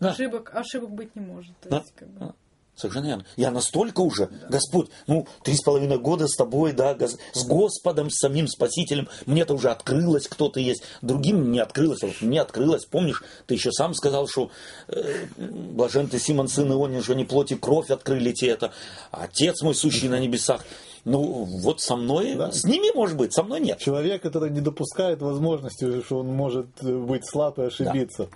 [0.00, 0.10] Да.
[0.10, 1.58] ошибок, ошибок быть не может.
[1.60, 1.78] То Да.
[1.78, 2.34] есть, как бы, Да.
[2.78, 3.24] Совершенно верно.
[3.36, 6.96] Я настолько уже, Господь, ну, три с половиной года с тобой, да,
[7.32, 12.06] с Господом, с самим Спасителем, мне-то уже открылось, кто ты есть, другим не открылось, а
[12.06, 14.52] вот мне открылось, помнишь, ты еще сам сказал, что
[14.86, 18.72] э, блажен ты, Симон, сын Ионин, что не плоть и кровь открыли тебе это,
[19.10, 20.64] а Отец мой, сущий на небесах.
[21.04, 23.78] Ну, вот со мной, с ними, может быть, со мной нет.
[23.78, 28.28] человек, который не допускает возможности, что он может быть слаб и ошибиться.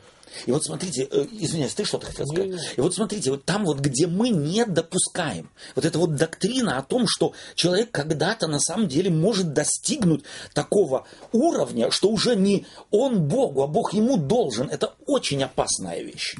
[0.46, 2.74] И вот смотрите, э, извиняюсь, ты что-то хотел сказать?
[2.76, 6.82] И вот смотрите, вот там вот, где мы не допускаем, вот эта вот доктрина о
[6.82, 10.24] том, что человек когда-то на самом деле может достигнуть
[10.54, 16.36] такого уровня, что уже не он Богу, а Бог ему должен, это очень опасная вещь.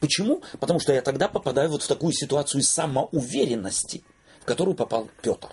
[0.00, 0.42] Почему?
[0.60, 4.02] Потому что я тогда попадаю вот в такую ситуацию самоуверенности,
[4.40, 5.48] в которую попал Петр.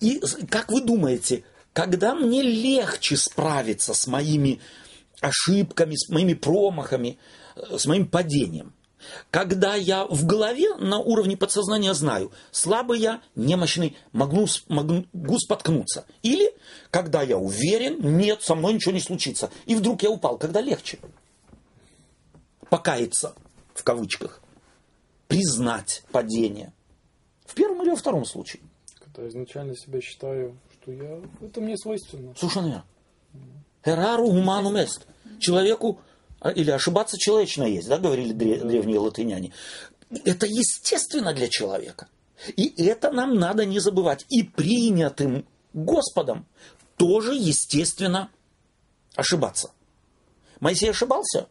[0.00, 4.60] И, и как вы думаете, когда мне легче справиться с моими
[5.26, 7.18] ошибками, с моими промахами,
[7.56, 8.72] э, с моим падением?
[9.30, 16.06] Когда я в голове на уровне подсознания знаю, слабый я, немощный, могу, могу споткнуться.
[16.22, 16.52] Или
[16.90, 19.50] когда я уверен, нет, со мной ничего не случится.
[19.66, 20.98] И вдруг я упал, когда легче.
[22.68, 23.34] Покаяться,
[23.74, 24.40] в кавычках.
[25.28, 26.72] Признать падение.
[27.44, 28.62] В первом или во втором случае.
[28.98, 31.20] когда изначально себя считаю, что я...
[31.40, 32.34] Это мне свойственно.
[32.36, 32.84] Совершенно верно.
[33.84, 35.06] Эрару гуманум эст.
[35.38, 36.00] Человеку,
[36.40, 39.52] а, или ошибаться человечно есть, да, говорили дре- древние латыняне.
[40.24, 42.08] Это естественно для человека.
[42.56, 44.24] И это нам надо не забывать.
[44.28, 46.46] И принятым Господом
[46.96, 48.30] тоже, естественно,
[49.14, 49.72] ошибаться.
[50.60, 51.48] Моисей ошибался?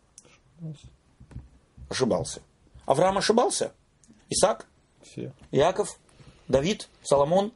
[1.89, 2.41] Ошибался.
[2.85, 3.73] Авраам ошибался?
[4.29, 4.67] Исаак?
[5.03, 5.33] Все.
[5.51, 5.99] Иаков?
[6.47, 6.87] Давид?
[7.03, 7.51] Соломон?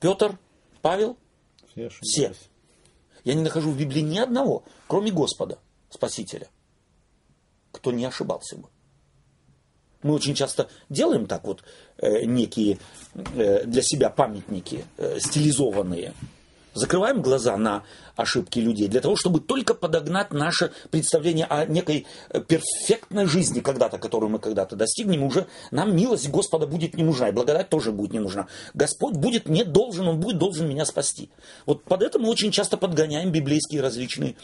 [0.00, 0.38] Петр?
[0.82, 1.16] Павел?
[1.70, 2.34] Все Все.
[3.28, 5.58] Я не нахожу в Библии ни одного, кроме Господа,
[5.90, 6.48] Спасителя,
[7.72, 8.70] кто не ошибался бы.
[10.02, 11.62] Мы очень часто делаем так вот
[11.98, 12.78] э, некие
[13.14, 16.14] э, для себя памятники э, стилизованные.
[16.78, 17.82] Закрываем глаза на
[18.14, 23.98] ошибки людей для того, чтобы только подогнать наше представление о некой э, перфектной жизни когда-то,
[23.98, 28.12] которую мы когда-то достигнем, уже нам милость Господа будет не нужна, и благодать тоже будет
[28.12, 28.46] не нужна.
[28.74, 31.30] Господь будет не должен, Он будет должен меня спасти.
[31.66, 34.36] Вот под это мы очень часто подгоняем библейские различные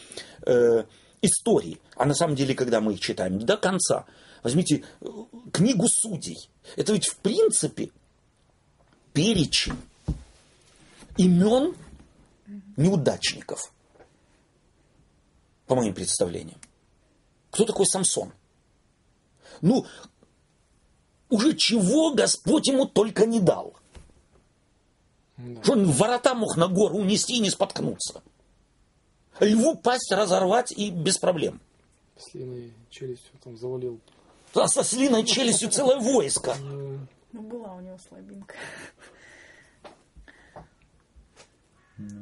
[0.45, 0.83] э,
[1.23, 1.79] истории.
[1.95, 4.07] А на самом деле, когда мы их читаем до конца,
[4.43, 5.07] возьмите э,
[5.53, 6.51] книгу судей.
[6.75, 7.91] Это ведь в принципе
[9.13, 9.77] перечень
[11.17, 11.77] имен
[12.77, 13.73] неудачников,
[15.67, 16.61] по моим представлениям.
[17.51, 18.33] Кто такой Самсон?
[19.61, 19.87] Ну,
[21.31, 23.75] уже чего Господь ему только не дал.
[25.63, 28.23] Что он ворота мог на гору унести и не споткнуться.
[29.41, 31.61] Льву пасть разорвать и без проблем.
[32.17, 33.99] Слиной челюстью там завалил.
[34.55, 36.55] А со слиной челюстью целое войско.
[37.33, 38.55] Ну, была у него слабинка.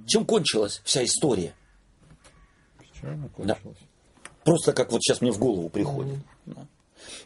[0.07, 1.55] Чем кончилась вся история?
[2.79, 3.79] Печально кончилось.
[4.45, 6.18] Просто как вот сейчас мне в голову приходит.
[6.47, 6.66] Да.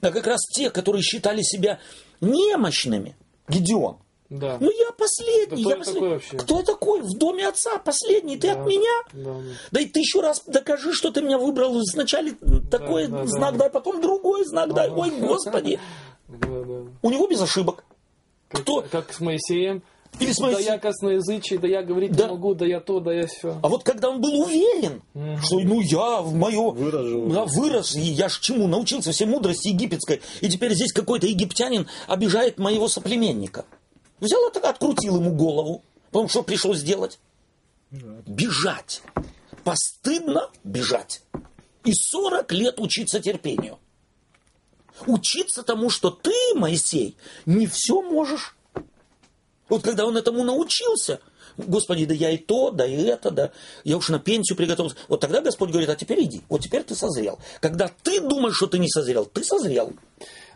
[0.01, 1.79] А как раз те, которые считали себя
[2.21, 3.17] немощными,
[3.49, 3.99] Гедеон.
[4.29, 4.59] Да.
[4.61, 6.37] Ну я последний, Да кто я я послед- такой вообще?
[6.37, 8.37] Кто я такой в доме отца последний?
[8.37, 8.61] Ты Да.
[8.61, 9.03] от меня?
[9.13, 9.55] Да, да.
[9.71, 11.81] Да и ты еще раз докажи, что ты меня выбрал.
[11.85, 12.29] Сначала
[12.71, 13.27] такой да, да.
[13.27, 14.91] знак дай, потом другой знак дай.
[14.91, 15.79] Ой, господи.
[16.29, 16.91] Да, да.
[17.03, 17.85] У него без ошибок.
[18.49, 18.83] Как, Кто?
[18.83, 19.85] как с Моисеем.
[20.19, 22.25] Или Да я косноязычий, да я говорить Да.
[22.25, 23.59] не могу, да я то, да я все.
[23.63, 25.03] А вот когда он был уверен,
[25.43, 27.27] что ну я в мое Выражу.
[27.29, 31.87] да, вырос, и я ж чему научился всей мудрости египетской, и теперь здесь какой-то египтянин
[32.07, 33.65] обижает моего соплеменника.
[34.21, 35.83] Взял и так открутил ему голову.
[36.11, 37.19] Потом что пришлось сделать?
[37.91, 39.03] Бежать.
[39.65, 41.23] Постыдно бежать.
[41.85, 43.79] И 40 лет учиться терпению.
[45.07, 48.56] Учиться тому, что ты, Моисей, не все можешь.
[49.69, 51.21] Вот когда он этому научился,
[51.57, 53.51] Господи, да я и то, да и это, да,
[53.85, 54.97] я уж на пенсию приготовился.
[55.09, 57.39] Вот тогда Господь говорит, а теперь иди, вот теперь ты созрел.
[57.61, 59.93] Когда ты думаешь, что ты не созрел, ты созрел.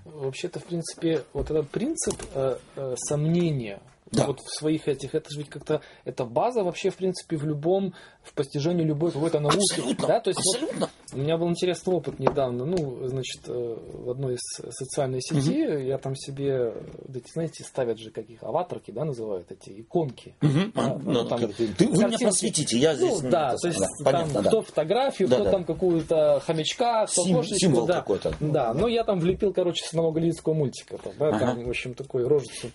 [0.04, 3.80] Вообще-то, в принципе, вот этот принцип э, э, сомнения
[4.12, 4.26] Да.
[4.26, 7.94] вот в своих этих, это же ведь как-то, это база вообще, в принципе, в любом,
[8.24, 9.58] в постижении любой какой-то науки.
[9.58, 10.20] Абсолютно, Да?
[10.20, 10.90] То есть вот абсолютно.
[11.12, 14.40] у меня был интересный опыт недавно, ну, значит, э, в одной из
[14.72, 16.72] социальной сети я там себе,
[17.06, 20.34] вот эти, знаете, ставят же каких аватарки, да, называют эти иконки.
[20.40, 22.24] Да, А, ну, ну, там ты- ты- вы меня картинки.
[22.24, 23.22] просветите, я здесь...
[23.22, 24.48] Ну, да, то есть самое, там понятно, да.
[24.48, 25.50] кто фотографию, Да, кто да.
[25.52, 27.94] там какую-то хомячка, кто Сим- кошечку, символ да.
[28.00, 28.34] какой-то.
[28.40, 30.10] Да, но я там влепил, короче, с одного
[30.52, 31.38] мультика, там, да, Ага.
[31.38, 32.70] там, в общем, такой рожицу.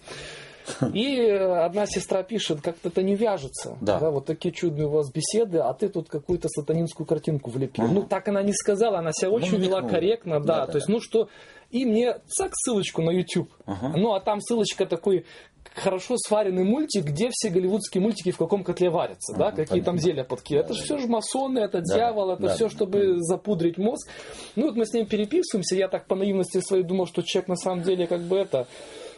[0.93, 3.78] И э, одна сестра пишет, как-то это не вяжется.
[3.82, 3.99] Да.
[4.11, 7.86] вот такие чудные у вас беседы, а ты тут какую-то сатанинскую картинку влепил.
[7.86, 7.93] Ага.
[7.93, 9.89] Ну, так она не сказала, она себя Ну, очень вела намекнула.
[9.89, 10.45] корректно, да.
[10.45, 10.93] Да, да, то есть, да.
[10.93, 11.30] ну что,
[11.72, 13.49] и мне цак ссылочку на YouTube.
[13.66, 13.93] Ага.
[13.97, 15.26] Ну, а там ссылочка такой
[15.74, 19.95] хорошо сваренный мультик, где все голливудские мультики в каком котле варятся, да, Ага, какие там
[19.95, 20.01] понятно.
[20.09, 20.68] зелья подкидывают.
[20.70, 22.70] Это же все же масоны, это Да, дьявол, это да, все, да.
[22.70, 24.07] чтобы запудрить мозг.
[24.55, 27.55] Ну, вот мы с ним переписываемся, я так по наивности своей думал, что человек на
[27.57, 28.68] самом деле как бы это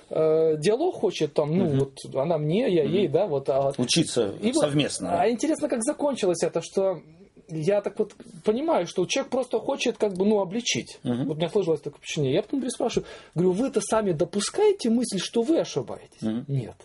[0.10, 3.50] э, диалог хочет там, ну, вот она мне, я ей, да, вот.
[3.50, 5.20] А, Учиться и вот- совместно.
[5.22, 7.02] а интересно, как закончилось это, что
[7.50, 11.00] я так вот понимаю, что человек просто хочет как бы, ну, обличить.
[11.04, 12.34] Вот у меня сложилось такое впечатление.
[12.34, 16.22] Я потом переспрашиваю, говорю, вы-то сами допускаете мысль, что вы ошибаетесь?
[16.48, 16.76] Нет.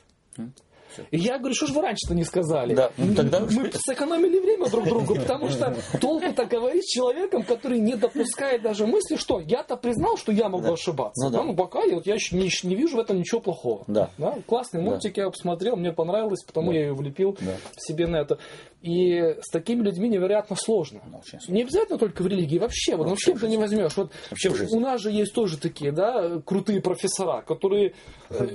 [1.10, 2.74] И я говорю, что же вы раньше-то не сказали?
[2.74, 7.78] Да, ну, тогда Мы сэкономили время друг другу, потому что толку-то говорить с человеком, который
[7.80, 11.24] не допускает даже мысли, что я-то признал, что я могу ошибаться.
[11.26, 11.38] Ну да.
[11.38, 13.84] Да, ну пока я, вот я еще не, не вижу в этом ничего плохого.
[13.86, 14.10] Да.
[14.46, 17.52] Классный мультик, я его посмотрел, мне понравилось, потому я ее влепил Да.
[17.76, 18.38] себе на это.
[18.82, 21.00] И с такими людьми невероятно сложно.
[21.06, 21.52] Ну, очень сложно.
[21.54, 23.96] Не обязательно только в религии, вообще, вот, Вообще чем ты не возьмешь.
[23.96, 24.76] Вот Вообще в жизни.
[24.76, 27.94] у нас же есть тоже такие, да, крутые профессора, которые
[28.30, 28.46] э,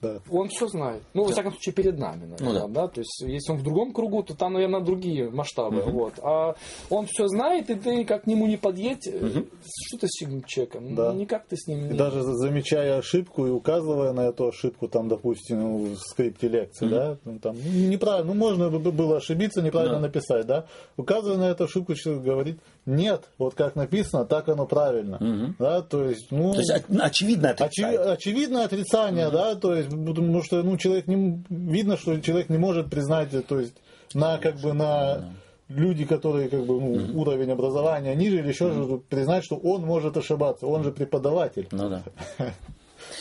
[0.00, 0.20] Да.
[0.28, 1.02] он все знает.
[1.14, 2.82] Ну, во всяком случае, задачи перед нами, наверное, Ну да.
[2.82, 2.88] да.
[2.88, 6.14] То есть, если он в другом кругу, то там, наверное, другие масштабы, вот.
[6.22, 6.54] А
[6.90, 9.42] он все знает, и ты как к нему не подъедь, э,
[9.86, 10.94] что ты с этим человеком?
[10.94, 11.12] Да.
[11.12, 11.98] Ну, Никак ты с ним И не...
[11.98, 17.38] даже замечая ошибку и указывая на эту ошибку, там, допустим, в скрипте лекции, да, ну,
[17.38, 20.02] там, ну, неправильно, ну, можно бы было ошибиться, неправильно Да.
[20.06, 20.66] написать, да,
[20.96, 22.58] указывая на эту ошибку, человек говорит,
[22.90, 27.48] нет, вот как написано, так оно правильно, да, то есть, ну, То есть оч- очевидно
[27.58, 32.58] очи- очевидное отрицание, да, то есть, потому что, ну, человек не, видно, что человек не
[32.58, 33.74] может признать, то есть,
[34.14, 35.32] на, как бы, на
[35.68, 40.16] люди, которые, как бы, ну, уровень образования ниже или еще что-то, признать, что он может
[40.16, 41.68] ошибаться, он же преподаватель.
[41.70, 42.02] Ну да.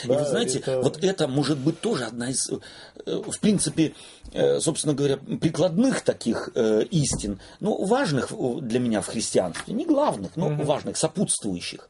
[0.03, 2.57] И Да, вы знаете, это- вот это может быть тоже одна из, э,
[3.05, 3.93] в принципе,
[4.33, 8.31] э, собственно говоря, прикладных таких э, истин, ну, важных
[8.61, 11.89] для меня в христианстве, не главных, но важных, сопутствующих.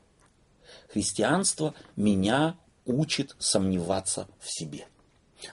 [0.91, 2.55] Христианство меня
[2.85, 4.87] учит сомневаться в себе.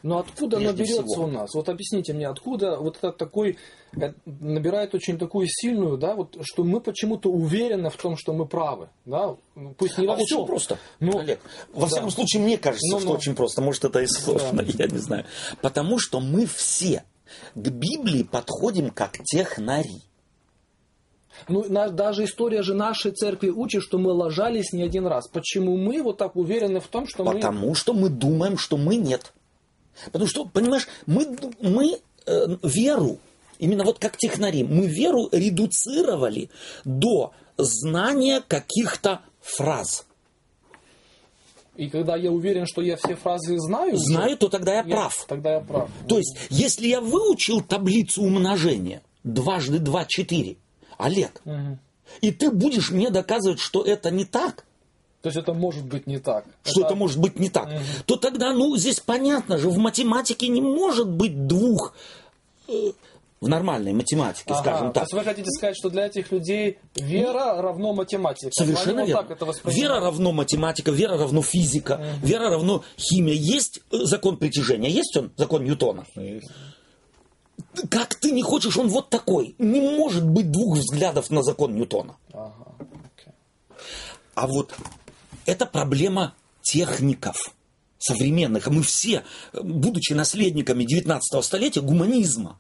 [0.03, 1.25] Но откуда оно Прежде берется всего.
[1.25, 1.55] у нас?
[1.55, 3.57] Вот объясните мне, откуда вот этот такой
[3.97, 8.47] э, набирает очень такую сильную, да, вот что мы почему-то уверены в том, что мы
[8.47, 9.37] правы, да,
[9.79, 10.39] пусть не во А всем.
[10.41, 11.41] очень просто, Ну, Олег.
[11.73, 11.87] Во да.
[11.87, 13.15] всяком случае, мне кажется, Ну, что ну.
[13.15, 13.63] очень просто.
[13.63, 14.73] Может, это и сложно, Да.
[14.77, 15.25] я не знаю.
[15.63, 17.05] Потому что мы все
[17.55, 20.03] к Библии подходим как технари.
[21.49, 25.29] Ну, на- даже история же нашей церкви учит, что мы ложались не один раз.
[25.29, 27.35] Почему мы вот так уверены в том, что мы...
[27.35, 29.33] Потому что мы думаем, что мы нет.
[30.07, 33.19] Потому что, понимаешь, мы, мы э, веру,
[33.59, 36.51] именно вот как технари, мы веру редуцировали
[36.85, 40.05] до знания каких-то фраз.
[41.77, 45.27] И когда я уверен, что я все фразы знаю, Знаю, то тогда я я- прав.
[45.29, 45.91] Тогда я прав.
[46.09, 50.57] То есть, если я выучил таблицу умножения дважды два четыре,
[50.97, 51.79] Олег, Мгм.
[52.23, 54.65] и ты будешь мне доказывать, что это не так,
[55.23, 56.45] То есть это может быть не так.
[56.63, 57.69] что это может быть не так,
[58.05, 61.95] то тогда, ну, здесь понятно же, в математике не может быть двух,
[62.69, 62.93] э,
[63.41, 65.03] в нормальной математике, Ага, скажем То так.
[65.05, 68.51] есть вы хотите сказать, что для этих людей вера равно математика.
[68.53, 69.15] Совершенно верно.
[69.15, 69.83] вот так это воспринимают.
[69.83, 73.35] вера равно математика, вера равно физика, вера равно химия.
[73.35, 76.07] Есть э, закон притяжения, есть он, закон Ньютона?
[76.17, 76.49] Есть.
[77.91, 79.55] Как ты не хочешь, он вот такой.
[79.59, 82.17] Не может быть двух взглядов на закон Ньютона.
[82.33, 83.35] Ага, окей.
[84.35, 84.75] А вот
[85.47, 87.55] это проблема техников
[87.99, 88.67] современных.
[88.69, 89.25] Мы все,
[89.55, 92.59] будучи наследниками 19 столетия, гуманизма,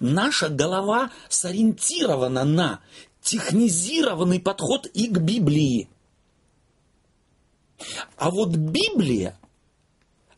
[0.00, 2.80] наша голова сориентирована на
[3.22, 5.88] технизированный подход и к Библии.
[8.16, 9.38] А вот Библия,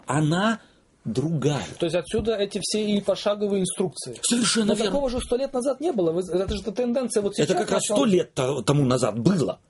[0.07, 0.61] она
[1.05, 1.64] другая.
[1.79, 4.18] То есть отсюда эти все и пошаговые инструкции.
[4.22, 4.91] Совершенно Но верно.
[4.91, 6.18] такого же сто лет назад не было.
[6.18, 7.49] Это же тенденция вот сейчас.
[7.51, 9.61] Это как раз сто лет то- тому назад было.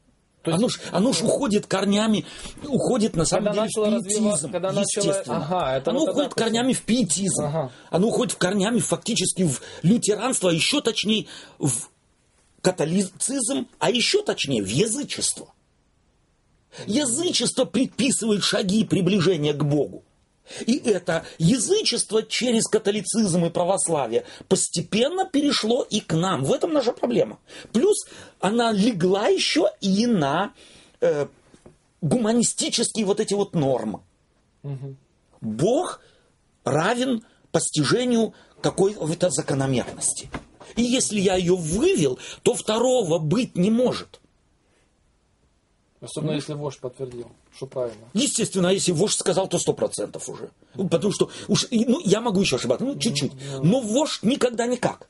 [0.42, 2.24] То есть- оно, ж, оно ж уходит корнями,
[2.64, 3.68] уходит на самом деле
[4.00, 5.36] в пиетизм, когда начало- естественно.
[5.48, 7.72] Ага, это оно вот уходит тогда корнями в пиетизм, Ага.
[7.90, 11.26] оно уходит корнями фактически в лютеранство, а еще точнее
[11.58, 11.72] в
[12.62, 15.52] католицизм, а еще точнее в язычество.
[16.86, 20.04] Язычество предписывает шаги приближения к Богу.
[20.66, 26.44] И это язычество через католицизм и православие постепенно перешло и к нам.
[26.44, 27.38] В этом наша проблема.
[27.72, 28.06] Плюс
[28.40, 30.52] она легла еще и на
[31.00, 31.26] э,
[32.00, 34.00] гуманистические вот эти вот нормы.
[35.40, 36.00] Бог
[36.64, 40.28] равен постижению какой-то закономерности.
[40.76, 44.20] И если я ее вывел, то второго быть не может.
[46.00, 48.08] Особенно если вождь подтвердил, что правильно.
[48.14, 50.50] Естественно, а если вождь сказал, то сто процентов уже.
[50.76, 53.32] Ну, Потому что уж, и, ну, я могу еще ошибаться, ну, чуть-чуть.
[53.64, 55.08] Но вождь никогда никак.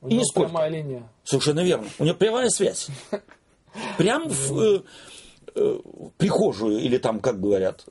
[0.00, 0.48] У И него нисколько.
[0.48, 1.08] прямая линия.
[1.24, 1.88] Совершенно верно.
[1.98, 2.86] У него прямая связь.
[3.98, 4.82] Прям в э,
[5.56, 5.78] э,
[6.18, 7.84] прихожую, или там, как говорят.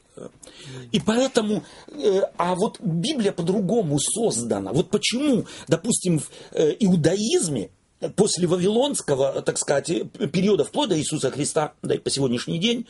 [0.93, 4.71] И поэтому, э, а вот Библия по-другому создана.
[4.71, 7.71] Вот почему, допустим, в э, иудаизме
[8.15, 9.87] после Вавилонского, так сказать,
[10.31, 12.87] периода вплоть до Иисуса Христа, да и по сегодняшний день,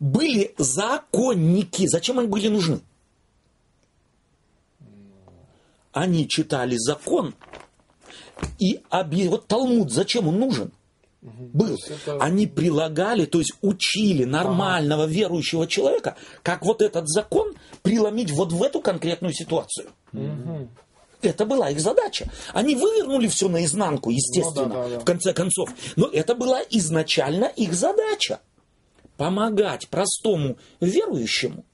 [0.00, 1.86] были законники.
[1.86, 2.80] Зачем они были нужны?
[5.92, 7.34] Они читали закон,
[8.58, 10.72] и объ- вот Талмуд, зачем он нужен?
[11.20, 11.76] Был.
[11.86, 18.52] это- Они прилагали, то есть учили нормального верующего человека, как вот этот закон преломить вот
[18.52, 19.88] в эту конкретную ситуацию.
[21.20, 22.30] Это была их задача.
[22.54, 25.00] Они вывернули все наизнанку, естественно, Ну да, да, да.
[25.00, 25.68] в конце концов.
[25.96, 28.40] Но это была изначально их задача.
[29.20, 31.66] Помогать простому верующему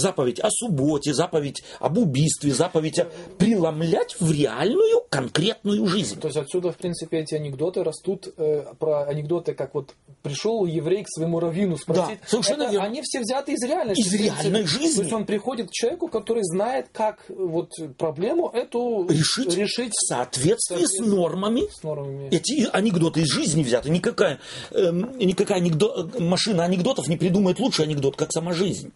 [0.00, 3.06] заповедь о субботе, заповедь об убийстве, заповедь о...
[3.38, 6.18] преломлять в реальную конкретную жизнь.
[6.20, 11.04] То есть отсюда, в принципе, эти анекдоты растут, э, про анекдоты, как вот пришел еврей
[11.04, 12.18] к своему раввину спросить.
[12.20, 12.86] Да, совершенно Это верно.
[12.86, 14.00] Они все взяты из реальности.
[14.00, 14.42] Из в принципе.
[14.42, 14.94] реальной жизни.
[14.96, 20.06] То есть он приходит к человеку, который знает, как вот проблему эту решить, решить в
[20.08, 21.62] соответствии с нормами.
[21.72, 22.28] с нормами.
[22.30, 23.90] Эти анекдоты из жизни взяты.
[23.90, 24.38] Никакая,
[24.70, 28.92] эм, никакая анекдо- машина анекдотов не придумает лучше анекдот, как сама жизнь.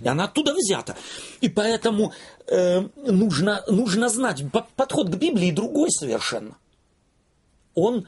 [0.00, 0.96] И она оттуда взята.
[1.40, 2.12] И поэтому
[2.46, 6.56] э, нужно, нужно знать, по- подход к Библии другой совершенно.
[7.74, 8.06] Он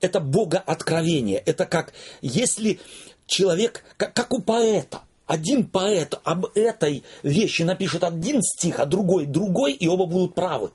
[0.00, 1.38] это богооткровение.
[1.38, 2.80] Это как если
[3.26, 9.26] человек, как, как у поэта, один поэт об этой вещи напишет один стих, а другой
[9.26, 10.70] другой, и оба будут правы.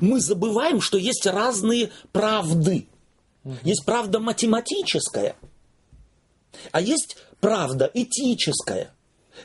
[0.00, 2.86] Мы забываем, что есть разные правды.
[3.62, 5.34] Есть правда математическая,
[6.72, 8.90] а есть правда этическая.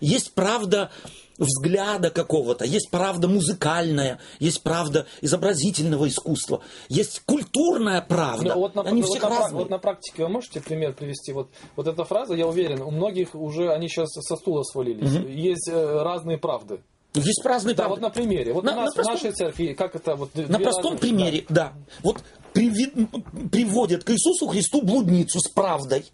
[0.01, 0.91] Есть правда
[1.37, 8.53] взгляда какого-то, есть правда музыкальная, есть правда изобразительного искусства, есть культурная правда.
[8.55, 9.59] Ну, вот, на, Они вот все на разные.
[9.59, 11.33] вот на практике вы можете пример привести?
[11.33, 15.11] Вот, вот эта фраза, я уверен, у многих уже они сейчас со стула свалились.
[15.29, 16.81] Есть э, разные правды.
[17.13, 18.01] Есть разные Да, правды.
[18.01, 18.51] вот на примере.
[18.53, 21.45] Вот На- у нас на простом- в нашей церкви, как это вот На простом примере,
[21.49, 21.73] да.
[22.03, 22.21] Вот
[22.53, 23.07] приви-
[23.49, 26.05] приводят к Иисусу Христу блудницу с правдой.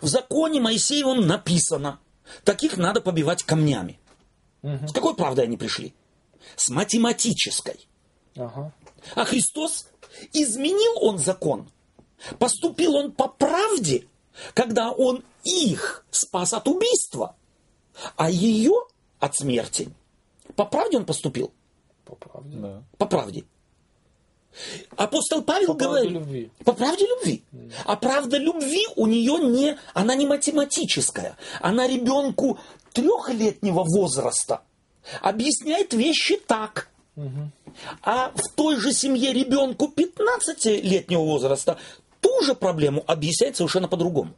[0.00, 2.00] В законе Моисеевом написано,
[2.44, 3.98] таких надо побивать камнями.
[4.62, 5.94] С какой правдой они пришли?
[6.56, 7.88] С математической.
[8.36, 8.72] Ага.
[9.14, 9.86] А Христос
[10.32, 11.70] изменил он закон.
[12.38, 14.06] Поступил он по правде,
[14.54, 17.36] когда он их спас от убийства,
[18.16, 18.72] а ее
[19.20, 19.90] от смерти.
[20.56, 21.52] По правде он поступил?
[22.04, 22.56] По правде.
[22.56, 22.82] Да.
[22.96, 23.44] По правде.
[24.96, 26.12] Апостол Павел По правде говорит...
[26.12, 26.50] любви.
[26.64, 27.42] По правде любви.
[27.84, 29.78] А правда любви у нее не...
[29.94, 31.36] Она не математическая.
[31.60, 32.58] Она ребенку
[32.92, 34.62] трехлетнего возраста
[35.22, 36.88] объясняет вещи так.
[38.02, 41.78] А в той же семье ребенку 15-летнего возраста
[42.20, 44.34] ту же проблему объясняет совершенно по-другому.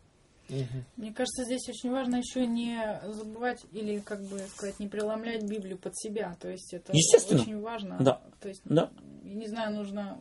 [0.97, 5.79] Мне кажется, здесь очень важно еще не забывать или, как бы сказать, не преломлять Библию
[5.79, 6.37] под себя.
[6.41, 7.43] То есть это Естественно.
[7.43, 7.99] очень важно.
[8.01, 8.21] Да.
[8.41, 8.91] То есть, Да.
[9.23, 10.19] Я не знаю, нужно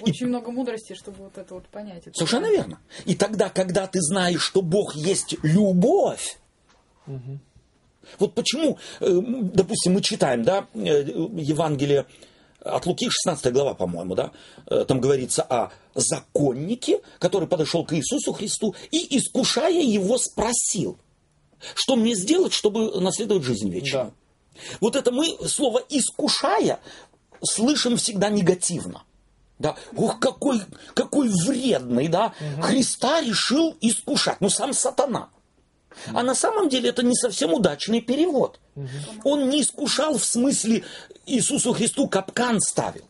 [0.00, 2.06] очень много мудрости, чтобы вот это вот понять.
[2.06, 2.80] Это Совершенно верно.
[3.04, 6.38] И тогда, когда ты знаешь, что Бог есть любовь,
[8.18, 9.20] вот почему, э,
[9.54, 10.78] допустим, мы читаем, да, э,
[11.34, 12.06] Евангелие
[12.60, 14.32] от Луки, 16 глава, по-моему, да,
[14.66, 20.98] э, там говорится о законнике, который подошел к Иисусу Христу и, искушая его, спросил,
[21.74, 24.14] что мне сделать, чтобы наследовать жизнь вечную.
[24.80, 26.80] Вот это мы слово «искушая»
[27.42, 29.02] слышим всегда негативно.
[29.58, 29.76] Да?
[29.92, 30.62] Ух, какой,
[30.94, 32.32] какой вредный, да?
[32.60, 34.40] Христа решил искушать.
[34.40, 35.28] Ну, сам сатана.
[36.14, 38.58] А на самом деле это не совсем удачный перевод.
[39.24, 40.82] Он не искушал в смысле
[41.26, 43.04] Иисусу Христу капкан ставил,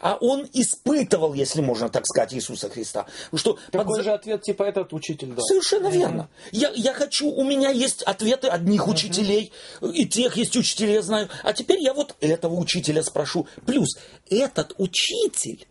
[0.00, 3.06] а он испытывал, если можно так сказать, Иисуса Христа.
[3.34, 5.44] Что под Такой за- же ответ, типа этот учитель дал.
[5.44, 6.28] Совершенно верно.
[6.52, 11.28] Я, я хочу, у меня есть ответы одних учителей, и тех есть учителей, я знаю.
[11.42, 13.46] А теперь я вот этого учителя спрошу.
[13.64, 15.66] Плюс этот учитель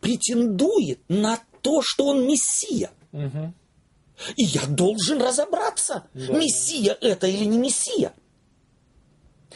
[0.00, 2.90] претендует на то, что он мессия.
[4.36, 8.12] И я должен разобраться, мессия это или не мессия.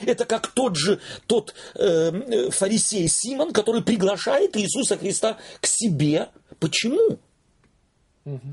[0.01, 6.29] Это как тот же тот э, фарисей Симон, который приглашает Иисуса Христа к себе.
[6.59, 7.19] Почему?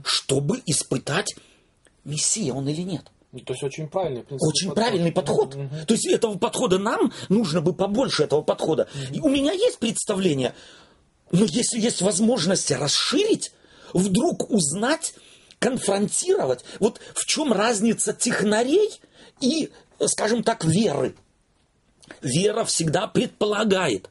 [0.06, 1.36] Чтобы испытать,
[2.06, 3.12] мессия он или нет.
[3.34, 5.58] Ну, То есть очень правильный, в принципе, Очень правильный подход.
[5.88, 8.88] То есть этого подхода нам нужно бы побольше этого подхода.
[9.12, 10.54] И у меня есть представление,
[11.32, 13.52] но если есть возможность расширить,
[13.92, 15.16] вдруг узнать,
[15.64, 19.00] конфронтировать, вот в чем разница технарей
[19.40, 19.72] и,
[20.08, 21.16] скажем так, веры.
[22.22, 24.10] Вера всегда предполагает.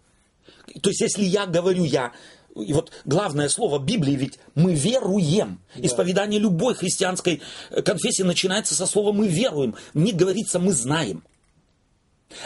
[0.80, 2.12] То есть, если я говорю я,
[2.56, 5.60] и вот главное слово Библии ведь мы веруем.
[5.76, 9.74] Исповедание любой христианской э, конфессии начинается со слова мы веруем.
[9.92, 11.22] Не говорится мы знаем.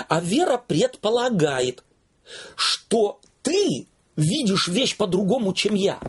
[0.08, 1.84] А вера предполагает,
[2.56, 3.86] что ты
[4.16, 6.00] видишь вещь по-другому, чем я.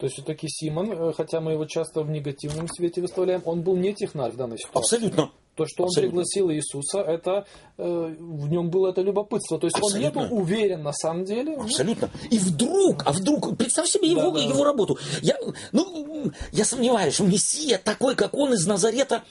[0.00, 3.76] То есть все-таки Симон, э, хотя мы его часто в негативном свете выставляем, он был
[3.76, 4.96] не технарь в данной ситуации.
[4.96, 5.30] Абсолютно.
[5.56, 6.10] То, что он Абсолютно.
[6.10, 7.44] пригласил Иисуса, это
[7.76, 9.58] э, в нем было это любопытство.
[9.58, 10.28] То есть он не Абсолютно.
[10.34, 11.56] был уверен на самом деле.
[11.56, 12.08] Абсолютно.
[12.30, 14.40] И вдруг, а вдруг, представь себе его, Да, да.
[14.42, 14.96] его работу.
[15.20, 15.36] Я,
[15.72, 19.22] ну, я сомневаюсь, что Мессия такой, как он из Назарета.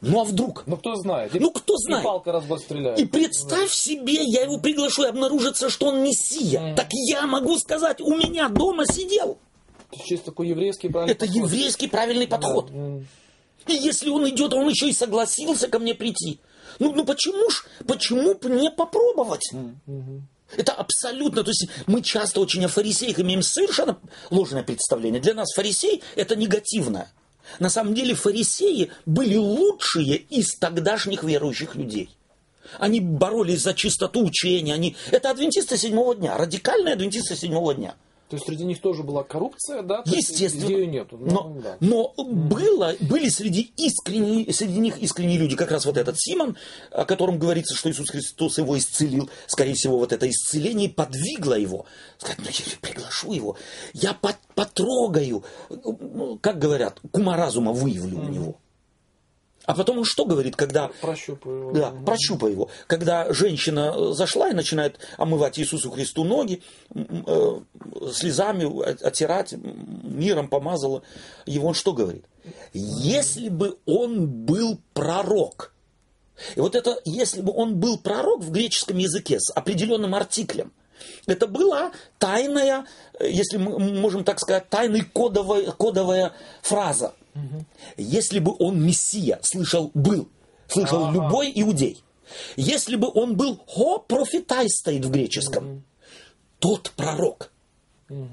[0.00, 0.62] Ну а вдруг?
[0.66, 1.34] Ну кто знает.
[1.34, 2.04] И- Ну, кто И знает?
[2.04, 2.98] палка разбор стреляет.
[2.98, 6.74] И представь себе, я его приглашу, и обнаружится, что он Мессия.
[6.74, 9.38] Так я могу сказать, у меня дома сидел.
[10.04, 11.42] Чисто такой еврейский правильный Это подход.
[11.44, 12.70] еврейский правильный подход.
[12.70, 13.06] М.
[13.66, 16.38] И если он идет, а он еще и согласился ко мне прийти.
[16.78, 19.50] Ну, ну почему ж, почему б не попробовать?
[20.56, 23.98] Это абсолютно, то есть мы часто очень о фарисеях имеем совершенно
[24.30, 25.20] ложное представление.
[25.20, 27.10] Для нас фарисей это негативное.
[27.58, 32.10] На самом деле фарисеи были лучшие из тогдашних верующих людей.
[32.78, 34.74] Они боролись за чистоту учения.
[34.74, 34.96] Они...
[35.10, 37.94] Это адвентисты седьмого дня, радикальные адвентисты седьмого дня.
[38.28, 40.02] То есть среди них тоже была коррупция, да?
[40.04, 40.68] Естественно.
[40.68, 41.16] Ее нету.
[41.16, 41.76] Ну, Но, да.
[41.80, 46.56] но было, были среди, искренне, среди них искренние люди, как раз вот этот Симон,
[46.90, 49.30] о котором говорится, что Иисус Христос его исцелил.
[49.46, 51.86] Скорее всего, вот это исцеление подвигло его.
[52.18, 53.56] Сказать, ну я приглашу его,
[53.92, 58.56] я по- потрогаю, ну, как говорят, кума разума выявлю у него.
[59.66, 61.72] А потом он что говорит, когда Прощупаю.
[61.72, 62.70] да, прощупай его.
[62.86, 66.62] Когда женщина э, зашла и начинает омывать Иисусу Христу ноги,
[66.94, 67.60] э,
[68.12, 71.02] слезами от- оттирать, миром помазала
[71.46, 72.24] его, он что говорит?
[72.72, 75.72] Если бы он был пророк,
[76.54, 80.72] и вот это, если бы он был пророк в греческом языке с определенным артиклем,
[81.26, 82.86] это была тайная,
[83.18, 86.32] э, если мы можем так сказать, тайная кодовая, кодовая
[86.62, 87.14] фраза.
[87.98, 90.28] Если бы он мессия, слышал, был,
[90.68, 92.02] слышал любой иудей.
[92.56, 95.84] Если бы он был хо профитай стоит в греческом,
[96.58, 97.52] тот пророк.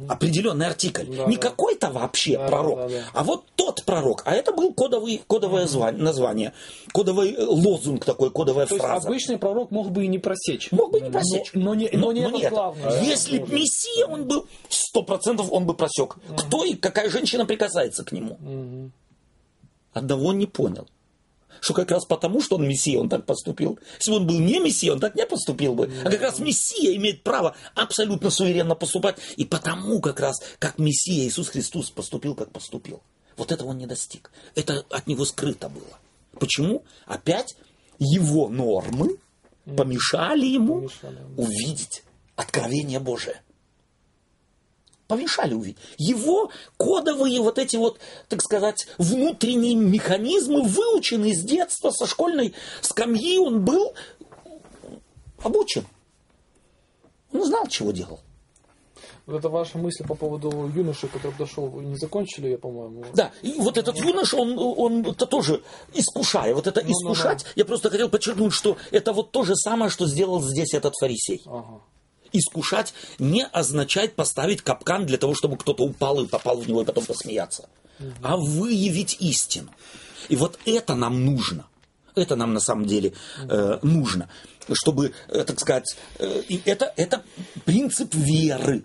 [0.08, 1.06] Определенный артикль.
[1.18, 1.42] Да, Не да.
[1.42, 3.04] какой-то вообще Да, пророк, да, да.
[3.14, 4.22] а вот тот пророк.
[4.26, 6.54] А это был кодовый, кодовое звань- название,
[6.94, 9.08] кодовый э, лозунг такой, кодовая То есть фраза.
[9.08, 10.72] обычный пророк мог бы и не просечь.
[10.72, 11.52] Мог бы не просечь.
[11.54, 12.50] Но, но не, но не этот нет.
[12.52, 12.84] главный.
[12.84, 13.52] да, Если тоже.
[13.52, 16.18] б Мессия он был, сто процентов он бы просек.
[16.38, 18.92] Кто и какая женщина прикасается к нему.
[19.92, 20.88] Одного он не понял.
[21.64, 23.80] Что как раз потому, что он Мессия, он так поступил.
[23.98, 25.90] Если бы он был не Мессия, он так не поступил бы.
[26.04, 29.18] А как раз Мессия имеет право абсолютно суверенно поступать.
[29.38, 33.02] И потому как раз, как Мессия Иисус Христос поступил, как поступил.
[33.38, 34.30] Вот этого он не достиг.
[34.56, 35.98] Это от него скрыто было.
[36.38, 36.84] Почему?
[37.06, 37.56] Опять
[37.98, 39.16] его нормы
[39.64, 40.90] помешали ему
[41.38, 42.04] увидеть
[42.36, 43.42] откровение Божие.
[45.08, 45.78] Помешали увидеть.
[45.98, 48.00] Его кодовые вот эти вот,
[48.30, 53.94] так сказать, внутренние механизмы, выученные с детства, со школьной скамьи, он был
[55.42, 55.86] обучен.
[57.34, 58.22] Он знал, чего делал.
[59.26, 63.06] Вот это ваша мысль по поводу юноши, который подошел, вы не закончили ее, по-моему.
[63.14, 66.54] Да, и вот этот юноша, он, он это тоже искушая.
[66.54, 69.90] Вот это Ну, ну, искушать, я просто хотел подчеркнуть, что это вот то же самое,
[69.90, 71.42] что сделал здесь этот фарисей.
[71.46, 71.82] Ага.
[72.34, 76.86] Искушать не означает поставить капкан для того, чтобы кто-то упал и попал в него и
[76.86, 77.70] потом посмеяться,
[78.22, 79.70] а выявить истину.
[80.30, 81.68] И вот это нам нужно.
[82.16, 83.14] Это нам на самом деле
[83.50, 84.30] э, нужно,
[84.72, 87.24] чтобы, э, так сказать, э, это, это
[87.66, 88.84] принцип веры.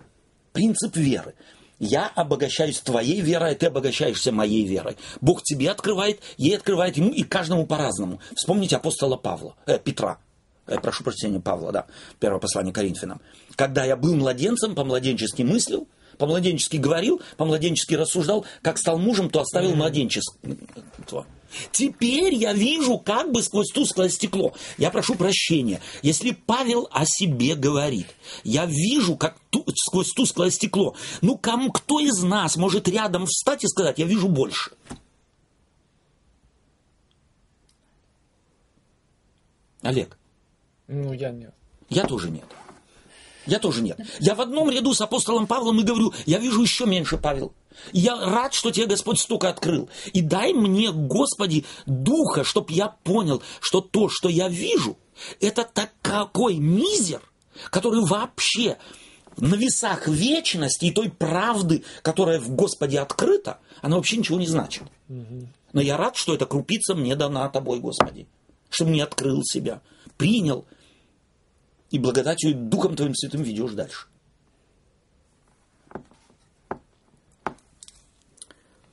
[0.51, 1.35] Принцип веры.
[1.79, 4.97] Я обогащаюсь твоей верой, а ты обогащаешься моей верой.
[5.21, 8.19] Бог тебе открывает, ей открывает ему и каждому по-разному.
[8.35, 10.19] Вспомните апостола Павла, э, Петра.
[10.69, 11.85] Э, прошу прощения, Павла, да,
[12.19, 13.19] первое послание Коринфянам.
[13.55, 15.87] Когда я был младенцем, по-младенчески мыслил,
[16.19, 20.37] по-младенчески говорил, по-младенчески рассуждал, как стал мужем, то оставил младенчество.
[21.71, 24.53] Теперь я вижу как бы сквозь тусклое стекло.
[24.77, 25.81] Я прошу прощения.
[26.03, 28.05] Если Павел о себе говорит,
[28.43, 30.95] я вижу как ту- сквозь тусклое стекло.
[31.21, 34.71] Ну, кому, кто из нас может рядом встать и сказать, я вижу больше?
[39.81, 40.18] Олег,
[40.89, 41.53] Ну, я нет.
[41.89, 42.45] я тоже нет.
[43.45, 43.99] Я тоже нет.
[44.19, 47.53] Я в одном ряду с апостолом Павлом и говорю, я вижу еще меньше, Павел.
[47.93, 49.87] Я рад, что тебе Господь столько открыл.
[50.13, 54.97] И дай мне, Господи, духа, чтобы я понял, что то, что я вижу,
[55.39, 55.69] это
[56.01, 57.21] такой мизер,
[57.69, 58.77] который вообще
[59.37, 64.83] на весах вечности и той правды, которая в Господе открыта, она вообще ничего не значит.
[65.71, 68.27] Но я рад, что эта крупица мне дана тобой, Господи.
[68.71, 69.81] Чтобы мне открыл себя,
[70.17, 70.65] принял,
[71.91, 74.07] и благодатью и Духом Твоим Святым ведешь дальше.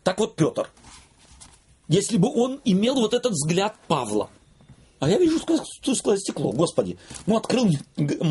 [0.03, 0.70] Так вот, Петр,
[1.88, 4.30] если бы он имел вот этот взгляд Павла,
[4.99, 5.40] а я вижу
[5.82, 7.80] тусклое стекло, Господи, ну открыл мне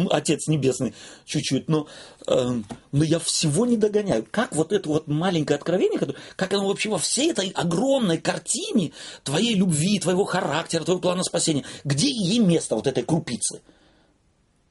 [0.09, 0.95] Отец Небесный
[1.25, 1.87] чуть-чуть, но,
[2.27, 2.61] э,
[2.91, 4.25] но я всего не догоняю.
[4.31, 5.99] Как вот это вот маленькое откровение,
[6.35, 8.93] как оно вообще во всей этой огромной картине
[9.23, 13.61] твоей любви, твоего характера, твоего плана спасения, где ей место вот этой крупицы?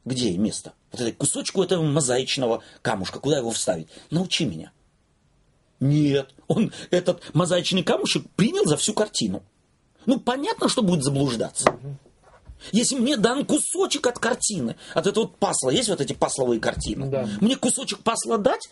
[0.05, 0.75] Где ей место?
[0.93, 3.89] Вот этой кусочку этого мозаичного камушка, куда его вставить?
[4.11, 4.71] Научи меня.
[5.81, 9.43] Нет, он этот мозаичный камушек принял за всю картину.
[10.07, 11.75] Ну, понятно, что будет заблуждаться.
[12.73, 17.09] Если мне дан кусочек от картины, от этого вот пасла, есть вот эти пасловые картины,
[17.09, 17.29] Да.
[17.41, 18.71] мне кусочек пасла дать,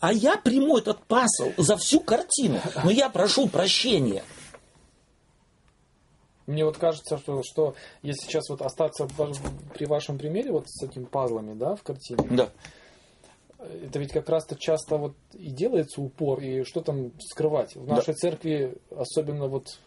[0.00, 4.24] а я приму этот пасл за всю картину, но я прошу прощения.
[6.46, 9.06] Мне вот кажется, что, что если сейчас вот остаться
[9.74, 12.50] при вашем примере вот с этими пазлами, да, в картине, Да.
[13.58, 17.74] это ведь как раз-то часто вот и делается упор, и что там скрывать.
[17.76, 19.78] В нашей церкви, особенно вот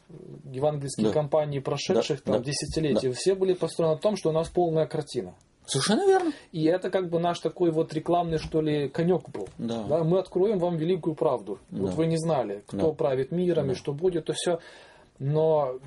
[0.52, 1.14] евангельские Да.
[1.14, 2.50] компании прошедших Да, там да.
[2.52, 5.36] десятилетий, все были построены на том, что у нас полная картина.
[5.70, 6.32] Совершенно верно.
[6.54, 9.50] И это как бы наш такой вот рекламный, что ли, конек был.
[9.58, 10.04] Да.
[10.04, 11.60] мы откроем вам великую правду.
[11.70, 11.96] Вот Да.
[11.98, 12.94] вы не знали, кто Да.
[12.94, 14.60] правит миром и что будет, то все.
[15.20, 15.78] Но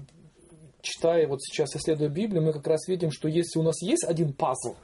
[0.82, 4.32] читая вот сейчас, исследуя Библию, мы как раз видим, что если у нас есть один
[4.32, 4.74] пазл,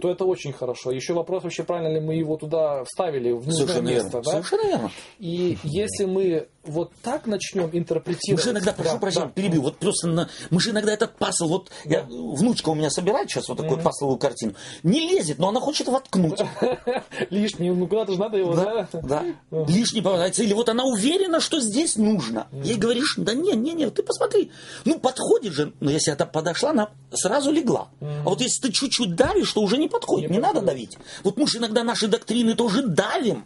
[0.00, 0.90] то это очень хорошо.
[0.90, 4.08] Еще вопрос вообще, правильно ли мы его туда вставили, в нужное Совершенно место.
[4.08, 4.22] верно.
[4.22, 4.30] Да?
[4.30, 4.90] Совершенно верно.
[5.18, 8.44] И если мы вот так начнем Мы интерпретировать...
[8.44, 9.32] же иногда, прошу Да, прощения, да.
[9.32, 13.30] перебью, вот просто на, мы же иногда этот пасл, вот я, внучка у меня собирает
[13.30, 16.40] сейчас вот такую пасловую картину, не лезет, но она хочет воткнуть.
[17.30, 18.88] Лишний, ну куда-то же надо его, да?
[18.92, 20.42] Да, лишний попадается.
[20.42, 22.46] Или вот она уверена, что здесь нужно.
[22.52, 24.50] Ей говоришь, да не, не, не, ты посмотри.
[24.84, 25.72] Ну, подходит же.
[25.80, 27.88] Но если это подошла, она сразу легла.
[28.00, 30.30] А вот если ты чуть-чуть давишь, то уже не подходит.
[30.30, 30.96] Не, надо давить.
[31.22, 33.44] Вот мы же иногда наши доктрины тоже давим.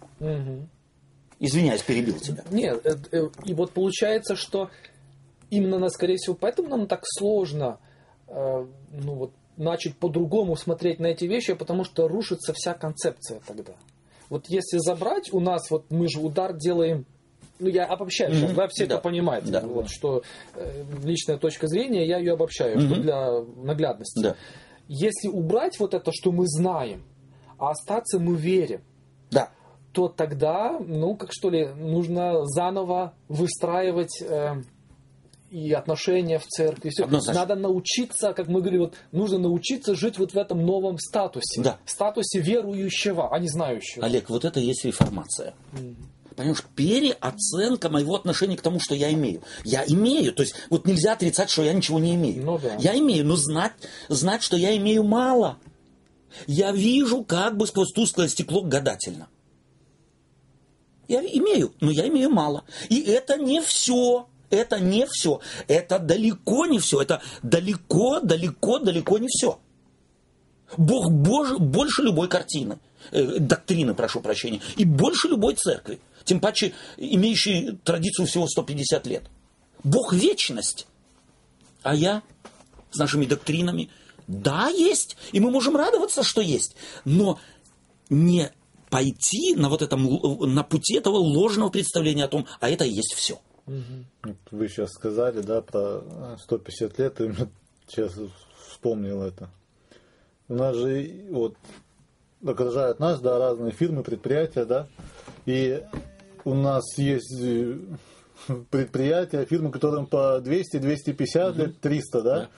[1.40, 2.44] Извиняюсь, перебил тебя.
[2.50, 4.70] Нет, э, э, и вот получается, что
[5.48, 7.78] именно, скорее всего, поэтому нам так сложно
[8.28, 13.72] э, ну, вот, начать по-другому смотреть на эти вещи, потому что рушится вся концепция тогда.
[14.28, 17.06] Вот если забрать у нас, вот мы же удар делаем,
[17.58, 18.56] ну я обобщаю сейчас, Мгм.
[18.56, 18.94] да, все Да.
[18.96, 19.60] это понимают, Да.
[19.62, 20.22] вот, что
[20.54, 23.02] э, личная точка зрения, я ее обобщаю, что Мгм.
[23.02, 24.22] для наглядности.
[24.22, 24.36] Да.
[24.88, 27.02] Если убрать вот это, что мы знаем,
[27.58, 28.82] а остаться мы верим.
[29.92, 34.62] То тогда, ну, как что ли, нужно заново выстраивать э,
[35.50, 36.92] и отношения в церкви.
[37.02, 37.40] Однозначно.
[37.40, 41.60] Надо научиться, как мы говорили, вот, нужно научиться жить вот в этом новом статусе.
[41.60, 41.78] Да.
[41.84, 44.04] Статусе верующего, а не знающего.
[44.06, 45.54] Олег, вот это и есть реформация.
[46.36, 49.42] Понимаешь, переоценка моего отношения к тому, что я имею.
[49.64, 52.44] Я имею, то есть вот нельзя отрицать, что я ничего не имею.
[52.44, 52.76] Ну да.
[52.78, 53.72] Я имею, но знать,
[54.08, 55.58] знать, что я имею мало.
[56.46, 59.28] Я вижу как бы сквозь тусклое стекло гадательно.
[61.10, 62.62] Я имею, но я имею мало.
[62.88, 64.28] И это не все.
[64.48, 65.40] Это не все.
[65.66, 67.02] Это далеко не все.
[67.02, 69.58] Это далеко, далеко, далеко не все.
[70.76, 72.78] Бог Боже, больше любой картины,
[73.10, 79.24] э, доктрины, прошу прощения, и больше любой церкви, тем паче имеющей традицию всего 150 лет.
[79.82, 80.86] Бог вечность,
[81.82, 82.22] а я
[82.92, 83.90] с нашими доктринами,
[84.28, 87.40] да, есть, и мы можем радоваться, что есть, но
[88.10, 88.52] не
[88.90, 92.90] пойти на вот этом, л- на пути этого ложного представления о том, а это и
[92.90, 93.38] есть все.
[94.50, 97.30] Вы сейчас сказали, да, про э, 150 лет, и
[97.88, 98.14] сейчас
[98.68, 99.48] вспомнил это.
[100.48, 101.54] У нас же вот
[102.44, 104.88] окружают нас, да, разные фирмы, предприятия, да,
[105.46, 105.82] и
[106.44, 107.78] у нас есть э,
[108.70, 112.48] предприятия, фирмы, которым по 200, 250 лет, 300, да,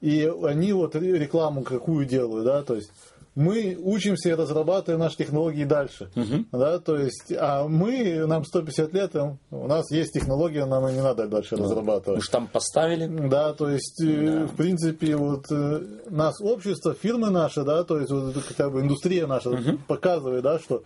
[0.00, 2.90] и они вот ре- рекламу какую делают, да, то есть
[3.36, 6.10] мы учимся и разрабатываем наши технологии дальше,
[6.50, 10.92] да, то есть, а мы, нам 150 лет, а у нас есть технология, нам и
[10.94, 12.18] не надо дальше разрабатывать.
[12.20, 13.06] Уж там поставили.
[13.28, 18.10] Да, то есть, э, в принципе, вот э, нас общество, фирмы наши, да, то есть,
[18.10, 19.50] вот хотя бы индустрия наша
[19.86, 20.82] показывает, да, что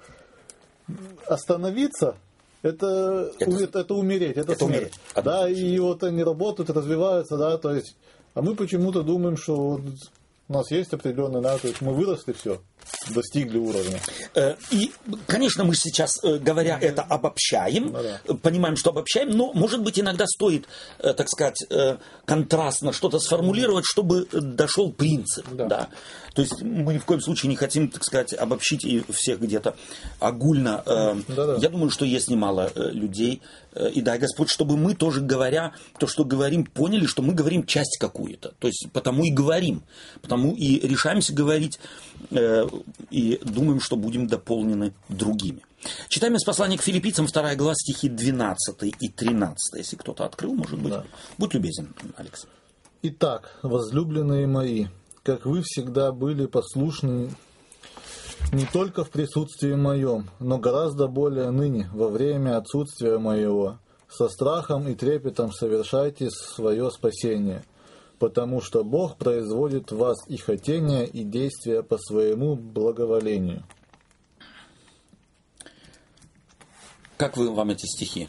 [1.27, 2.17] остановиться
[2.63, 4.93] это, Это- это, это умереть, это, это смерть.
[5.15, 5.25] умереть.
[5.25, 7.97] Да, и вот они работают, развиваются, да, то есть,
[8.35, 9.81] а мы почему-то думаем, что вот
[10.51, 12.61] у нас есть определенный, есть мы выросли, все,
[13.15, 14.01] достигли уровня.
[14.35, 14.93] Э, И,
[15.29, 18.35] конечно, мы сейчас, э, говоря это, обобщаем, Ну да.
[18.35, 20.67] понимаем, что обобщаем, но, может быть, иногда стоит,
[20.99, 21.65] э, так сказать,
[22.25, 25.47] контрастно что-то сформулировать, чтобы дошел принцип.
[25.53, 25.67] Да.
[25.69, 25.89] Да.
[26.41, 29.77] То есть мы ни в коем случае не хотим, так сказать, обобщить и всех где-то
[30.21, 30.83] огульно.
[30.87, 31.57] Э, Да-да.
[31.57, 33.43] Я думаю, что есть немало э, людей,
[33.75, 37.67] э, и дай Господь, чтобы мы тоже говоря, то, что говорим, поняли, что мы говорим
[37.67, 38.55] часть какую-то.
[38.59, 39.83] То есть потому и говорим,
[40.23, 41.79] потому и решаемся говорить,
[42.31, 45.61] и думаем, что будем дополнены другими.
[46.09, 49.77] Читаем из послания к филиппийцам, 2 глава, стихи 12 и 13.
[49.77, 50.93] Если кто-то открыл, может быть.
[50.93, 51.05] Да.
[51.37, 52.47] Будь любезен, Алекс.
[53.03, 54.87] Итак, возлюбленные мои,
[55.23, 57.31] как вы всегда были послушны
[58.53, 63.79] не только в присутствии моем, но гораздо более ныне, во время отсутствия моего,
[64.09, 67.65] со страхом и трепетом совершайте свое спасение,
[68.19, 73.63] потому что Бог производит в вас и хотения, и действия по своему благоволению.
[77.17, 78.29] Как вы, вам эти стихи?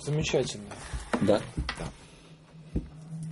[0.00, 0.74] Замечательно.
[1.22, 1.40] Да?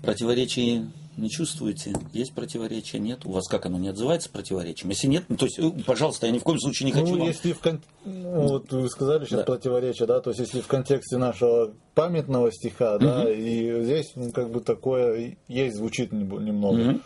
[0.02, 1.92] Противоречий Не чувствуете?
[2.12, 2.98] Есть противоречия?
[2.98, 3.26] Нет?
[3.26, 4.90] У вас как оно не отзывается противоречием?
[4.90, 7.18] Если нет, ну, то есть, э, пожалуйста, я ни в коем случае не хочу Ну,
[7.18, 9.44] вам- если в кон- ну, вот вы сказали сейчас Да.
[9.44, 14.50] противоречие, да, то есть если в контексте нашего памятного стиха, да, и здесь ну, как
[14.50, 17.02] бы такое есть, звучит немного, Мгм.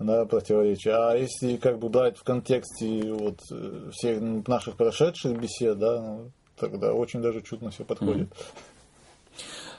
[0.00, 0.94] да, противоречие.
[0.94, 6.30] А если как бы брать в контексте вот э, всех наших прошедших бесед, да, ну,
[6.58, 8.28] тогда очень даже чудно все подходит.
[8.30, 8.34] Э,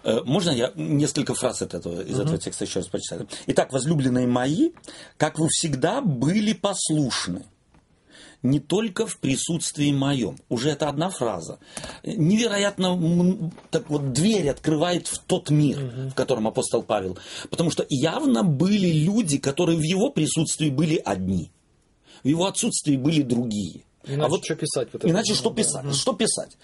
[0.03, 3.27] Можно я несколько фраз от этого, из этого текста еще раз прочитаю?
[3.47, 4.71] Итак, возлюбленные мои,
[5.17, 7.45] как вы всегда были послушны,
[8.43, 10.37] не только в присутствии моем.
[10.49, 11.59] Уже это одна фраза.
[12.03, 17.17] Невероятно так вот дверь открывает в тот мир, в котором апостол Павел.
[17.49, 21.51] Потому что явно были люди, которые в его присутствии были одни.
[22.23, 23.83] В его отсутствии были другие.
[24.05, 24.89] Иначе а вот что писать?
[24.93, 25.05] Вот?
[25.05, 25.95] Иначе что писать?
[25.95, 26.57] Что писать?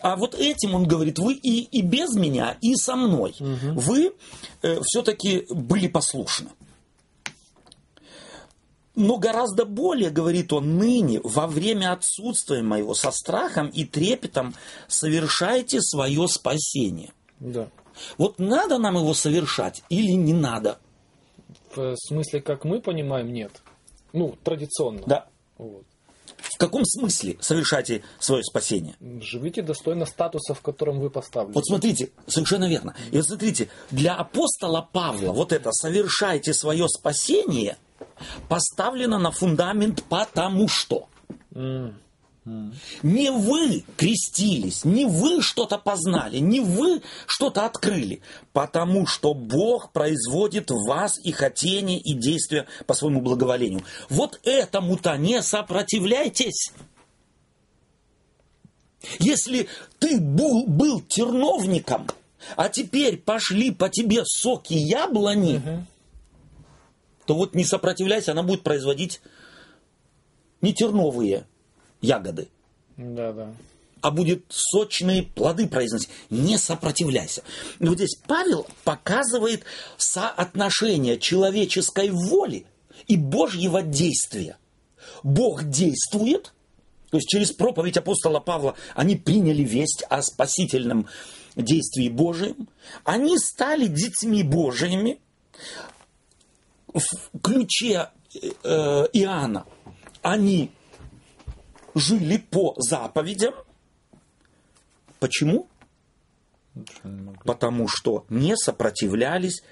[0.00, 3.34] А вот этим он говорит, вы и, и без меня, и со мной.
[3.40, 4.12] Вы
[4.62, 6.50] все-таки были послушны.
[8.96, 14.54] Но гораздо более, говорит он, ныне, во время отсутствия моего, со страхом и трепетом
[14.86, 17.12] совершайте свое спасение.
[17.40, 17.68] Да.
[18.18, 20.78] Вот надо нам его совершать или не надо?
[21.74, 23.62] В смысле, как мы понимаем, нет.
[24.12, 25.02] Ну, традиционно.
[25.06, 25.26] Да.
[25.58, 25.84] Вот.
[26.38, 28.94] В каком смысле совершайте свое спасение?
[29.20, 31.54] Живите достойно статуса, в котором вы поставлены.
[31.54, 32.94] Вот смотрите, совершенно верно.
[33.10, 37.76] И вот смотрите, для апостола Павла вот это «совершайте свое спасение»
[38.48, 41.08] поставлено на фундамент «потому что».
[41.54, 41.98] М.
[42.44, 48.20] Не вы крестились, не вы что-то познали, не вы что-то открыли,
[48.52, 53.82] потому что Бог производит в вас и хотение, и действия по своему благоволению.
[54.10, 56.72] Вот этому-то не сопротивляйтесь.
[59.20, 59.68] Если
[59.98, 62.08] ты был, был терновником,
[62.56, 65.62] а теперь пошли по тебе соки яблони,
[67.24, 69.22] то вот не сопротивляйся, она будет производить
[70.60, 71.46] не терновые
[72.04, 72.48] ягоды,
[72.96, 73.54] Да, да.
[74.00, 76.10] а будет сочные плоды произносить.
[76.30, 77.42] Не сопротивляйся.
[77.80, 79.64] И вот здесь Павел показывает
[79.96, 82.66] соотношение человеческой воли
[83.06, 84.56] и Божьего действия.
[85.22, 86.52] Бог действует,
[87.10, 91.06] то есть через проповедь апостола Павла они приняли весть о спасительном
[91.56, 92.68] действии Божьем.
[93.04, 95.18] Они стали детьми Божьими.
[96.92, 99.66] В ключе э, Иоанна
[100.22, 100.70] они
[101.94, 103.54] жили по заповедям.
[105.20, 105.68] Почему?
[107.44, 109.62] Потому что не сопротивлялись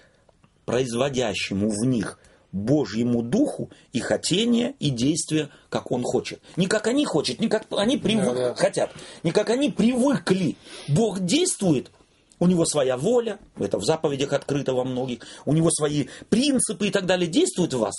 [0.65, 2.19] производящему в них
[2.53, 6.40] Божьему Духу и хотения, и действия, как Он хочет.
[6.57, 8.55] Не как они хотят, не как они привык, Да, да.
[8.55, 8.93] хотят,
[9.23, 10.57] не как они привыкли.
[10.89, 11.90] Бог действует,
[12.39, 16.90] у него своя воля, это в заповедях открыто во многих, у него свои принципы и
[16.90, 17.94] так далее действуют в вас,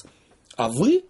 [0.55, 1.03] а вы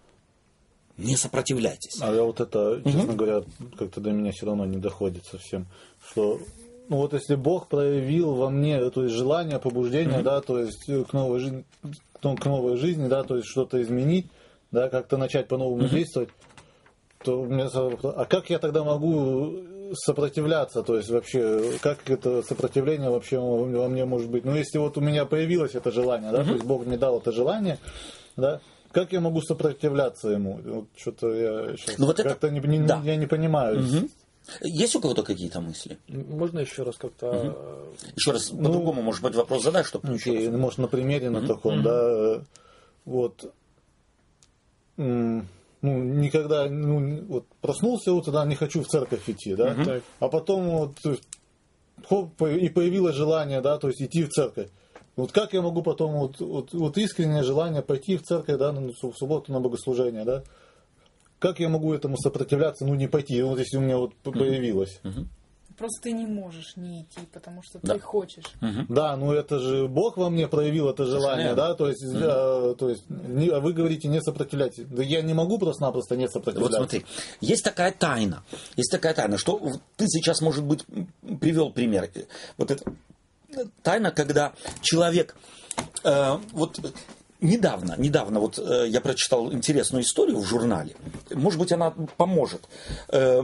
[0.96, 2.00] не сопротивляйтесь.
[2.00, 3.42] А я вот это, честно говоря,
[3.78, 5.66] как-то до меня все равно не доходит совсем.
[6.08, 6.40] Что,
[6.88, 11.04] ну вот если Бог проявил во мне то есть желание, побуждение, да, то есть э,
[11.04, 11.64] к новой жизни,
[12.22, 14.26] ну, к новой жизни, да, то есть что-то изменить,
[14.70, 16.30] да, как-то начать по-новому действовать,
[17.22, 19.54] то у меня а как я тогда могу
[19.94, 24.44] сопротивляться, то есть вообще, как это сопротивление вообще во мне может быть?
[24.44, 27.32] Ну, если вот у меня появилось это желание, да, то есть Бог мне дал это
[27.32, 27.78] желание,
[28.36, 28.60] да,
[28.94, 30.60] как я могу сопротивляться ему?
[30.64, 33.00] Вот что-то я сейчас Ну, вот это- как-то не, не- да.
[33.04, 33.80] я не понимаю.
[33.80, 34.08] Мгм.
[34.62, 35.96] Есть у кого-то какие-то мысли?
[36.08, 37.26] Можно еще раз как-то...
[37.32, 41.30] э, Еще раз по-другому, может быть, вопрос задать, чтобы Ну, Окей, ну, может, на примере
[41.30, 42.40] на таком, да, э,
[43.06, 43.52] вот,
[44.96, 45.42] ну,
[45.82, 50.02] никогда, ну, вот, проснулся утром, да, не хочу в церковь идти, да, Так.
[50.20, 50.98] а потом вот,
[52.08, 54.68] хоп, и появилось желание, да, то есть идти в церковь.
[55.16, 58.92] Вот как я могу потом, вот, вот, вот искреннее желание пойти в церковь, да, на
[58.92, 60.42] су- в субботу на богослужение, да,
[61.38, 65.00] как я могу этому сопротивляться, ну, не пойти, вот если у меня вот появилось.
[65.76, 67.94] Просто ты не можешь не идти, потому что Да.
[67.94, 68.44] ты хочешь.
[68.88, 72.88] Да, ну это же Бог во мне проявил это желание, да, то есть, э, то
[72.90, 74.84] есть не- а вы говорите не сопротивляйтесь.
[74.86, 76.76] Да я не могу просто-напросто не Вот сопротивляться.
[76.76, 77.04] смотри,
[77.40, 78.44] есть такая тайна,
[78.76, 79.60] есть такая тайна, что
[79.96, 80.84] ты сейчас, может быть,
[81.40, 82.08] привел пример.
[82.56, 82.84] Вот это
[83.82, 85.36] тайна, когда человек,
[86.04, 86.80] э, вот
[87.40, 90.94] недавно, недавно вот э, я прочитал интересную историю в журнале,
[91.32, 92.68] может быть, она поможет.
[93.08, 93.42] Э,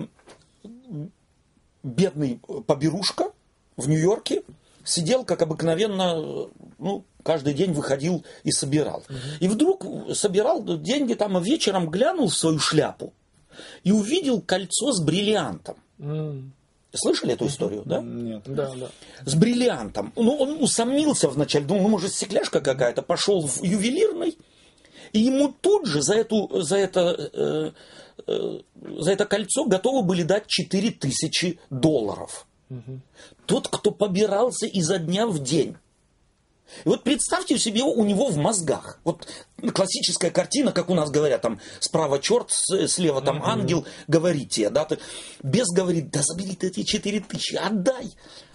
[1.82, 3.32] бедный поберушка
[3.76, 4.42] в Нью-Йорке
[4.84, 9.04] сидел, как обыкновенно, ну, каждый день выходил и собирал.
[9.40, 9.84] И вдруг
[10.14, 13.12] собирал деньги там, а вечером глянул в свою шляпу
[13.84, 15.76] и увидел кольцо с бриллиантом.
[15.98, 16.52] м,
[16.92, 18.00] Слышали эту историю, да?
[18.00, 18.42] Нет.
[18.46, 18.88] Да, да.
[19.24, 20.12] С бриллиантом.
[20.16, 23.02] Ну, он усомнился вначале, думал, ну, может, стекляшка какая-то.
[23.02, 24.36] Пошел в ювелирный,
[25.12, 27.70] и ему тут же за, эту, за, это, э,
[28.26, 28.60] э,
[28.98, 32.46] за это кольцо готовы были дать 4000 долларов.
[33.46, 35.76] Тот, кто побирался изо дня в день.
[36.84, 39.00] И вот представьте себе у него в мозгах.
[39.04, 39.26] Вот
[39.74, 44.98] классическая картина, как у нас говорят, там справа черт, слева там ангел, говорите, да, ты,
[45.42, 48.12] бес говорит, да забери ты эти четыре тысячи, отдай.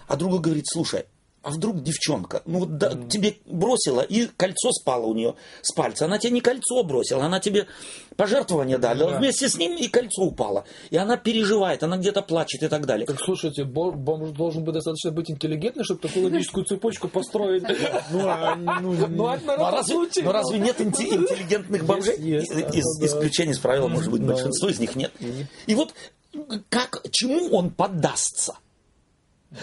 [0.08, 1.06] А другой говорит, слушай,
[1.46, 6.06] а вдруг девчонка, ну вот да, тебе бросила, и кольцо спало у нее с пальца.
[6.06, 7.68] Она тебе не кольцо бросила, она тебе
[8.16, 9.12] пожертвование дала.
[9.12, 9.18] Да.
[9.18, 10.64] Вместе с ним и кольцо упало.
[10.90, 13.06] И она переживает, она где-то плачет и так далее.
[13.06, 17.62] Так слушайте, бо- бомж должен быть достаточно быть интеллигентным, чтобы такую логическую цепочку построить.
[18.10, 18.26] Ну,
[20.32, 22.16] разве, нет инте- интеллигентных бомжей?
[22.48, 22.78] да, да.
[23.06, 25.12] исключение из правила, может быть, большинство из них нет.
[25.66, 25.94] И вот
[26.68, 28.54] как, чему он поддастся?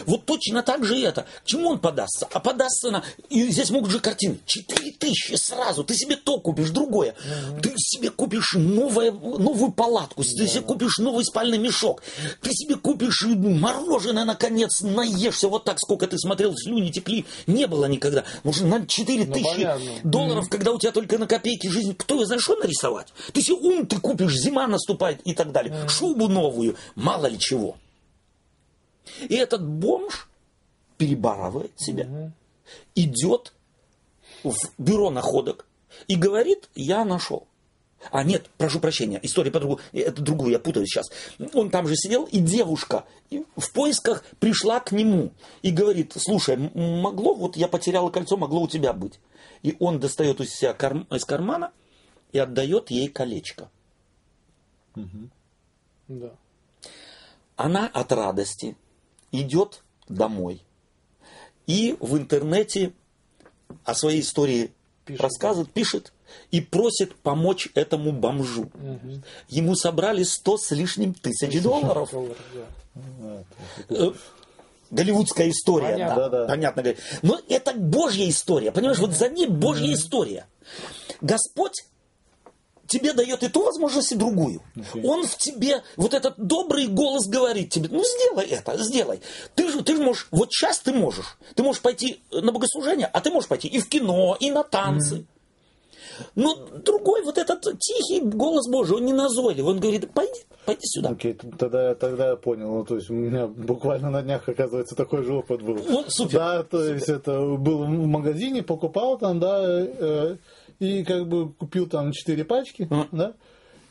[0.05, 1.25] Вот точно так же и это.
[1.43, 2.27] К чему он подастся?
[2.31, 3.03] А подастся на...
[3.29, 4.39] И здесь могут же картины.
[4.45, 5.83] Четыре тысячи сразу.
[5.83, 7.15] Ты себе то купишь, другое.
[7.61, 10.23] Ты себе купишь новое, новую палатку.
[10.23, 12.01] Ты себе купишь новый спальный мешок.
[12.41, 15.47] Ты себе купишь мороженое, наконец, наешься.
[15.47, 17.25] Вот так, сколько ты смотрел, слюни текли.
[17.47, 18.23] Не было никогда.
[18.43, 19.91] Может, на четыре Ну, тысячи понятно.
[20.03, 21.95] долларов, когда у тебя только на копейки жизнь.
[21.97, 23.07] Кто ее знаешь, что нарисовать?
[23.33, 25.87] Ты себе ум ты купишь, зима наступает и так далее.
[25.87, 27.75] Шубу новую, мало ли чего.
[29.27, 30.27] И этот бомж
[30.97, 32.31] перебарывает себя,
[32.95, 33.53] идет
[34.43, 35.65] в бюро находок
[36.07, 37.47] и говорит, я нашел.
[38.11, 41.09] А нет, прошу прощения, история по другому, это другую, я путаю сейчас.
[41.53, 43.05] Он там же сидел, и девушка
[43.55, 45.31] в поисках пришла к нему
[45.61, 49.19] и говорит, слушай, могло, вот я потеряла кольцо, могло у тебя быть.
[49.61, 51.71] И он достает из себя карм- из кармана
[52.33, 53.69] и отдает ей колечко.
[56.07, 56.31] Да.
[57.55, 58.75] Она от радости
[59.33, 60.61] идет домой.
[61.67, 62.93] И в интернете
[63.83, 64.71] о своей истории
[65.05, 66.13] Пишет, рассказывает, пишет
[66.51, 68.69] и просит помочь этому бомжу.
[69.49, 72.09] Ему собрали 100 с лишним тысяч долларов.
[72.11, 72.37] Долларов,
[72.93, 73.43] да.
[73.89, 74.11] Э,
[74.91, 76.15] Голливудская история, Понятно.
[76.15, 76.47] да, Да-да.
[76.47, 76.95] понятно.
[77.23, 80.45] Но это Божья история, понимаешь, вот за ней Божья история.
[81.19, 81.85] Господь
[82.93, 84.61] тебе дает и ту возможность, и другую.
[85.03, 89.19] Он в тебе, вот этот добрый голос говорит тебе, ну сделай это, сделай.
[89.55, 93.19] Ты же, ты же можешь, вот сейчас ты можешь, ты можешь пойти на богослужение, а
[93.21, 95.25] ты можешь пойти и в кино, и на танцы.
[96.35, 96.55] Но
[96.85, 101.09] другой, вот этот тихий голос Божий, он не назойливый, он говорит, пойди, пойди сюда.
[101.09, 102.69] Окей, т- тогда, тогда я понял.
[102.75, 105.79] Ну, то есть у меня буквально на днях, оказывается, такой же опыт был.
[105.87, 106.37] Ну, супер.
[106.37, 110.37] Да, то есть это был в магазине, покупал там, да, э,
[110.83, 113.07] и как бы купил там четыре пачки, Ага.
[113.11, 113.33] да,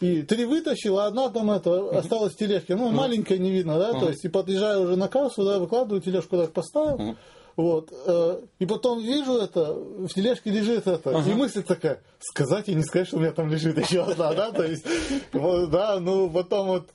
[0.01, 2.75] и три вытащил, а одна там это осталась в тележке.
[2.75, 6.37] Ну, маленькая не видно, да, то есть и подъезжаю уже на кассу, да, выкладываю, тележку
[6.37, 7.17] так поставил.
[7.55, 12.75] Вот, э, и потом вижу это, в тележке лежит это, и мысль такая, сказать и
[12.75, 14.87] не сказать, что у меня там лежит еще одна, да, то есть,
[15.35, 16.89] вот, да, ну, потом вот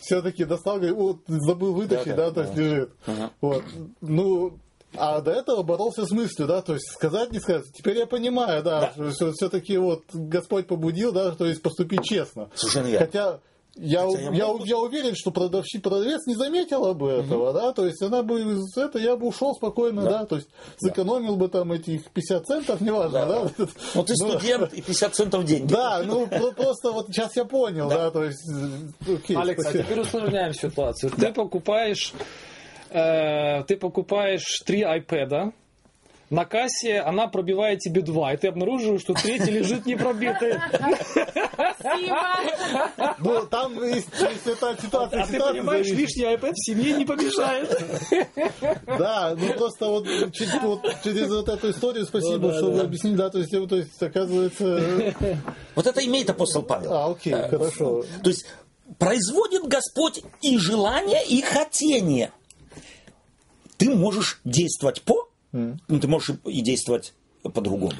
[0.00, 2.90] все-таки достал, говорю, вот, забыл вытащить, да, то есть лежит.
[3.06, 3.30] Ага.
[3.42, 3.62] Вот,
[4.00, 4.58] ну,
[4.96, 7.64] а до этого боролся с мыслью, да, то есть сказать, не сказать.
[7.76, 9.12] Теперь я понимаю, да, Да.
[9.12, 12.48] что все-таки вот Господь побудил, да, то есть поступить честно.
[12.54, 13.06] Совершенно верно.
[13.06, 13.38] Хотя
[13.80, 17.52] я, Хотя я я, мог бы- я уверен, что продавщик, продавец не заметила бы этого,
[17.52, 20.48] да, то есть она бы из это, я бы ушел спокойно, да, то есть
[20.78, 23.42] сэкономил бы там этих 50 центов, неважно, да.
[23.56, 23.66] Да.
[23.94, 25.70] Ну ты студент и 50 центов деньги.
[25.72, 30.00] Да, ну про- просто вот сейчас я понял, да, то есть, э, Алекс, а теперь
[30.00, 31.12] усложняем ситуацию.
[31.12, 32.14] Ты покупаешь,
[32.90, 35.52] э, ты покупаешь три iPad,
[36.30, 40.60] на кассе она пробивает тебе два, и ты обнаруживаешь, что третий лежит не пробитый.
[41.80, 43.16] Спасибо.
[43.18, 46.16] Ну, там есть, есть эта ситуация, А ты понимаешь, зависит.
[46.16, 47.82] лишний iPad в семье не помешает.
[48.98, 52.72] Да, ну просто вот через, вот через вот эту историю спасибо, Ну да, что да.
[52.72, 55.14] вы объяснили, да, то есть, то есть оказывается...
[55.74, 56.92] Вот это имеет апостол Павел.
[56.92, 58.04] А, окей, хорошо.
[58.22, 58.44] То есть
[58.98, 62.32] производит Господь и желание, и хотение.
[63.78, 67.92] Ты можешь действовать по, ну, ты можешь и действовать по-другому.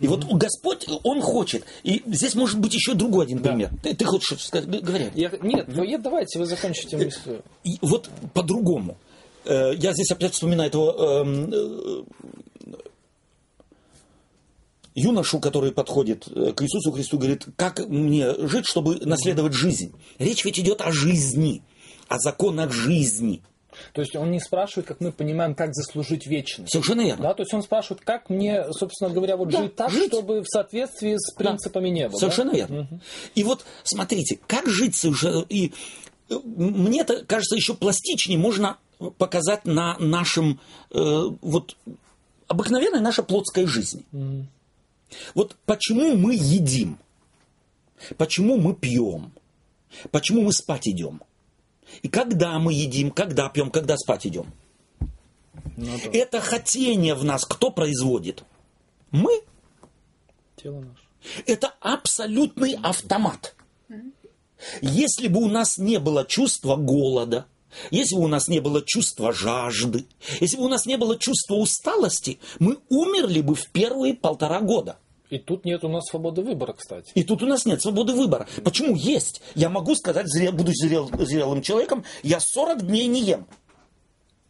[0.00, 1.64] И вот Господь, Он хочет.
[1.84, 3.70] И здесь может быть еще другой один пример.
[3.82, 4.68] Ты, ты хочешь сказать?
[4.68, 5.06] Г- Говори.
[5.14, 7.40] Я- нет, ну я, давайте вы закончите мысль.
[7.62, 8.96] И вот по-другому.
[9.44, 12.02] Э, Я здесь опять вспоминаю этого эм, э,
[14.94, 19.92] юношу, который подходит э, к Иисусу Христу, говорит, как мне жить, чтобы наследовать жизнь.
[20.18, 21.62] Речь ведь идет о жизни,
[22.08, 23.42] о законах жизни.
[23.92, 26.72] То есть он не спрашивает, как мы понимаем, как заслужить вечность.
[26.72, 27.22] Совершенно верно.
[27.24, 30.12] Да, то есть он спрашивает, как мне, собственно говоря, вот Да, жить так, жить.
[30.12, 32.12] чтобы в соответствии с принципами неба.
[32.12, 32.18] да?
[32.18, 32.88] Совершенно верно.
[33.34, 35.44] И вот смотрите, как жить совершенно...
[35.48, 35.72] И
[36.28, 38.78] э, мне это кажется еще пластичнее можно
[39.18, 40.60] показать на нашем
[40.90, 41.76] э, вот
[42.46, 44.04] обыкновенной нашей плотской жизни.
[45.34, 46.98] Вот почему мы едим,
[48.16, 49.32] почему мы пьем,
[50.10, 51.22] почему мы спать идем,
[52.02, 54.46] и когда мы едим, когда пьем, когда спать идем.
[55.76, 56.10] Ну да.
[56.12, 58.44] Это хотение в нас кто производит?
[59.10, 59.42] Мы.
[60.56, 61.04] Тело наше.
[61.46, 63.54] Это абсолютный автомат.
[64.80, 67.46] Если бы у нас не было чувства голода,
[67.90, 70.06] если бы у нас не было чувства жажды,
[70.40, 74.98] если бы у нас не было чувства усталости, мы умерли бы в первые полтора года.
[75.34, 77.10] И тут нет у нас свободы выбора, кстати.
[77.16, 78.46] И тут у нас нет свободы выбора.
[78.62, 79.42] Почему есть?
[79.56, 83.46] Я могу сказать, зре- будучи зрел- зрелым человеком, я 40 дней не ем.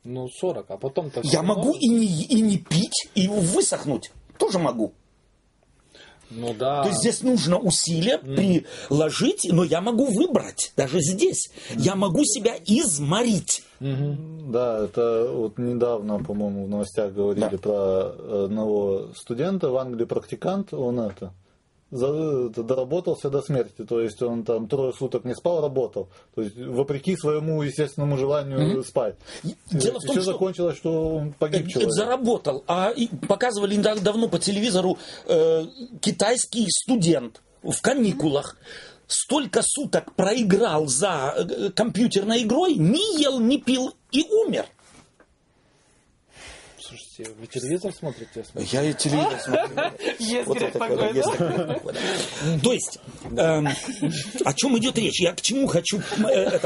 [0.04, 1.22] Ну, 40, а потом-то...
[1.24, 4.12] Я могу и не, и не пить, и высохнуть.
[4.38, 4.92] Тоже могу.
[6.30, 6.82] Ну да.
[6.82, 11.50] То есть здесь нужно усилия приложить, но я могу выбрать, даже здесь.
[11.76, 13.62] Я могу себя изморить.
[13.80, 17.58] Да, это вот недавно, по-моему, в новостях говорили Да.
[17.58, 21.32] про одного студента в Англии, практикант, он это
[21.94, 27.16] доработался до смерти, то есть он там трое суток не спал, работал, то есть вопреки
[27.16, 29.14] своему естественному желанию спать.
[29.70, 31.92] Дело в И том, что- закончилось, что он погиб человек.
[31.92, 32.64] Заработал.
[32.66, 32.92] А
[33.28, 35.64] показывали давно по телевизору э,
[36.00, 38.56] китайский студент в каникулах.
[39.06, 44.64] Столько суток проиграл за э, компьютерной игрой, не ел, не пил и умер.
[47.14, 48.44] Слушайте, вы телевизор смотрите?
[48.54, 49.76] я и телевизор смотрю.
[50.18, 50.48] Есть,
[51.84, 51.96] Вот.
[52.62, 52.98] То есть,
[53.36, 53.68] эм,
[54.44, 55.20] о чем идет речь?
[55.20, 56.58] Я к чему хочу э,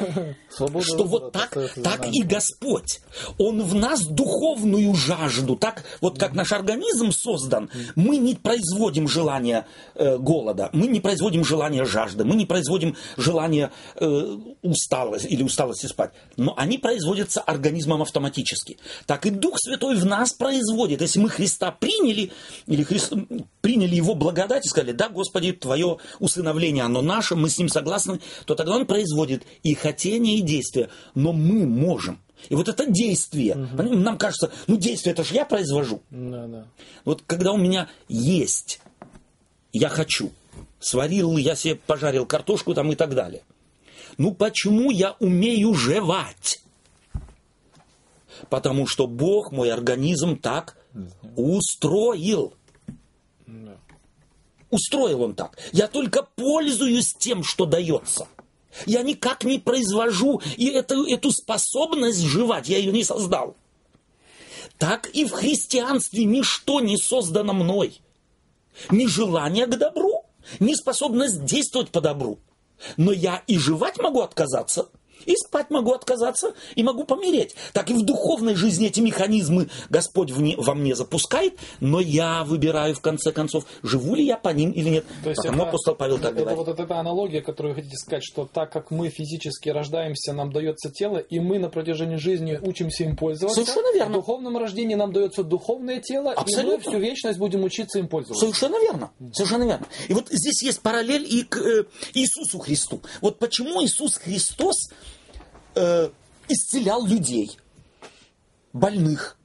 [0.51, 3.01] что вот так, так и Господь.
[3.39, 9.67] Он в нас духовную жажду, так вот как наш организм создан, мы не производим желания
[9.97, 14.07] э, голода, мы не производим желания жажды, мы не производим желания э,
[14.63, 18.79] усталости или усталости спать, но они производятся организмом автоматически.
[19.07, 21.01] Так и Дух Святой в нас производит.
[21.01, 22.31] Если мы Христа приняли,
[22.67, 23.13] или Христ,
[23.61, 28.21] приняли Его благодать и сказали, да, Господи, Твое усыновление, оно наше, мы с Ним согласны,
[28.47, 30.89] то тогда Он производит и хотение, и действие.
[31.15, 32.21] Но мы можем.
[32.49, 36.03] И вот это действие, понимаете, нам кажется, ну действие это же я произвожу.
[36.11, 36.69] Да, да.
[37.05, 38.81] Вот когда у меня есть,
[39.73, 40.31] я хочу,
[40.79, 43.43] сварил, я себе пожарил картошку там и так далее.
[44.19, 46.61] Ну почему я умею жевать?
[48.51, 50.77] Потому что Бог мой организм так
[51.37, 52.55] устроил.
[54.71, 55.59] Устроил он так.
[55.73, 58.27] Я только пользуюсь тем, что дается.
[58.87, 63.57] Я никак не произвожу и эту, эту способность жевать, я ее не создал.
[64.77, 68.01] Так и в христианстве ничто не создано мной.
[68.91, 70.25] Ни желание к добру,
[70.61, 72.39] ни способность действовать по добру.
[72.97, 74.89] Но я и жевать могу отказаться,
[75.27, 77.55] и спать могу отказаться, и могу помереть.
[77.73, 82.95] Так и в духовной жизни эти механизмы Господь вне- во мне запускает, но я выбираю
[82.95, 85.05] в конце концов, живу ли я по ним или нет.
[85.23, 86.59] То есть Потому это, апостол Павел так это говорит.
[86.59, 90.91] вот эта аналогия, которую вы хотите сказать, что так как мы физически рождаемся, нам дается
[90.91, 93.61] тело, и мы на протяжении жизни учимся им пользоваться.
[93.61, 94.13] Совершенно верно.
[94.13, 96.91] В духовном рождении нам дается духовное тело, и мы Абсолютно.
[96.91, 98.41] всю вечность будем учиться им пользоваться.
[98.47, 99.11] Совершенно верно.
[99.33, 99.87] Совершенно верно.
[100.09, 101.85] И вот здесь есть параллель и к э,
[102.15, 103.01] Иисусу Христу.
[103.21, 104.91] Вот почему Иисус Христос
[105.75, 106.11] э,
[106.49, 107.59] исцелял людей,
[108.73, 109.37] больных,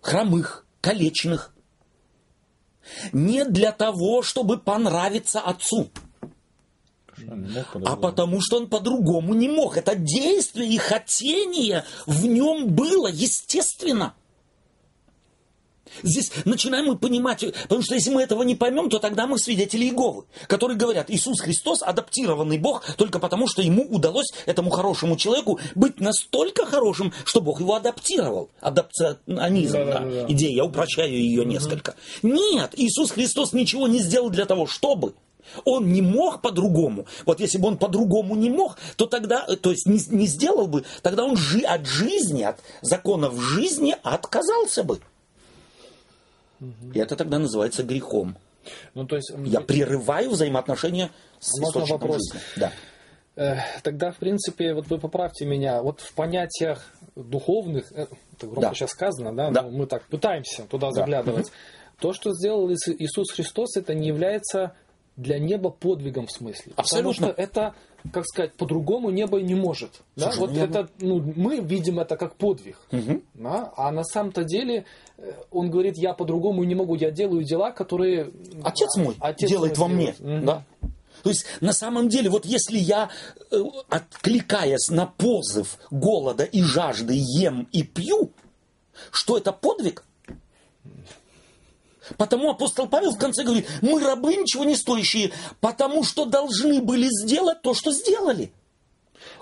[0.00, 1.52] хромых, калечных.
[3.12, 5.90] Не для того, чтобы понравиться Отцу,
[7.84, 9.76] а потому что он по-другому не мог.
[9.76, 14.14] Это действие и хотение в нем было естественно.
[16.02, 19.84] Здесь начинаем мы понимать, потому что если мы этого не поймем, то тогда мы свидетели
[19.84, 25.58] Иеговы, которые говорят, Иисус Христос адаптированный Бог только потому, что ему удалось, этому хорошему человеку,
[25.74, 28.50] быть настолько хорошим, что Бог его адаптировал.
[28.60, 30.32] Адапционизм, да, Да-да-да.
[30.32, 31.94] идея, я упрощаю ее несколько.
[32.22, 35.14] Нет, Иисус Христос ничего не сделал для того, чтобы.
[35.64, 37.06] Он не мог по-другому.
[37.24, 40.66] Вот если бы он по-другому не мог, то тогда, э, то есть не, не сделал
[40.66, 44.98] бы, тогда он жи- от жизни, от законов жизни отказался бы.
[46.94, 48.36] И это тогда называется грехом.
[48.94, 52.22] Ну, то есть, Я прерываю взаимоотношения с Можно источником вопрос?
[52.32, 52.40] жизни.
[52.56, 52.72] Да.
[53.36, 58.06] э, тогда, в принципе, вот вы поправьте меня, вот в понятиях духовных, э,
[58.36, 58.74] это громко Да.
[58.74, 59.62] сейчас сказано, да, Да.
[59.62, 60.92] но мы так пытаемся туда Да.
[61.00, 61.52] заглядывать.
[62.00, 64.72] То, что сделал Ис- Иисус Христос, это не является
[65.16, 66.72] для неба подвигом в смысле.
[66.76, 67.12] Абсолютно.
[67.28, 67.74] Потому что это,
[68.12, 70.02] как сказать, по-другому небо не может.
[70.16, 70.32] Да?
[70.36, 70.70] Вот верно.
[70.70, 72.78] это, ну, мы видим это как подвиг.
[73.34, 73.72] Да?
[73.76, 74.84] А на самом-то деле
[75.18, 78.30] э, он говорит, я по-другому не могу, я делаю дела, которые...
[78.62, 80.14] Отец мой Отец делает мой во мне.
[80.18, 80.44] Мгм.
[80.44, 80.64] Да.
[81.22, 83.10] То есть на самом деле, вот если я,
[83.50, 88.30] э, откликаясь на позыв голода и жажды, ем и пью,
[89.10, 90.04] что это подвиг?
[92.16, 97.08] Потому апостол Павел в конце говорит, мы рабы ничего не стоящие, потому что должны были
[97.08, 98.52] сделать то, что сделали.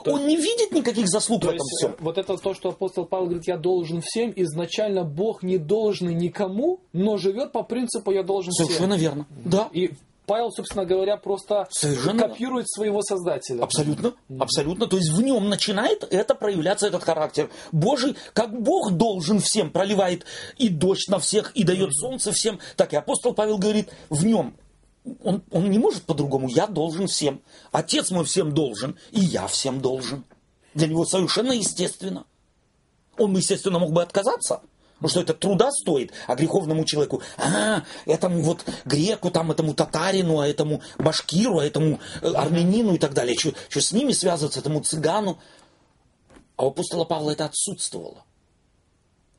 [0.03, 1.97] То Он не видит никаких заслуг в То этом есть, всем.
[2.01, 6.81] вот это то, что апостол Павел говорит, я должен всем, изначально Бог не должен никому,
[6.93, 8.67] но живет по принципу я должен всем.
[8.67, 9.27] Совершенно верно.
[9.45, 9.69] Да.
[9.73, 9.93] И
[10.27, 13.63] Павел, собственно говоря, просто Совершенно копирует своего создателя.
[13.63, 14.87] Абсолютно, абсолютно.
[14.87, 17.51] То есть в нем начинает это проявляться, этот характер.
[17.73, 20.25] Божий, как Бог должен всем, проливает
[20.57, 24.57] и дождь на всех, и дает солнце всем, так и апостол Павел говорит, в нем
[25.23, 27.43] он, он не может по-другому, я должен всем.
[27.73, 30.25] Отец мой всем должен, и я всем должен.
[30.75, 32.25] Для него совершенно естественно.
[33.19, 34.63] Он, естественно, мог бы отказаться,
[35.05, 40.41] потому что это труда стоит, а греховному человеку, а, этому вот греку, там, этому татарину,
[40.41, 44.61] а этому башкиру, а этому э, армянину и так далее, что, что с ними связываться,
[44.61, 45.39] этому цыгану.
[46.57, 48.25] А у апостола Павла это отсутствовало.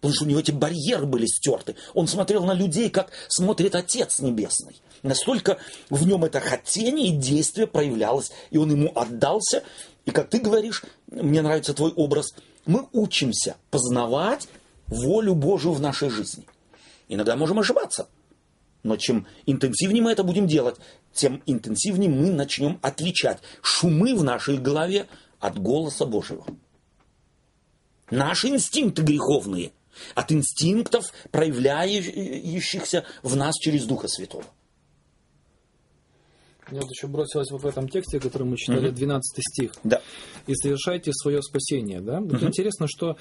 [0.01, 1.75] Потому что у него эти барьеры были стерты.
[1.95, 4.79] Он смотрел на людей, как смотрит Отец Небесный.
[5.01, 5.57] Настолько
[5.89, 9.63] в нем это хотение и действие проявлялось, и он ему отдался.
[10.05, 12.35] И как ты говоришь, мне нравится твой образ,
[12.67, 14.47] мы учимся познавать
[14.87, 16.45] волю Божию в нашей жизни.
[17.07, 18.07] Иногда можем ошибаться.
[18.83, 20.75] Но чем интенсивнее мы это будем делать,
[21.11, 25.07] тем интенсивнее мы начнем отличать шумы в нашей голове
[25.39, 26.45] от голоса Божьего.
[28.11, 29.71] Наши инстинкты греховные
[30.13, 34.43] от инстинктов, проявляющихся в нас через Духа Святого.
[36.69, 39.71] Мне вот еще бросилось вот в этом тексте, который мы читали, 12 стих.
[39.83, 40.01] Да.
[40.47, 42.01] И совершайте свое спасение.
[42.01, 42.19] Да?
[42.19, 43.17] Вот интересно, что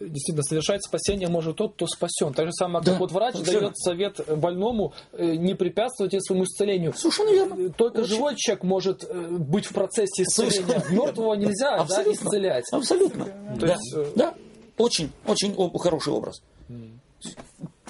[0.00, 2.32] действительно совершать спасение может тот, кто спасен.
[2.32, 3.60] Так же самое, как Да, вот врач совершенно.
[3.60, 6.92] дает совет больному э, не препятствовать своему исцелению.
[6.94, 7.70] Совершенно верно.
[7.70, 8.08] Только Очень.
[8.08, 10.82] живой человек может э, быть в процессе исцеления.
[10.90, 12.26] Мертвого нельзя да, Абсолютно.
[12.26, 12.64] исцелять.
[12.72, 13.24] Абсолютно.
[13.24, 13.72] То да.
[13.74, 14.34] есть, э, да.
[14.76, 16.40] Очень, очень хороший образ.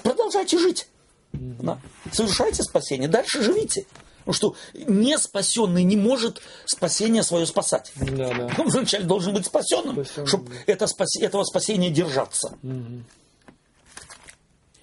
[0.03, 0.87] Продолжайте жить.
[1.33, 1.77] Да.
[2.11, 3.07] Совершайте спасение.
[3.07, 3.85] Дальше живите.
[4.29, 7.91] Потому что не спасенный не может спасение свое спасать.
[7.95, 8.51] Да, да.
[8.59, 12.55] Он вначале должен быть спасенным, Спасенным, чтобы это спаси- этого спасения держаться.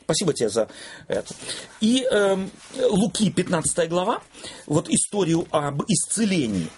[0.03, 0.69] Спасибо тебе за
[1.07, 1.33] это.
[1.81, 4.21] И эм, Луки, 15 глава,
[4.67, 6.69] вот историю об исцелении.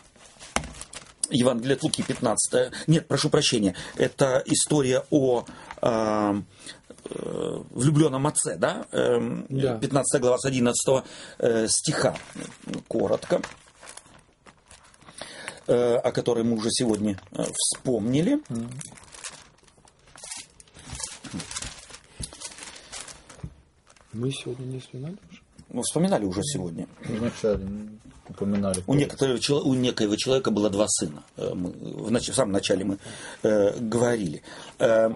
[1.30, 2.70] Евангелие от Луки, 15.
[2.86, 3.74] Нет, прошу прощения.
[3.96, 5.46] Это история о
[5.80, 6.46] эм,
[7.04, 8.86] э, влюбленном отце, да?
[8.92, 9.78] Эм, Да.
[9.78, 11.04] 15 глава с 11
[11.38, 12.16] э, стиха.
[12.88, 13.40] Коротко.
[15.66, 18.40] Э, о которой мы уже сегодня э, вспомнили.
[24.12, 25.40] Мы сегодня не слюнали уже?
[25.70, 26.86] Ну, вспоминали уже сегодня.
[27.04, 27.66] Вначале
[28.28, 28.82] упоминали.
[28.86, 31.22] У некоторого, у некоего человека было два сына.
[31.36, 32.98] Э, Мы, в, нач- в самом начале мы
[33.42, 34.42] э, говорили.
[34.78, 35.10] Э,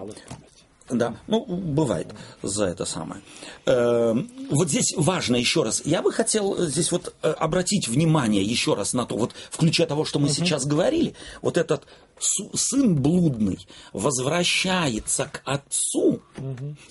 [0.89, 2.07] да, ну, бывает
[2.41, 3.21] за это самое.
[3.65, 4.13] Э,
[4.49, 5.81] вот здесь важно еще раз.
[5.85, 9.85] Я бы хотел здесь вот э, обратить внимание еще раз на то, вот в ключе
[9.85, 11.83] того, что мы сейчас говорили, вот этот
[12.19, 13.59] сын блудный
[13.93, 16.21] возвращается к отцу,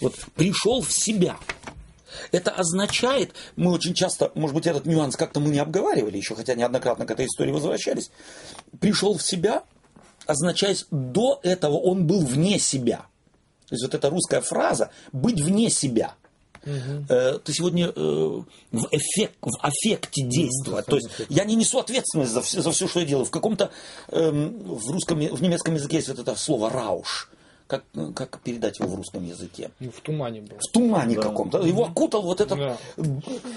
[0.01, 1.37] вот пришел в себя.
[2.31, 6.55] Это означает, мы очень часто, может быть, этот нюанс как-то мы не обговаривали еще, хотя
[6.55, 8.11] неоднократно к этой истории возвращались.
[8.81, 9.63] Пришел в себя,
[10.27, 13.07] означает, до этого он был вне себя.
[13.73, 16.15] То есть вот эта русская фраза «быть вне себя».
[16.63, 20.85] Э, Ты сегодня э, в, эффект, в аффекте действовать.
[20.85, 23.25] То есть я не несу ответственность за все, за все, что я делаю.
[23.25, 23.71] В каком-то
[24.09, 27.31] эм, в русском, в немецком языке есть вот это слово рауш.
[27.67, 29.71] Как, э, как передать его в русском языке?
[29.81, 30.59] Ну, в тумане был.
[30.59, 31.63] в тумане каком-то.
[31.63, 32.59] Его окутал вот этот...
[32.59, 32.77] Да.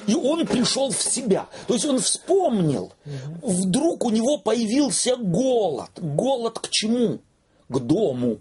[0.07, 1.49] И он пришел в себя.
[1.67, 2.93] То есть он вспомнил.
[3.41, 5.91] Вдруг у него появился голод.
[5.97, 7.19] Голод к чему?
[7.67, 8.37] К дому.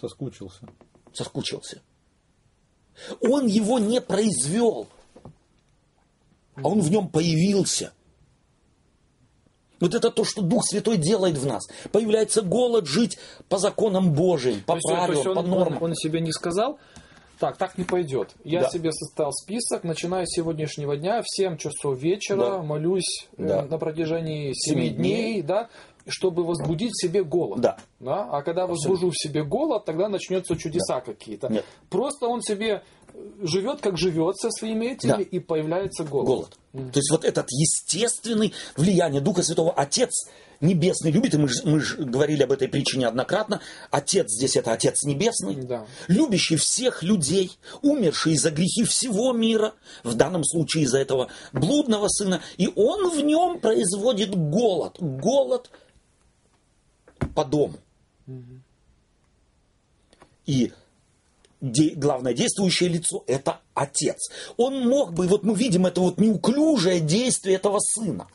[0.00, 0.66] Соскучился.
[1.14, 1.80] Соскучился.
[3.20, 4.86] Он его не произвел.
[6.56, 7.92] А он в нем появился.
[9.80, 11.64] Вот это то, что Дух Святой делает в нас.
[11.92, 13.18] Появляется голод жить
[13.48, 15.82] по законам Божьим, по То то есть правилам, по он, нормам.
[15.82, 16.78] он, он себе не сказал,
[17.40, 18.30] так, так не пойдет.
[18.44, 18.70] Я Да.
[18.70, 22.62] себе составил список, начиная с сегодняшнего дня, в 7 часов вечера Да.
[22.62, 23.62] молюсь э, Да.
[23.62, 25.42] на протяжении 7 Семи дней, дней.
[25.42, 25.68] да,
[26.06, 27.60] чтобы возбудить в себе голод.
[27.60, 27.78] Да.
[28.00, 28.28] Да?
[28.30, 31.48] А когда возбужу в себе голод, тогда начнется чудеса какие-то.
[31.48, 31.64] Нет.
[31.90, 32.82] Просто он себе
[33.42, 35.20] живет, как живет со своими этими, Да.
[35.20, 36.26] и появляется голод.
[36.72, 36.92] голод.
[36.92, 40.10] То есть вот этот естественный влияние Духа Святого Отец
[40.60, 43.60] Небесный любит, и мы же мы говорили об этой притче неоднократно,
[43.90, 45.86] Отец здесь это Отец Небесный, Да.
[46.08, 49.74] любящий всех людей, умерший за грехи всего мира,
[50.04, 55.70] в данном случае из-за этого блудного сына, и он в нем производит голод, голод
[57.26, 57.78] по дому.
[60.46, 60.72] И
[61.60, 64.30] де- главное действующее лицо– это отец.
[64.56, 68.28] Он мог бы, вот мы видим это вот неуклюжее действие этого сына.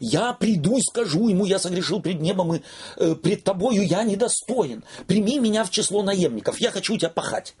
[0.00, 2.62] Я приду и скажу ему, я согрешил пред небом и
[2.96, 4.84] э, пред тобою я недостоин.
[5.06, 7.54] Прими меня в число наемников, я хочу тебя пахать.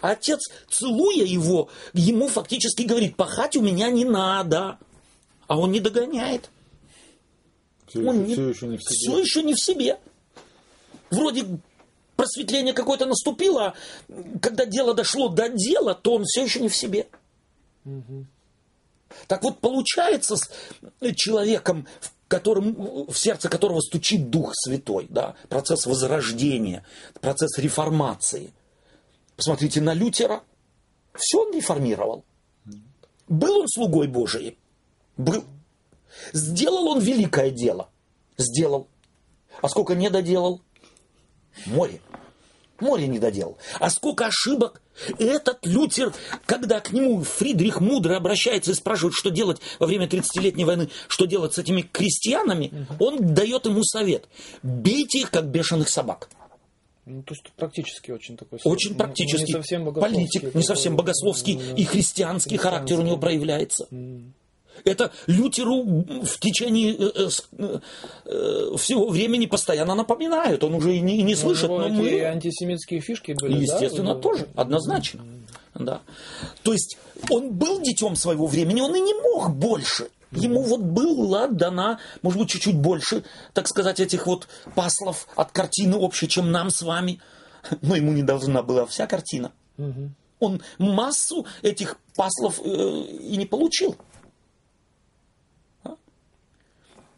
[0.00, 4.78] А отец, целуя его, ему фактически говорит, пахать у меня не надо.
[5.46, 6.50] А он не догоняет.
[8.00, 8.96] Все, Он еще, не- все еще не в себе.
[8.98, 9.98] Все еще не в себе.
[11.10, 11.44] Вроде
[12.16, 13.74] просветление какое-то наступило, а
[14.40, 17.06] когда дело дошло до дела, то он все еще не в себе.
[19.28, 20.50] Так вот получается с
[21.14, 26.84] человеком, в котором, в сердце которого стучит Дух Святой, да, процесс возрождения,
[27.20, 28.52] процесс реформации.
[29.36, 30.42] Посмотрите на Лютера.
[31.14, 32.24] Все он реформировал.
[33.28, 34.56] Был он слугой Божиим?
[35.16, 35.44] Был.
[36.32, 37.88] Сделал он великое дело?
[38.36, 38.88] Сделал.
[39.62, 40.62] А сколько не доделал?
[41.66, 42.00] Море.
[42.80, 43.56] Море не доделал.
[43.78, 44.82] А сколько ошибок?
[45.18, 46.12] Этот Лютер,
[46.46, 51.26] когда к нему Фридрих Мудрый обращается и спрашивает, что делать во время 30-летней войны, что
[51.26, 54.28] делать с этими крестьянами, он дает ему совет.
[54.62, 56.28] Бейте их, как бешеных собак.
[57.06, 58.58] Ну, то есть практически очень такой.
[58.64, 59.46] Очень практически.
[59.46, 63.88] Не совсем богословский политик, не совсем богословский ну, и христианский характер у него проявляется.
[64.84, 67.28] Это Лютеру в течение э,
[67.58, 67.78] э,
[68.26, 70.64] э, всего времени постоянно напоминают.
[70.64, 72.22] Он уже и не, и не Ну, слышит, но мы...
[72.22, 74.20] антисемитские фишки были, естественно, да?
[74.20, 75.24] тоже, однозначно.
[75.74, 76.02] Да.
[76.62, 76.98] То есть
[77.30, 80.08] он был детем своего времени, он и не мог больше.
[80.32, 85.96] Ему вот была дана, может быть, чуть-чуть больше, так сказать, этих вот паслов от картины
[85.96, 87.20] общей, чем нам с вами.
[87.82, 89.52] Но ему не должна была вся картина.
[90.40, 92.68] Он массу этих паслов э,
[93.20, 93.96] и не получил.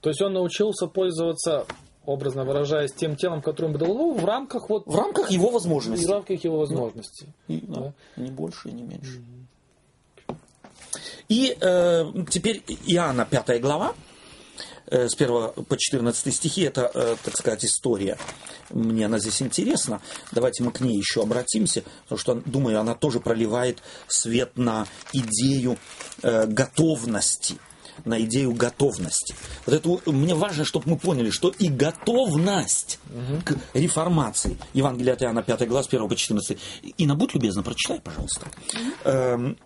[0.07, 1.67] То есть он научился пользоваться,
[2.05, 5.55] образно выражаясь, тем телом, которым бы дал, ну, в рамках вот В рамках его в
[5.55, 6.07] возможностей.
[6.07, 7.27] рамках его возможностей.
[7.49, 9.21] И, да, Не больше и не меньше.
[11.29, 13.97] И э, теперь Иоанна 5 глава,
[14.87, 18.17] э, с 1 по 14 стихи, это, э, так сказать, история.
[18.71, 20.01] Мне она здесь интересна.
[20.31, 25.79] Давайте мы к ней еще обратимся, потому что, думаю, она тоже проливает свет на идею
[26.23, 27.57] э, готовности
[28.05, 29.35] на идею готовности.
[29.65, 32.99] Вот это мне важно, чтобы мы поняли, что и готовность
[33.45, 34.57] к реформации.
[34.75, 36.59] Евангелие от Иоанна 5 глава с 1 по 14.
[36.99, 38.47] Инна, будь любезна, прочитай, пожалуйста.
[39.05, 39.57] Эм,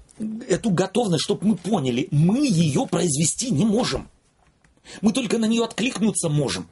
[0.49, 4.09] эту готовность, чтобы мы поняли, мы ее произвести не можем.
[5.01, 6.69] Мы только на нее откликнуться можем.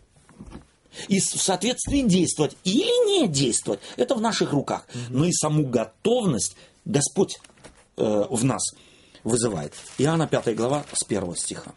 [1.06, 4.86] И в соответствии действовать или не действовать, это в наших руках.
[5.10, 7.38] Но и саму готовность Господь
[7.96, 8.74] э, в нас
[9.28, 9.74] вызывает.
[9.98, 11.72] Иоанна 5 глава с 1 стиха.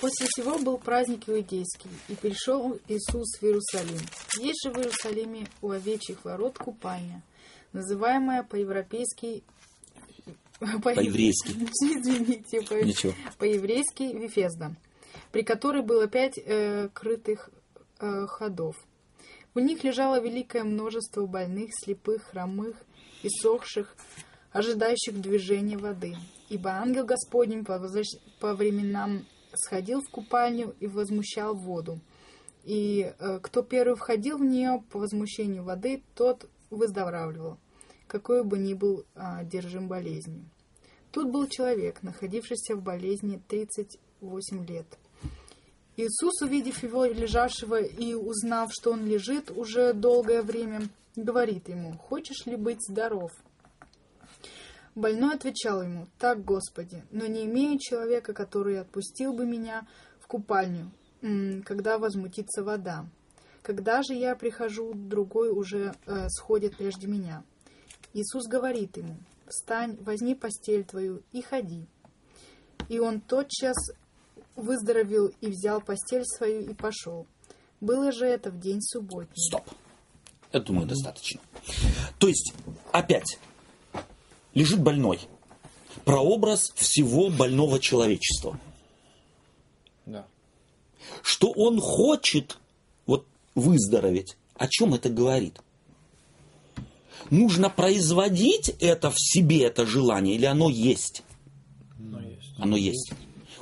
[0.00, 4.00] После всего был праздник иудейский, и пришел Иисус в Иерусалим.
[4.38, 7.22] Есть же в Иерусалиме у овечьих ворот купальня,
[7.72, 9.42] называемая по-европейски...
[10.82, 11.48] По-еврейски.
[11.80, 13.14] Извините, по- Ничего.
[13.38, 14.74] по-еврейски Вифезда,
[15.32, 17.50] при которой было пять э, крытых
[18.00, 18.76] э, ходов.
[19.54, 22.76] В них лежало великое множество больных, слепых, хромых,
[23.22, 23.94] иссохших,
[24.54, 26.16] ожидающих движения воды.
[26.48, 32.00] Ибо ангел Господень по, возвращ- по временам сходил в купальню и возмущал воду.
[32.62, 37.58] И э, кто первый входил в нее по возмущению воды, тот выздоравливал,
[38.06, 40.48] какой бы ни был а, одержим болезнью.
[41.10, 44.86] Тут был человек, находившийся в болезни 38 лет.
[45.96, 50.82] Иисус, увидев его лежавшего и узнав, что он лежит уже долгое время,
[51.16, 53.30] говорит ему, «Хочешь ли быть здоров?»
[54.94, 59.86] Больной отвечал ему, «Так, Господи, но не имею человека, который отпустил бы меня
[60.20, 60.92] в купальню,
[61.64, 63.06] когда возмутится вода.
[63.62, 67.42] Когда же я прихожу, другой уже э, сходит прежде меня».
[68.12, 69.16] Иисус говорит ему,
[69.48, 71.86] «Встань, возьми постель твою и ходи».
[72.88, 73.76] И он тотчас
[74.54, 77.26] выздоровел и взял постель свою и пошел.
[77.80, 79.34] Было же это в день субботний.
[79.36, 79.64] Стоп.
[80.52, 81.40] Я думаю, достаточно.
[82.20, 82.54] То есть,
[82.92, 83.38] опять,
[84.54, 85.20] лежит больной.
[86.04, 88.58] Прообраз всего больного человечества.
[90.06, 90.26] Да.
[91.22, 92.58] Что он хочет
[93.06, 94.36] вот, выздороветь.
[94.56, 95.60] О чем это говорит?
[97.30, 101.22] Нужно производить это в себе, это желание, или оно есть?
[101.98, 102.54] Но есть.
[102.58, 103.12] Оно есть.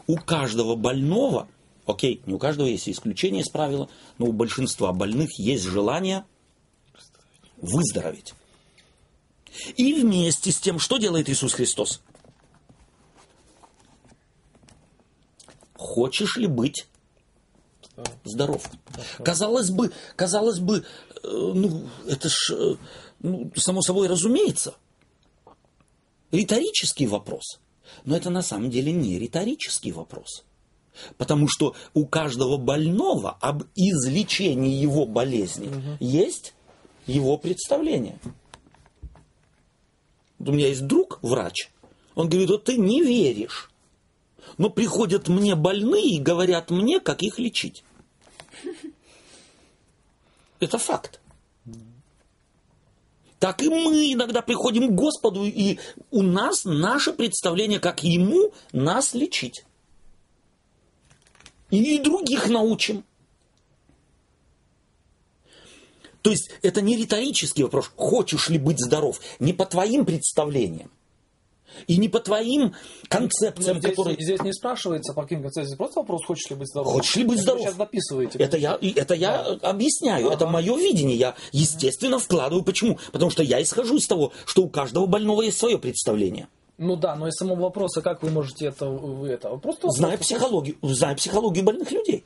[0.06, 1.48] У каждого больного,
[1.86, 3.88] окей, не у каждого есть исключение из правила,
[4.18, 6.24] но у большинства больных есть желание
[7.58, 8.34] выздороветь.
[9.76, 12.00] И вместе с тем, что делает Иисус Христос?
[15.74, 16.86] Хочешь ли быть
[18.24, 18.70] здоров?
[19.24, 20.82] Казалось бы, казалось бы, э,
[21.22, 22.76] ну, это ж, э,
[23.20, 24.74] ну, само собой разумеется,
[26.30, 27.60] риторический вопрос.
[28.04, 30.44] Но это на самом деле не риторический вопрос.
[31.16, 35.70] Потому что у каждого больного об излечении его болезни
[36.00, 36.54] есть
[37.06, 38.18] его представление.
[40.44, 41.70] У меня есть друг, врач,
[42.14, 43.70] он говорит, вот ты не веришь.
[44.58, 47.84] Но приходят мне больные и говорят мне, как их лечить.
[50.60, 51.20] Это факт.
[53.38, 55.78] Так и мы иногда приходим к Господу, и
[56.10, 59.64] у нас наше представление, как Ему нас лечить.
[61.70, 63.04] И других научим.
[66.22, 70.90] То есть это не риторический вопрос, хочешь ли быть здоров, не по твоим представлениям.
[71.86, 72.74] И не по твоим
[73.08, 74.16] концепциям, здесь, которые...
[74.20, 76.92] здесь не спрашивается по каким концепциям, просто вопрос, хочешь ли быть здоров.
[76.92, 77.60] Хочешь ли быть здоров?
[77.60, 78.38] Вы сейчас дописываете.
[78.38, 81.16] Это я, это я объясняю, это мое видение.
[81.16, 82.62] Я, естественно, вкладываю.
[82.62, 82.98] Почему?
[83.10, 86.48] Потому что я исхожу из того, что у каждого больного есть свое представление.
[86.78, 89.48] Ну да, но из самого вопроса, как вы можете это, вы это?
[89.56, 90.26] Просто Зная вопрос.
[90.26, 92.24] психологию, зная психологию больных людей.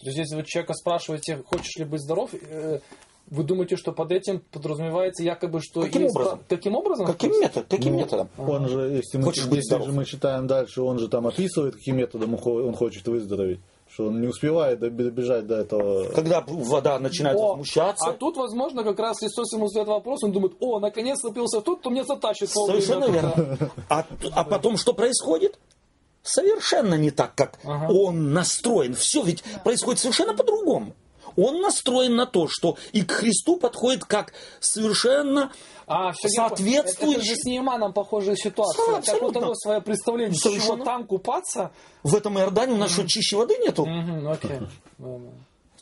[0.00, 2.80] То есть, если вы человека спрашиваете, хочешь ли быть здоров, э,
[3.28, 5.82] вы думаете, что под этим подразумевается якобы, что...
[5.82, 6.40] Каким есть образом?
[6.48, 7.06] Таким образом?
[7.06, 8.28] Каким, То метод, каким Ну, методом?
[8.38, 11.96] Он же, если, мы, Хочешь если же мы читаем дальше, он же там описывает, каким
[11.96, 13.60] методом он хо- он хочет выздороветь.
[13.88, 16.08] Что он не успевает добежать до этого.
[16.12, 20.32] Когда вода начинает О, возмущаться, а тут, возможно, как раз Христос ему задает вопрос, он
[20.32, 23.20] думает, о, наконец напился тот, кто мне затащит совершенно туда».
[23.20, 23.58] верно.
[23.88, 25.58] А, а потом что происходит?
[26.22, 27.92] Совершенно не так, как Ага.
[27.92, 28.94] он настроен.
[28.94, 30.92] Все ведь происходит совершенно по-другому.
[31.36, 35.52] Он настроен на то, что и к Христу подходит как совершенно
[35.88, 38.96] А, Соответствующий- Это же с Нейманом похожая ситуация.
[38.96, 40.74] Да, Как у того свое представление, Совершенно.
[40.78, 41.70] чего там купаться.
[42.02, 43.86] в этом Иордане у нас что, чище воды нету?
[43.86, 44.58] Мгм, окей.
[44.98, 45.30] Ладно.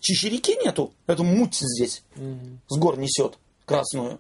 [0.01, 0.93] Чище реки нету?
[1.07, 2.61] Эту муть здесь Мгм.
[2.69, 4.19] с гор несет красную.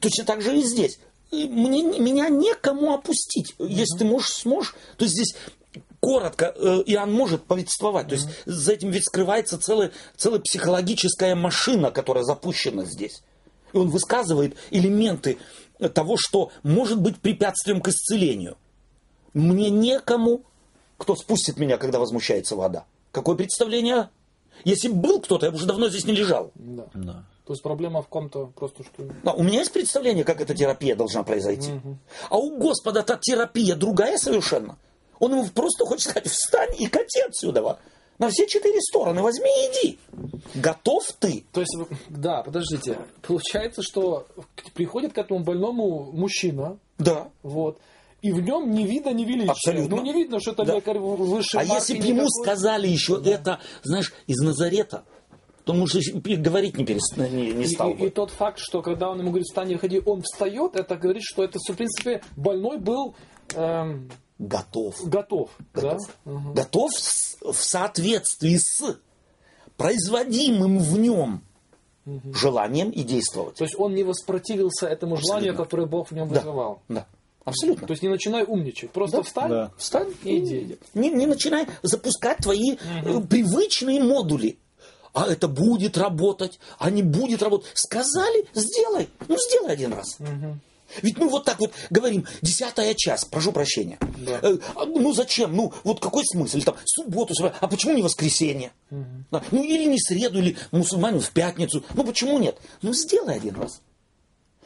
[0.00, 1.00] Точно так же и здесь.
[1.32, 3.54] И Мне, меня некому опустить.
[3.58, 4.74] Если ты можешь, сможешь.
[4.96, 5.34] То есть здесь
[6.02, 8.08] коротко э, Иоанн может повествовать.
[8.08, 13.22] То есть за этим ведь скрывается целая, целая психологическая машина, которая запущена здесь.
[13.72, 15.38] И он высказывает элементы
[15.94, 18.58] того, что может быть препятствием к исцелению.
[19.32, 20.42] Мне некому,
[20.98, 22.84] кто спустит меня, когда возмущается вода.
[23.12, 24.10] Какое представление?
[24.64, 26.50] Если бы был кто-то, я бы уже давно здесь не лежал.
[26.56, 26.86] Да.
[26.94, 27.24] Да.
[27.46, 29.08] То есть проблема в ком-то просто, что...
[29.22, 31.70] Да, у меня есть представление, как эта терапия должна произойти.
[32.28, 34.78] А у Господа та терапия другая совершенно.
[35.22, 37.78] Он ему просто хочет сказать, встань и кати отсюда.
[38.18, 39.98] На все четыре стороны возьми и иди.
[40.56, 41.44] Готов ты?
[41.52, 41.76] То есть,
[42.08, 42.98] да, подождите.
[43.22, 44.26] Получается, что
[44.74, 47.28] приходит к этому больному мужчина, Да.
[47.44, 47.78] вот,
[48.20, 49.52] и в нем ни вида, ни величия.
[49.52, 49.96] Абсолютно.
[49.96, 50.74] Ну, не видно, что это Да.
[50.74, 52.42] лекарь высшей А если бы ему никакой.
[52.44, 55.04] сказали еще это, знаешь, из Назарета,
[55.64, 58.06] то и говорить не, перест- не, не И, стал и- бы.
[58.06, 61.22] и тот факт, что когда он ему говорит, встань и ходи, он встает, это говорит,
[61.24, 63.14] что это, в принципе, больной был
[63.54, 64.10] эм,
[64.48, 64.96] Готов.
[65.06, 65.50] готов.
[65.72, 66.00] Готов.
[66.24, 66.32] Да?
[66.54, 68.96] Готов с- в соответствии с
[69.76, 71.42] производимым в нем
[72.34, 73.56] желанием и действовать.
[73.56, 75.64] То есть он не воспротивился этому желанию, Абсолютно.
[75.64, 76.40] которое Бог в нем Да.
[76.40, 76.82] вызывал.
[76.88, 77.06] Да,
[77.44, 77.86] абсолютно.
[77.86, 79.22] То есть не начинай умничать, просто Да.
[79.22, 79.48] встань.
[79.50, 79.70] Да.
[79.76, 80.78] Встань И иди.
[80.94, 84.58] Не, не начинай запускать твои э, привычные модули.
[85.14, 87.70] А это будет работать, а не будет работать.
[87.74, 89.08] Сказали, сделай.
[89.28, 90.16] Ну, сделай один раз.
[91.00, 93.98] Ведь мы вот так вот говорим, десятая часть, прошу прощения.
[94.18, 94.38] Да.
[94.42, 95.54] Э, а, ну зачем?
[95.56, 96.56] Ну вот какой смысл?
[96.56, 98.72] Или Там субботу, а почему не воскресенье?
[99.30, 101.84] Да, Ну или не среду, или мусульманин в пятницу.
[101.94, 102.58] Ну почему нет?
[102.82, 103.80] Ну сделай один раз.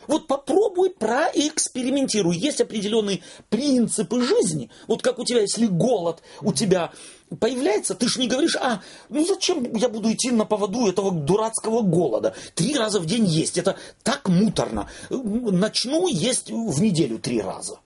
[0.07, 2.37] Вот попробуй проэкспериментируй.
[2.37, 4.71] Есть определенные принципы жизни.
[4.87, 6.93] Вот как у тебя, если голод у тебя
[7.41, 11.83] появляется, ты же не говоришь, а, ну зачем я буду идти на поводу этого дурацкого
[11.83, 12.35] голода?
[12.55, 14.89] Три раза в день есть, это так муторно.
[15.11, 17.81] Начну есть в неделю три раза.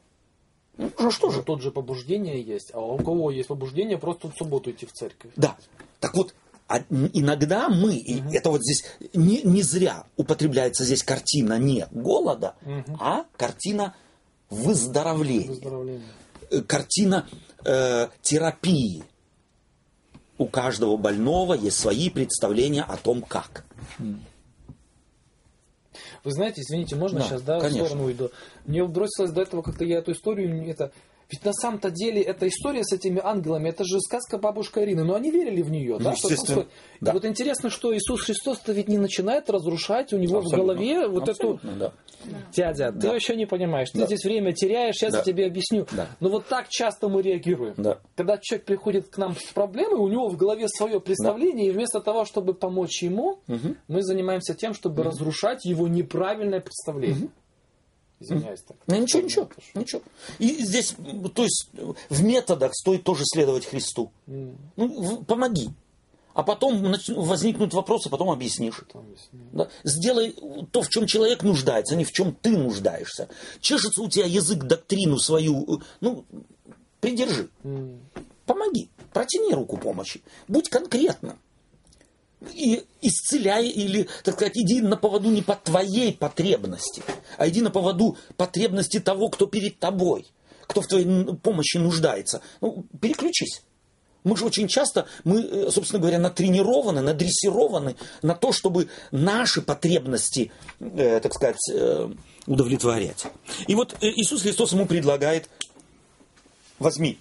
[0.99, 1.43] Ну, что же?
[1.43, 5.31] Тот же побуждение есть, а у кого есть побуждение просто в субботу идти в церковь.
[5.37, 5.57] Да.
[6.01, 6.35] Так вот,
[6.71, 12.55] а иногда мы, и это вот здесь не, не зря употребляется здесь картина не голода,
[13.01, 13.97] а картина
[14.51, 16.07] выздоровления, Выздоровление.
[16.49, 17.27] э, картина
[17.65, 19.03] э, терапии.
[20.39, 23.65] У каждого больного есть свои представления о том, как.
[26.23, 27.83] Вы знаете, извините, можно Да, сейчас, да, конечно.
[27.83, 28.31] в сторону уйду?
[28.65, 30.93] Мне бросилось до этого как-то я эту историю, это...
[31.31, 35.15] Ведь на самом-то деле эта история с этими ангелами, это же сказка бабушка Ирины, но
[35.15, 36.11] они верили в нее, да?
[36.11, 37.13] Ну, что естественно, просто- И да.
[37.13, 40.75] вот интересно, что Иисус Христос-то ведь не начинает разрушать у него Абсолютно.
[40.75, 41.55] в голове вот эту...
[41.55, 41.93] Абсолютно, да.
[42.53, 43.13] Дядя, ты Да.
[43.13, 44.07] вообще не понимаешь, ты Да.
[44.07, 45.19] здесь время теряешь, сейчас Да.
[45.19, 45.87] я тебе объясню.
[45.93, 46.09] Да.
[46.21, 47.75] Но вот так часто мы реагируем.
[47.77, 47.99] Да.
[48.17, 52.01] Когда человек приходит к нам с проблемой, у него в голове свое представление, и вместо
[52.01, 53.39] того, чтобы помочь ему,
[53.89, 57.29] мы занимаемся тем, чтобы разрушать его неправильное представление.
[58.21, 58.77] Извиняюсь так.
[58.87, 60.03] Ну, ничего, ничего, ничего.
[60.39, 60.95] И здесь,
[61.35, 61.69] то есть,
[62.11, 64.13] в методах стоит тоже следовать Христу.
[64.27, 65.71] Ну, в- помоги.
[66.35, 68.85] А потом возникнут вопросы, потом объяснишь.
[69.53, 69.69] Да?
[69.85, 70.37] Сделай
[70.71, 73.29] то, в чем человек нуждается, а не в чем ты нуждаешься.
[73.61, 76.25] Чешется у тебя язык доктрину свою, э, ну,
[77.01, 77.49] придержи.
[78.47, 78.91] Помоги.
[79.13, 80.23] Протяни руку помощи.
[80.47, 81.39] Будь конкретным.
[82.55, 87.03] И исцеляй или, так сказать, иди на поводу не по твоей потребности,
[87.37, 90.27] а иди на поводу потребности того, кто перед тобой,
[90.67, 92.41] кто в твоей помощи нуждается.
[92.63, 93.63] Ну, переключись.
[94.25, 100.53] Мы же очень часто, мы, э, собственно говоря, натренированы, надрессированы на то, чтобы наши потребности,
[100.79, 102.11] э, так сказать, э,
[102.47, 103.27] удовлетворять.
[103.67, 105.49] И вот э, Иисус Христос ему предлагает,
[106.79, 107.19] возьми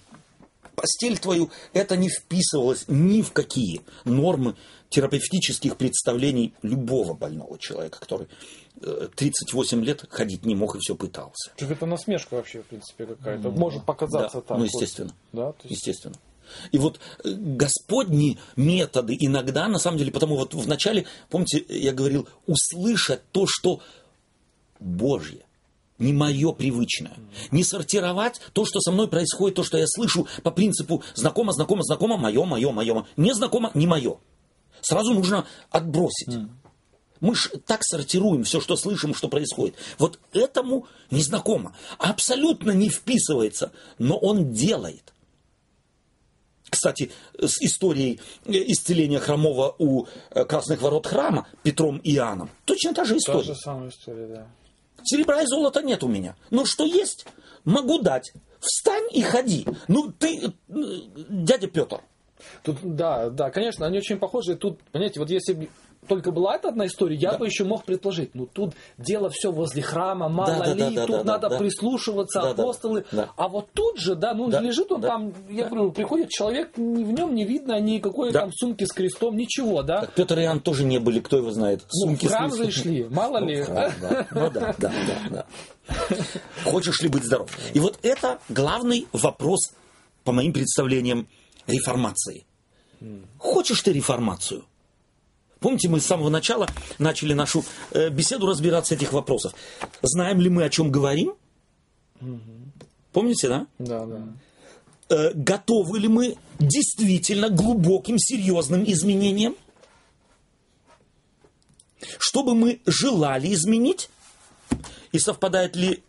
[0.74, 4.56] постель твою, это не вписывалось ни в какие нормы
[4.90, 8.26] терапевтических представлений любого больного человека, который
[8.82, 11.52] э, 38 лет ходить не мог и все пытался.
[11.56, 13.50] Так это насмешка вообще, в принципе, какая-то.
[13.50, 14.58] Может показаться Да, так.
[14.58, 14.72] ну, вот.
[14.72, 15.12] естественно.
[15.32, 16.16] Да, то есть- Естественно.
[16.72, 22.28] И вот э, Господни методы иногда, на самом деле, потому вот вначале, помните, я говорил,
[22.46, 23.80] услышать то, что
[24.80, 25.44] Божье,
[25.98, 27.12] не мое привычное.
[27.52, 31.82] Не сортировать то, что со мной происходит, то, что я слышу по принципу знакомо, знакомо,
[31.82, 33.06] знакомо, мое, мое, мое.
[33.16, 34.16] Не знакомо, не мое.
[34.82, 36.38] Сразу нужно отбросить.
[37.20, 39.74] Мы ж так сортируем все, что слышим, что происходит.
[39.98, 41.76] Вот этому незнакомо.
[41.98, 45.12] Абсолютно не вписывается, но он делает.
[46.70, 52.94] Кстати, с историей э, исцеления хромого у э, красных ворот храма Петром и Иоанном точно
[52.94, 53.42] та же Та история.
[53.44, 54.46] же самая история, да.
[55.02, 56.36] Серебра и золота нет у меня.
[56.50, 57.26] Но что есть,
[57.64, 58.32] могу дать.
[58.60, 59.66] Встань и ходи.
[59.88, 60.50] Ну, ты, э,
[61.28, 62.02] дядя Петр,
[62.62, 64.56] Тут, да, да, конечно, они очень похожи.
[64.56, 65.68] Тут, понимаете, вот если бы
[66.08, 67.38] только была эта одна история, я Да.
[67.38, 68.34] бы еще мог предположить.
[68.34, 71.58] Ну, тут дело все возле храма, мало Да, ли, да, да, тут да, надо да.
[71.58, 73.04] прислушиваться, Да, апостолы.
[73.12, 73.28] да.
[73.36, 75.68] А вот тут же, да, ну, Да, лежит он да, там, я да.
[75.68, 78.40] говорю, приходит человек, в нем не видно никакой Да.
[78.40, 80.00] там сумки с крестом, ничего, да.
[80.00, 81.80] так Петр и Иоанн тоже не были, кто его знает.
[81.82, 82.64] Ну, в Сумки с храм крестом.
[82.66, 83.62] зашли, мало ли.
[83.62, 84.26] храм, да.
[84.30, 85.46] Ну да, да, да, да.
[86.64, 87.50] Хочешь ли быть здоров?
[87.74, 89.72] И вот это главный вопрос,
[90.24, 91.28] по моим представлениям,
[91.70, 92.44] реформации.
[93.38, 94.64] Хочешь ты реформацию?
[95.60, 96.68] Помните, мы с самого начала
[96.98, 99.54] начали нашу э, беседу разбираться этих вопросов.
[100.00, 101.34] Знаем ли мы, о чем говорим?
[103.12, 103.66] Помните, да?
[103.78, 104.22] Да, да.
[105.10, 109.54] Э, готовы ли мы действительно глубоким, серьезным изменениям?
[112.18, 114.08] Чтобы мы желали изменить,
[115.12, 116.02] и совпадает ли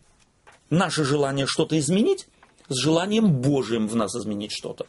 [0.69, 2.27] наше желание что-то изменить
[2.69, 4.85] с желанием Божьим в нас изменить что-то?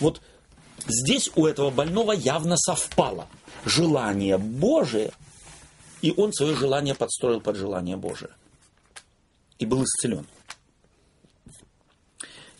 [0.00, 0.20] Вот
[0.86, 3.28] здесь у этого больного явно совпало
[3.64, 5.12] желание Божие,
[6.02, 8.30] и он свое желание подстроил под желание Божие.
[9.58, 10.26] И был исцелен.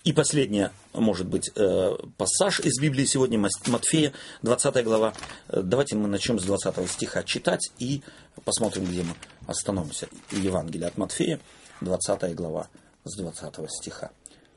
[0.05, 5.13] И последняя, может быть, э, пассаж из Библии сегодня, Матфея, 20 глава.
[5.49, 8.03] Э, Давайте мы начнем с 20 стиха читать и
[8.45, 9.15] посмотрим, где мы
[9.47, 10.09] остановимся.
[10.31, 11.41] Евангелие от Матфея,
[11.83, 12.69] 20 глава,
[13.05, 14.11] с 20 стиха.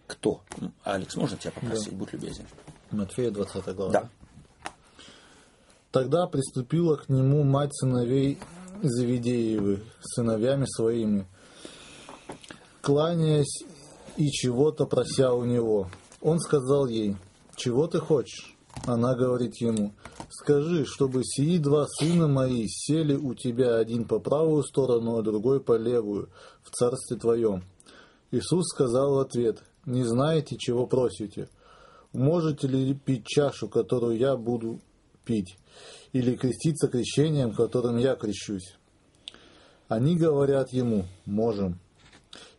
[0.08, 0.41] Кто?
[0.84, 1.91] Алекс, можно тебя попросить?
[1.91, 2.45] Будь любезен.
[2.91, 3.91] Матфея 20 глава.
[3.91, 4.09] Да.
[5.91, 8.38] Тогда приступила к нему мать сыновей
[8.81, 11.27] Завидеевых, сыновьями своими,
[12.81, 13.63] кланяясь
[14.18, 15.89] и чего-то прося у него.
[16.19, 17.15] Он сказал ей,
[17.55, 18.55] «Чего ты хочешь?»
[18.85, 19.93] Она говорит ему,
[20.30, 25.59] «Скажи, чтобы сии два сына мои сели у тебя один по правую сторону, а другой
[25.59, 26.30] по левую,
[26.63, 27.63] в царстве твоем».
[28.31, 31.49] Иисус сказал в ответ, «Не знаете, чего просите?
[32.13, 34.79] Можете ли пить чашу, которую я буду
[35.23, 35.57] пить,
[36.11, 38.75] или креститься крещением, которым я крещусь?»
[39.88, 41.79] Они говорят ему, «Можем».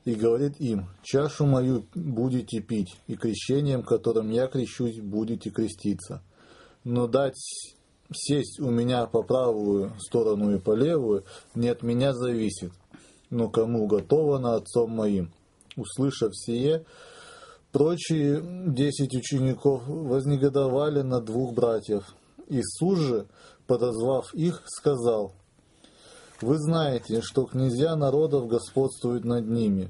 [0.04, 6.22] И говорит им, «Чашу мою будете пить, и крещением, которым я крещусь, будете креститься.
[6.84, 7.38] Но дать
[8.12, 11.24] сесть у меня по правую сторону и по левую
[11.54, 12.72] не от меня зависит,
[13.30, 15.32] но кому уготовано отцом моим».
[15.76, 16.84] Услышав сие,
[17.72, 22.04] Прочие десять учеников вознегодовали на двух братьев.
[22.50, 23.26] Иисус же,
[23.66, 25.32] подозвав их, сказал,
[26.42, 29.88] «Вы знаете, что князья народов господствуют над ними,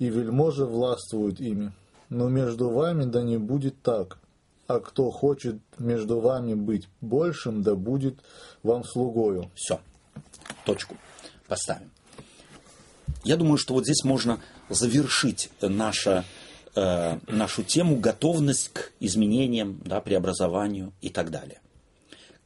[0.00, 1.72] и вельможи властвуют ими.
[2.08, 4.18] Но между вами да не будет так.
[4.66, 8.18] А кто хочет между вами быть большим, да будет
[8.64, 9.52] вам слугою».
[9.54, 9.78] Все.
[10.64, 10.96] Точку.
[11.46, 11.92] Поставим.
[13.22, 16.24] Я думаю, что вот здесь можно завершить наша,
[16.74, 21.60] э, нашу тему готовность к изменениям, да, преобразованию и так далее.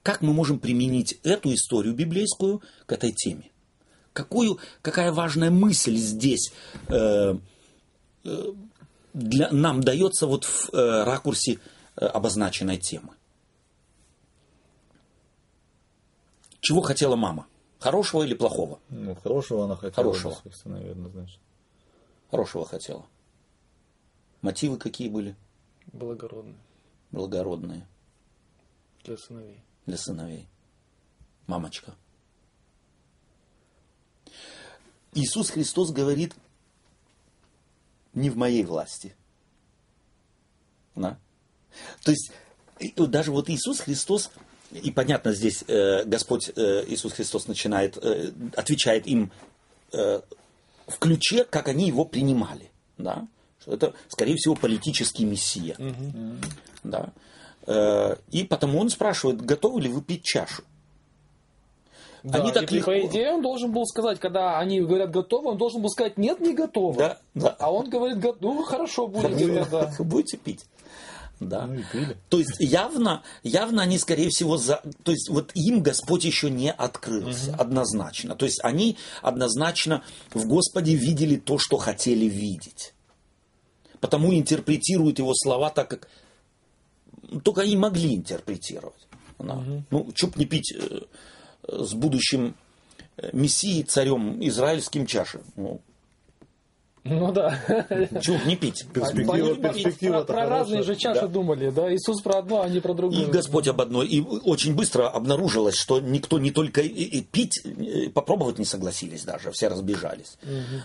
[0.03, 3.51] Как мы можем применить эту историю библейскую к этой теме?
[4.13, 6.53] Какую, какая важная мысль здесь
[6.89, 7.37] э,
[8.25, 8.53] э,
[9.13, 11.59] для, нам дается вот в э, ракурсе
[11.97, 13.11] э, обозначенной темы?
[16.61, 17.47] Чего хотела мама?
[17.79, 18.79] Хорошего или плохого?
[18.89, 20.37] Ну, хорошего она хотела Хорошего.
[20.63, 21.41] сыновей, однозначно.
[22.31, 23.05] Хорошего хотела.
[24.45, 25.35] Мотивы какие были?
[25.95, 26.59] Благородный
[27.13, 27.89] Благородные
[29.03, 29.65] для сыновей.
[29.87, 30.47] для сыновей.
[31.47, 31.95] Мамочка.
[35.15, 36.35] Иисус Христос говорит,
[38.13, 39.17] не в моей власти.
[40.95, 41.19] Да?
[42.03, 42.31] То есть,
[42.99, 44.31] даже вот Иисус Христос,
[44.73, 49.33] и понятно, здесь э, Господь э, Иисус Христос начинает, э, отвечает им
[49.93, 50.21] э,
[50.87, 52.71] в ключе, как они его принимали.
[52.99, 53.27] Да?
[53.65, 55.77] Что это, скорее всего, политический мессия.
[56.83, 57.13] Да?
[57.67, 60.63] Э, и потому он спрашивает, готовы ли вы пить чашу?
[62.23, 62.91] Да, Они так и, легко.
[62.91, 66.41] по идее, он должен был сказать, когда они говорят готово, он должен был сказать нет,
[66.41, 66.97] не готово.
[66.97, 67.57] Да, да.
[67.59, 69.67] А он говорит, «Го- ну хорошо, будете.
[69.71, 69.93] да.
[69.99, 70.65] Будете пить.
[71.41, 71.67] Да.
[71.67, 72.17] Ну и пили.
[72.29, 74.83] То есть явно, явно они, скорее всего, за...
[75.03, 78.35] то есть вот им Господь еще не открылся, однозначно.
[78.37, 82.94] То есть они однозначно в Господе видели то, что хотели видеть.
[84.05, 86.09] Потому интерпретируют его слова так, как
[87.43, 89.09] только они могли интерпретировать.
[89.39, 89.65] Да.
[89.91, 91.01] Ну, что б не пить э,
[91.63, 92.55] э, с будущим
[93.17, 95.41] э, мессией, царем израильским чаши.
[95.57, 95.81] Ну,
[97.07, 97.59] Ну да.
[98.23, 98.87] чего не пить?
[98.95, 101.27] Перспектива- Они про- про, про разные же чаши Да.
[101.27, 101.93] думали, да?
[101.95, 103.27] Иисус про одно, а не про И другое.
[103.27, 104.07] Господь об одной.
[104.09, 109.23] И очень быстро обнаружилось, что никто не только и, и пить, и попробовать не согласились
[109.25, 110.39] даже, все разбежались.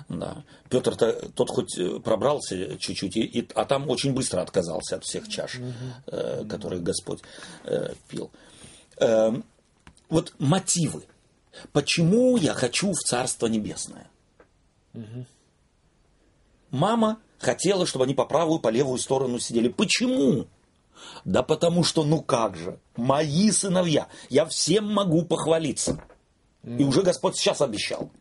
[0.10, 0.44] Да.
[0.70, 5.30] Петр-то тот хоть э, пробрался чуть-чуть, и, и- а там очень быстро отказался от всех
[5.30, 5.58] чаш,
[6.08, 7.22] э, которые Господь
[7.64, 8.30] э, пил.
[8.98, 9.46] Эм,
[10.10, 11.04] вот мотивы.
[11.72, 14.08] Почему я хочу в Царство Небесное?
[16.72, 19.70] Мама хотела, чтобы они по правую, по левую сторону сидели.
[19.70, 20.48] Почему?
[21.26, 26.04] Да потому что, ну как же, мои сыновья, я всем могу похвалиться.
[26.64, 28.12] И уже Господь сейчас обещал.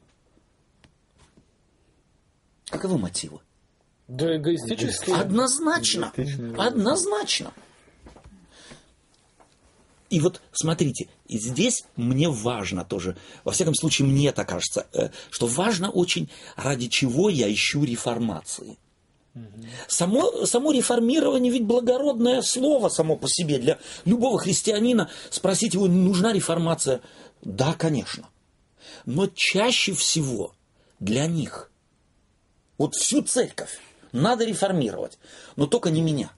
[2.71, 3.41] Каковы мотивы?
[4.07, 5.11] Да, эгоистически.
[5.11, 6.13] Однозначно.
[6.57, 7.53] Однозначно.
[10.09, 15.11] И вот смотрите, и здесь мне важно тоже, во всяком случае мне так кажется, э,
[15.31, 18.79] что важно очень, ради чего я ищу реформации.
[19.87, 23.59] Само, само реформирование ведь благородное слово само по себе.
[23.59, 27.03] Для любого христианина спросить его, нужна реформация?
[27.43, 28.29] Да, конечно.
[29.05, 30.55] Но чаще всего
[30.99, 31.71] для них
[32.79, 33.79] вот всю церковь
[34.13, 35.19] надо реформировать,
[35.57, 36.33] но только не меня.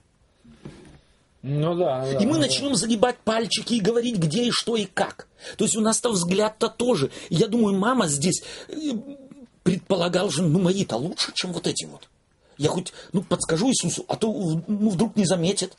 [1.43, 2.19] Ну да, да.
[2.19, 2.41] И мы да.
[2.41, 5.27] начнем загибать пальчики и говорить, где и что и как.
[5.57, 7.09] То есть у нас-то взгляд-то тоже.
[7.29, 8.73] Я думаю, мама здесь э,
[9.63, 12.07] предполагала же, ну мои-то лучше, чем вот эти вот.
[12.57, 15.75] Я хоть, ну, подскажу Иисусу, а то, ну, вдруг не заметит.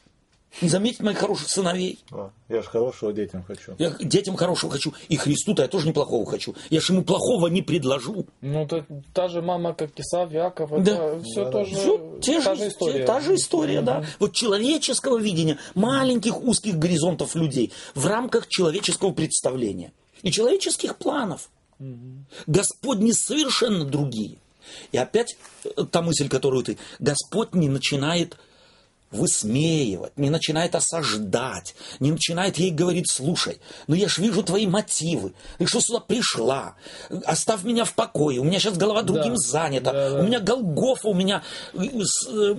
[0.60, 1.98] Не заметит моих хороших сыновей.
[2.10, 3.74] А, Я же хорошего детям хочу.
[3.78, 4.92] Я детям хорошего хочу.
[5.08, 6.54] И Христу-то я тоже неплохого хочу.
[6.68, 8.26] Я же ему плохого не предложу.
[8.42, 8.84] Ну, то,
[9.14, 10.92] та же мама, как Исав, Яков, Да.
[10.92, 12.98] это все тоже Всё те та же, же история.
[12.98, 14.04] те- та же история, да.
[14.18, 19.92] Вот человеческого видения, маленьких узких горизонтов людей в рамках человеческого представления
[20.22, 21.48] и человеческих планов.
[22.46, 24.36] Господни совершенно другие.
[24.92, 26.78] И опять э, та мысль, которую ты...
[27.00, 28.36] Господь не начинает
[29.12, 35.34] высмеивать, не начинает осаждать, не начинает ей говорить, слушай, ну я ж вижу твои мотивы,
[35.58, 36.74] ты что сюда пришла,
[37.24, 39.38] оставь меня в покое, у меня сейчас голова другим Да.
[39.38, 40.20] занята, Да, да.
[40.20, 41.42] у меня Голгофа, у меня
[41.74, 41.84] э,
[42.28, 42.54] э,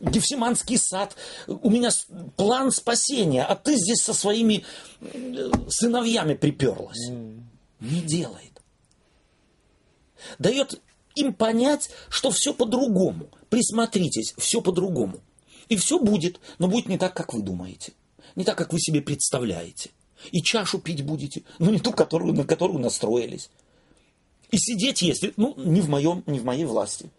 [0.00, 1.14] Гефсиманский сад,
[1.46, 1.90] у меня
[2.36, 4.64] план спасения, а ты здесь со своими
[5.00, 7.10] э, сыновьями приперлась.
[7.80, 8.62] Не делает.
[10.38, 10.80] Дает
[11.14, 13.28] им понять, что все по-другому.
[13.50, 15.20] Присмотритесь, все по-другому.
[15.68, 17.92] И все будет, но будет не так, как вы думаете.
[18.36, 19.90] Не так, как вы себе представляете.
[20.32, 23.50] И чашу пить будете, но не ту, которую, на которую настроились.
[24.50, 27.10] И сидеть, если, ну, не в, моем, не в моей власти.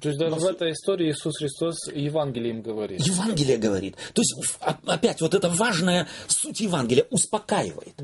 [0.00, 3.00] То есть даже Но в этой истории Иисус Христос Евангелием говорит.
[3.00, 3.96] Евангелие говорит.
[4.14, 7.94] То есть, а- опять, вот эта важная суть Евангелия успокаивает.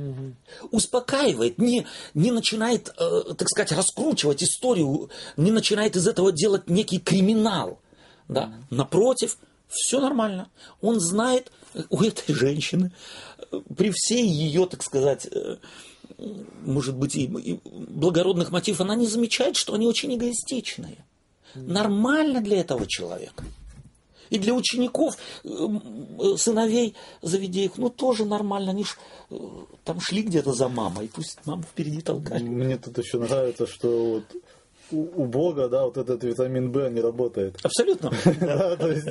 [0.72, 6.98] Успокаивает, не, не начинает, э, так сказать, раскручивать историю, не начинает из этого делать некий
[6.98, 7.78] криминал.
[8.28, 8.52] Да?
[8.68, 9.38] Напротив,
[9.68, 10.50] все нормально.
[10.80, 12.92] Он знает э, у этой женщины,
[13.50, 15.56] э, при всей ее, так сказать, э,
[16.62, 21.04] может быть, и, благородных мотивов, она не замечает, что они очень эгоистичные.
[21.54, 23.44] Нормально для этого человека.
[24.28, 25.16] И для учеников,
[26.36, 28.72] сыновей Завидеев, ну тоже нормально.
[28.72, 28.96] Они ж
[29.84, 32.42] там шли где-то за мамой, пусть маму впереди толкали.
[32.42, 34.42] Мне тут еще нравится, что вот
[34.92, 37.56] у, у Бога, да, вот этот витамин В не работает.
[37.62, 38.10] Абсолютно.
[38.40, 39.08] Да, то есть,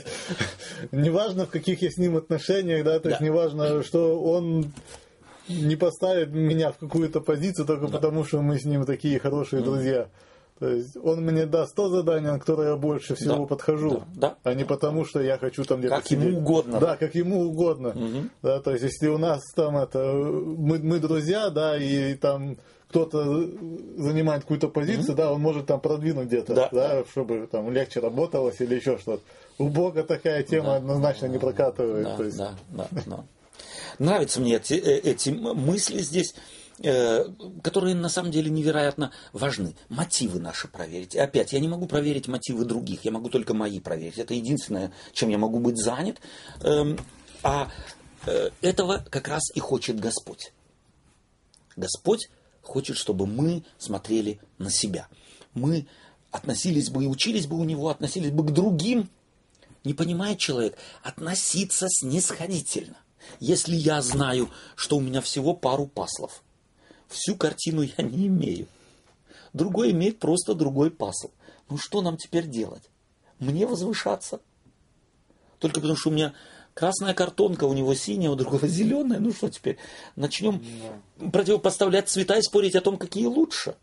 [0.91, 3.26] неважно, в каких я с ним отношениях, да, то есть, Да.
[3.26, 4.72] неважно, что он
[5.47, 10.07] не поставит меня в какую-то позицию только потому, что мы с ним такие хорошие друзья.
[10.60, 14.30] То есть, он мне даст то задание, на которое я больше всего Да, подхожу, да,
[14.30, 14.35] да.
[14.43, 16.38] а не потому, что я хочу там где-то Как ему сидеть.
[16.38, 16.95] угодно, Да, да.
[16.95, 17.93] как ему угодно.
[18.41, 22.56] Да, то есть, если у нас там это, мы, мы друзья, да, и там
[22.95, 23.49] кто-то
[23.97, 26.69] занимает какую-то позицию, да, он может там продвинуть где-то, Да.
[26.72, 29.22] да, чтобы там легче работалось или еще что-то.
[29.57, 32.05] У Бога такая тема однозначно не прокатывает.
[32.05, 33.26] Да, то есть, да, да, да.
[33.99, 36.35] Нравятся мне эти, э, эти м- мысли здесь,
[36.84, 37.26] э,
[37.61, 39.76] которые на самом деле невероятно важны.
[39.89, 41.15] Мотивы наши проверить.
[41.15, 44.17] И опять, я не могу проверить мотивы других, я могу только мои проверить.
[44.19, 46.17] Это единственное, чем я могу быть занят.
[46.63, 46.97] Эм,
[47.43, 47.69] А
[48.26, 50.51] э, этого как раз и хочет Господь.
[51.76, 52.30] Господь
[52.65, 55.07] хочет, чтобы мы смотрели на себя.
[55.53, 55.87] Мы
[56.31, 59.09] относились бы и учились бы у Него, относились бы к другим
[59.85, 62.97] не понимает человек относиться снисходительно.
[63.39, 66.43] Если я знаю, что у меня всего пару паслов,
[67.07, 68.67] всю картину я не имею.
[69.53, 71.29] Другой имеет просто другой пасл.
[71.69, 72.83] Ну что нам теперь делать?
[73.39, 74.41] Мне возвышаться?
[75.59, 76.33] Только потому, что у меня
[76.76, 79.19] красная картонка, у него синяя, у другого зеленая.
[79.19, 79.80] Ну что теперь?
[80.15, 80.64] Начнем
[81.31, 83.76] противопоставлять цвета и спорить о том, какие лучше?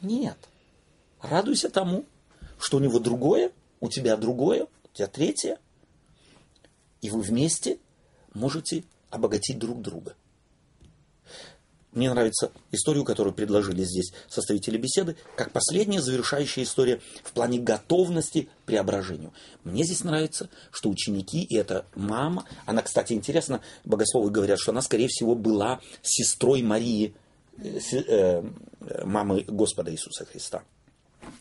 [0.00, 0.36] Нет.
[1.20, 2.04] Радуйся тому,
[2.58, 5.58] что у него другое, у тебя другое, у тебя третье.
[7.00, 7.78] И вы вместе
[8.34, 10.16] можете обогатить друг друга.
[11.96, 18.50] Мне нравится историю, которую предложили здесь составители беседы, как последняя завершающая история в плане готовности
[18.62, 19.32] к преображению.
[19.64, 24.82] Мне здесь нравится, что ученики, и это мама, она, кстати, интересно, богословы говорят, что она,
[24.82, 27.14] скорее всего, была сестрой Марии,
[27.56, 28.42] э, э,
[28.80, 30.64] э, мамы Господа Иисуса Христа.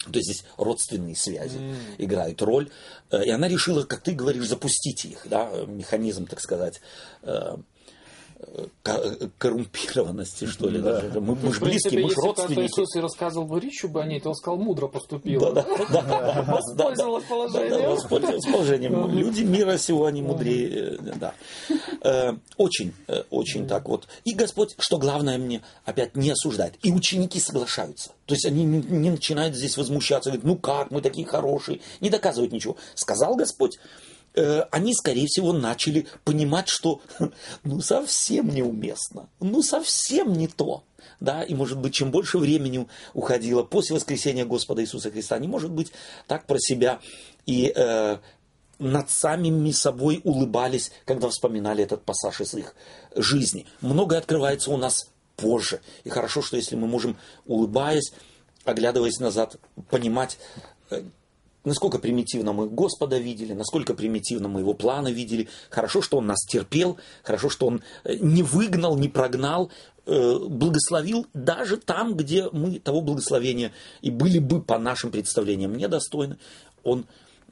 [0.06, 1.60] То есть здесь родственные связи
[1.98, 2.72] играют роль.
[3.12, 6.82] И она решила, как ты говоришь, запустить их, да, механизм, так сказать,
[9.38, 10.80] коррумпированности, что ли.
[10.80, 11.02] Да.
[11.02, 11.20] даже.
[11.22, 12.60] Мы, мы же близкие, мы же если родственники.
[12.72, 15.52] Иисус и рассказывал бы речь бы о ней, то он сказал, мудро поступила.
[15.54, 17.90] Да, да, да, Воспользовалась положением.
[17.92, 19.10] воспользовалась положением.
[19.12, 20.98] Люди мира сего, они мудрее.
[21.00, 21.34] э, Да.
[22.02, 24.08] Э, Очень, э, очень так вот.
[24.24, 26.76] И Господь, что главное мне, опять не осуждает.
[26.84, 28.12] И ученики соглашаются.
[28.26, 31.82] То есть они не не начинают здесь возмущаться, говорят, ну как, мы такие хорошие.
[32.02, 32.76] Не доказывают ничего.
[32.96, 33.78] Сказал Господь,
[34.36, 37.02] э, они, скорее всего, начали понимать, что
[37.64, 40.84] ну совсем неуместно, ну совсем не то.
[41.20, 45.72] Да, и может быть, чем больше времени уходило после воскресения Господа Иисуса Христа, они, может
[45.72, 45.92] быть,
[46.28, 47.00] так про себя
[47.46, 48.18] и э,
[48.80, 52.76] над самими собой улыбались, когда вспоминали этот пассаж из их
[53.16, 53.66] жизни.
[53.82, 55.82] Многое открывается у нас позже.
[56.04, 58.14] И хорошо, что если мы можем, улыбаясь,
[58.64, 59.58] оглядываясь назад,
[59.90, 60.38] понимать,
[60.90, 61.04] э,
[61.66, 65.50] насколько примитивно мы Господа видели, насколько примитивно мы Его планы видели.
[65.70, 69.72] Хорошо, что Он нас терпел, хорошо, что Он э, не выгнал, не прогнал,
[70.06, 73.72] э, благословил даже там, где мы того благословения
[74.02, 76.38] и были бы по нашим представлениям недостойны.
[76.84, 77.06] Он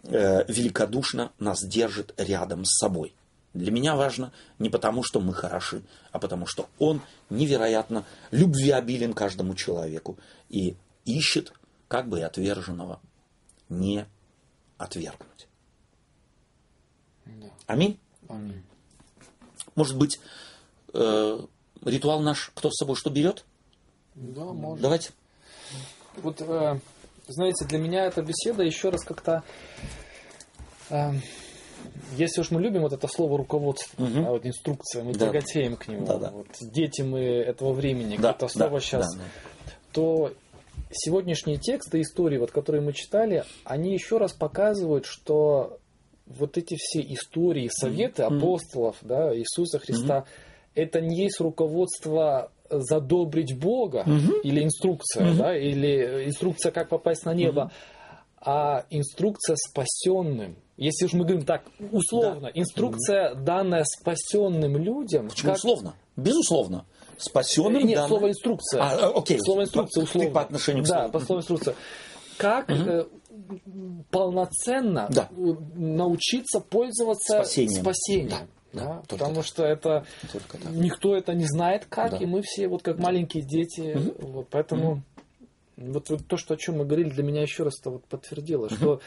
[0.03, 3.13] э, великодушно нас держит рядом с собой.
[3.53, 9.53] Для меня важно не потому, что мы хороши, а потому, что Он невероятно любвеобилен каждому
[9.53, 10.17] человеку
[10.49, 10.75] и
[11.05, 11.53] ищет,
[11.87, 12.99] как бы и отверженного
[13.69, 14.05] не
[14.77, 15.47] отвергнуть.
[17.67, 17.97] Аминь.
[18.27, 18.63] Аминь.
[19.75, 20.19] Может быть,
[20.93, 21.39] э,
[21.85, 23.45] ритуал наш, кто с собой что берет?
[24.15, 24.81] Да, может.
[24.81, 25.11] Давайте.
[26.17, 26.79] Вот, э,
[27.27, 29.43] знаете, для меня эта беседа еще раз как-то...
[30.89, 31.13] э,
[32.15, 34.23] если уж мы любим вот это слово руководство, Мгм.
[34.23, 35.27] да, вот инструкция, мы Да.
[35.27, 36.05] тяготеем к нему.
[36.05, 36.29] Да-да.
[36.31, 39.23] Вот дети мы этого времени, Да, это да, слово да, сейчас, да.
[39.91, 40.33] то
[40.91, 45.79] сегодняшние тексты истории, вот, которые мы читали, они еще раз показывают, что
[46.25, 48.37] вот эти все истории, советы Мгм.
[48.37, 50.25] апостолов, да, Иисуса Христа,
[50.75, 54.39] это не есть руководство задобрить Бога Мгм.
[54.43, 55.37] или инструкция, Мгм.
[55.37, 57.71] да, или инструкция, как попасть на небо,
[58.39, 60.55] а инструкция спасенным.
[60.77, 65.29] Если уж мы говорим так, условно, инструкция, данная спасенным людям.
[65.29, 65.95] Почему как- условно?
[66.15, 66.85] Безусловно.
[67.17, 68.81] Спасенным Нет, данное- слово инструкция.
[68.81, 69.39] А, э, окей.
[69.41, 70.31] Слово инструкция Ты условно.
[70.31, 71.75] по отношению к Да, по слову инструкция.
[72.37, 73.05] Как э,
[74.11, 75.29] полноценно Да.
[75.31, 75.35] э,
[75.75, 77.81] научиться пользоваться Спасением.
[77.81, 78.29] спасением.
[78.29, 79.45] Да, да, Да, потому так.
[79.45, 80.71] что это Только так.
[80.71, 82.17] никто это не знает как, Да.
[82.17, 85.01] и мы все вот как маленькие дети, вот, поэтому
[85.77, 88.69] вот, вот то, что о чем мы говорили, для меня еще раз это вот подтвердило,
[88.69, 88.99] что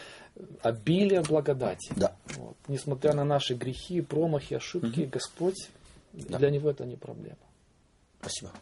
[0.62, 1.92] обилие благодати.
[1.96, 2.14] Да.
[2.36, 2.56] Вот.
[2.68, 5.68] Несмотря на наши грехи, промахи, ошибки, Господь
[6.12, 7.36] для него это не проблема.
[8.26, 8.52] Спасибо.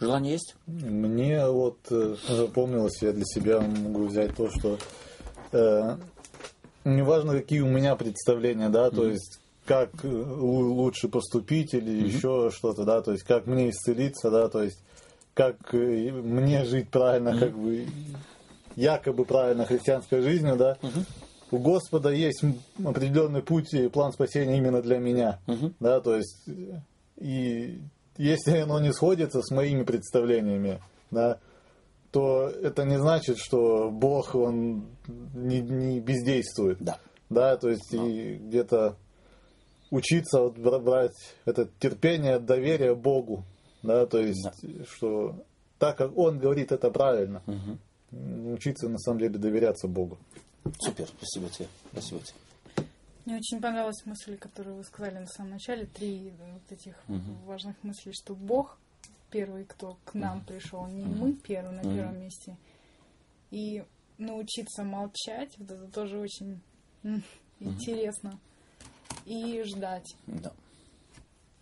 [0.00, 0.54] Желание есть?
[0.66, 4.78] Мне вот э, запомнилось, я для себя могу взять то, что
[5.52, 5.96] э,
[6.84, 12.50] неважно, какие у меня представления, да, то есть как э, лу- лучше поступить или еще
[12.50, 14.82] что-то, да, то есть как мне исцелиться, да, то есть
[15.34, 17.86] как э, мне жить правильно, как бы
[18.74, 20.78] якобы правильно христианской жизнью, да.
[21.50, 22.42] У Господа есть
[22.84, 25.40] определенный путь и план спасения именно для меня,
[25.80, 26.48] да, то есть
[27.20, 27.80] и
[28.16, 30.80] если оно не сходится с моими представлениями,
[31.10, 31.38] да,
[32.10, 34.86] то это не значит, что Бог, он
[35.34, 36.78] не, не бездействует.
[36.80, 36.98] Да.
[37.30, 38.96] Да, то есть и где-то
[39.90, 43.44] учиться вот бра- брать это терпение, доверие Богу.
[43.82, 44.48] Да, то есть,
[44.90, 45.36] что
[45.78, 47.42] так как Он говорит, это правильно.
[47.46, 50.18] М, Учиться на самом деле доверяться Богу.
[50.80, 51.06] Супер.
[51.18, 51.68] Спасибо тебе.
[51.92, 52.34] Спасибо тебе.
[53.28, 56.94] Мне очень понравилась мысль, которую вы сказали на самом начале, три э, вот этих
[57.44, 58.78] важных мыслей, что Бог
[59.30, 62.56] первый, кто к нам пришел, не мы первые на первом месте.
[63.50, 63.84] И
[64.16, 66.62] научиться молчать, вот это тоже очень
[67.60, 68.40] интересно.
[69.26, 70.54] И ждать, Да.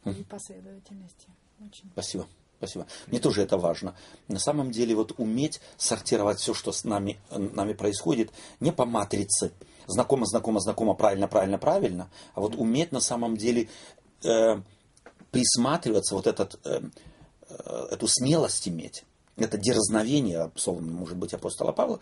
[0.05, 1.29] и последовательности.
[1.59, 1.91] Очень.
[1.91, 2.29] Спасибо.
[2.59, 2.87] Спасибо.
[3.09, 3.95] Мне тоже это важно.
[4.29, 8.31] На самом деле, вот уметь сортировать все, что с нами, нами происходит,
[8.61, 9.53] не по матрице.
[9.87, 12.11] Знакомо, знакомо, знакомо, правильно, правильно, правильно.
[12.35, 13.69] А вот уметь на самом деле
[14.25, 14.61] э,
[15.31, 16.81] присматриваться, вот этот, э,
[17.49, 19.05] э, эту смелость иметь,
[19.37, 22.01] это дерзновение, словом, может быть, апостола Павла,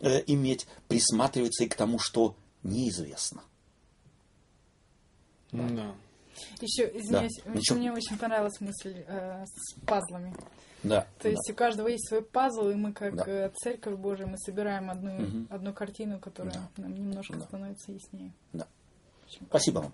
[0.00, 3.42] э, иметь, присматриваться и к тому, что неизвестно.
[5.52, 5.94] Да.
[6.60, 7.78] Еще, извиняюсь, Да, ничего.
[7.78, 10.34] мне очень понравилась мысль э, с пазлами.
[10.82, 11.06] Да.
[11.20, 13.24] То есть у каждого есть свой пазл, и мы как Да.
[13.26, 17.44] э, церковь Божия, мы собираем одну, одну картину, которая нам немножко Да.
[17.44, 18.32] становится яснее.
[18.52, 18.66] да.
[19.48, 19.92] Спасибо вам.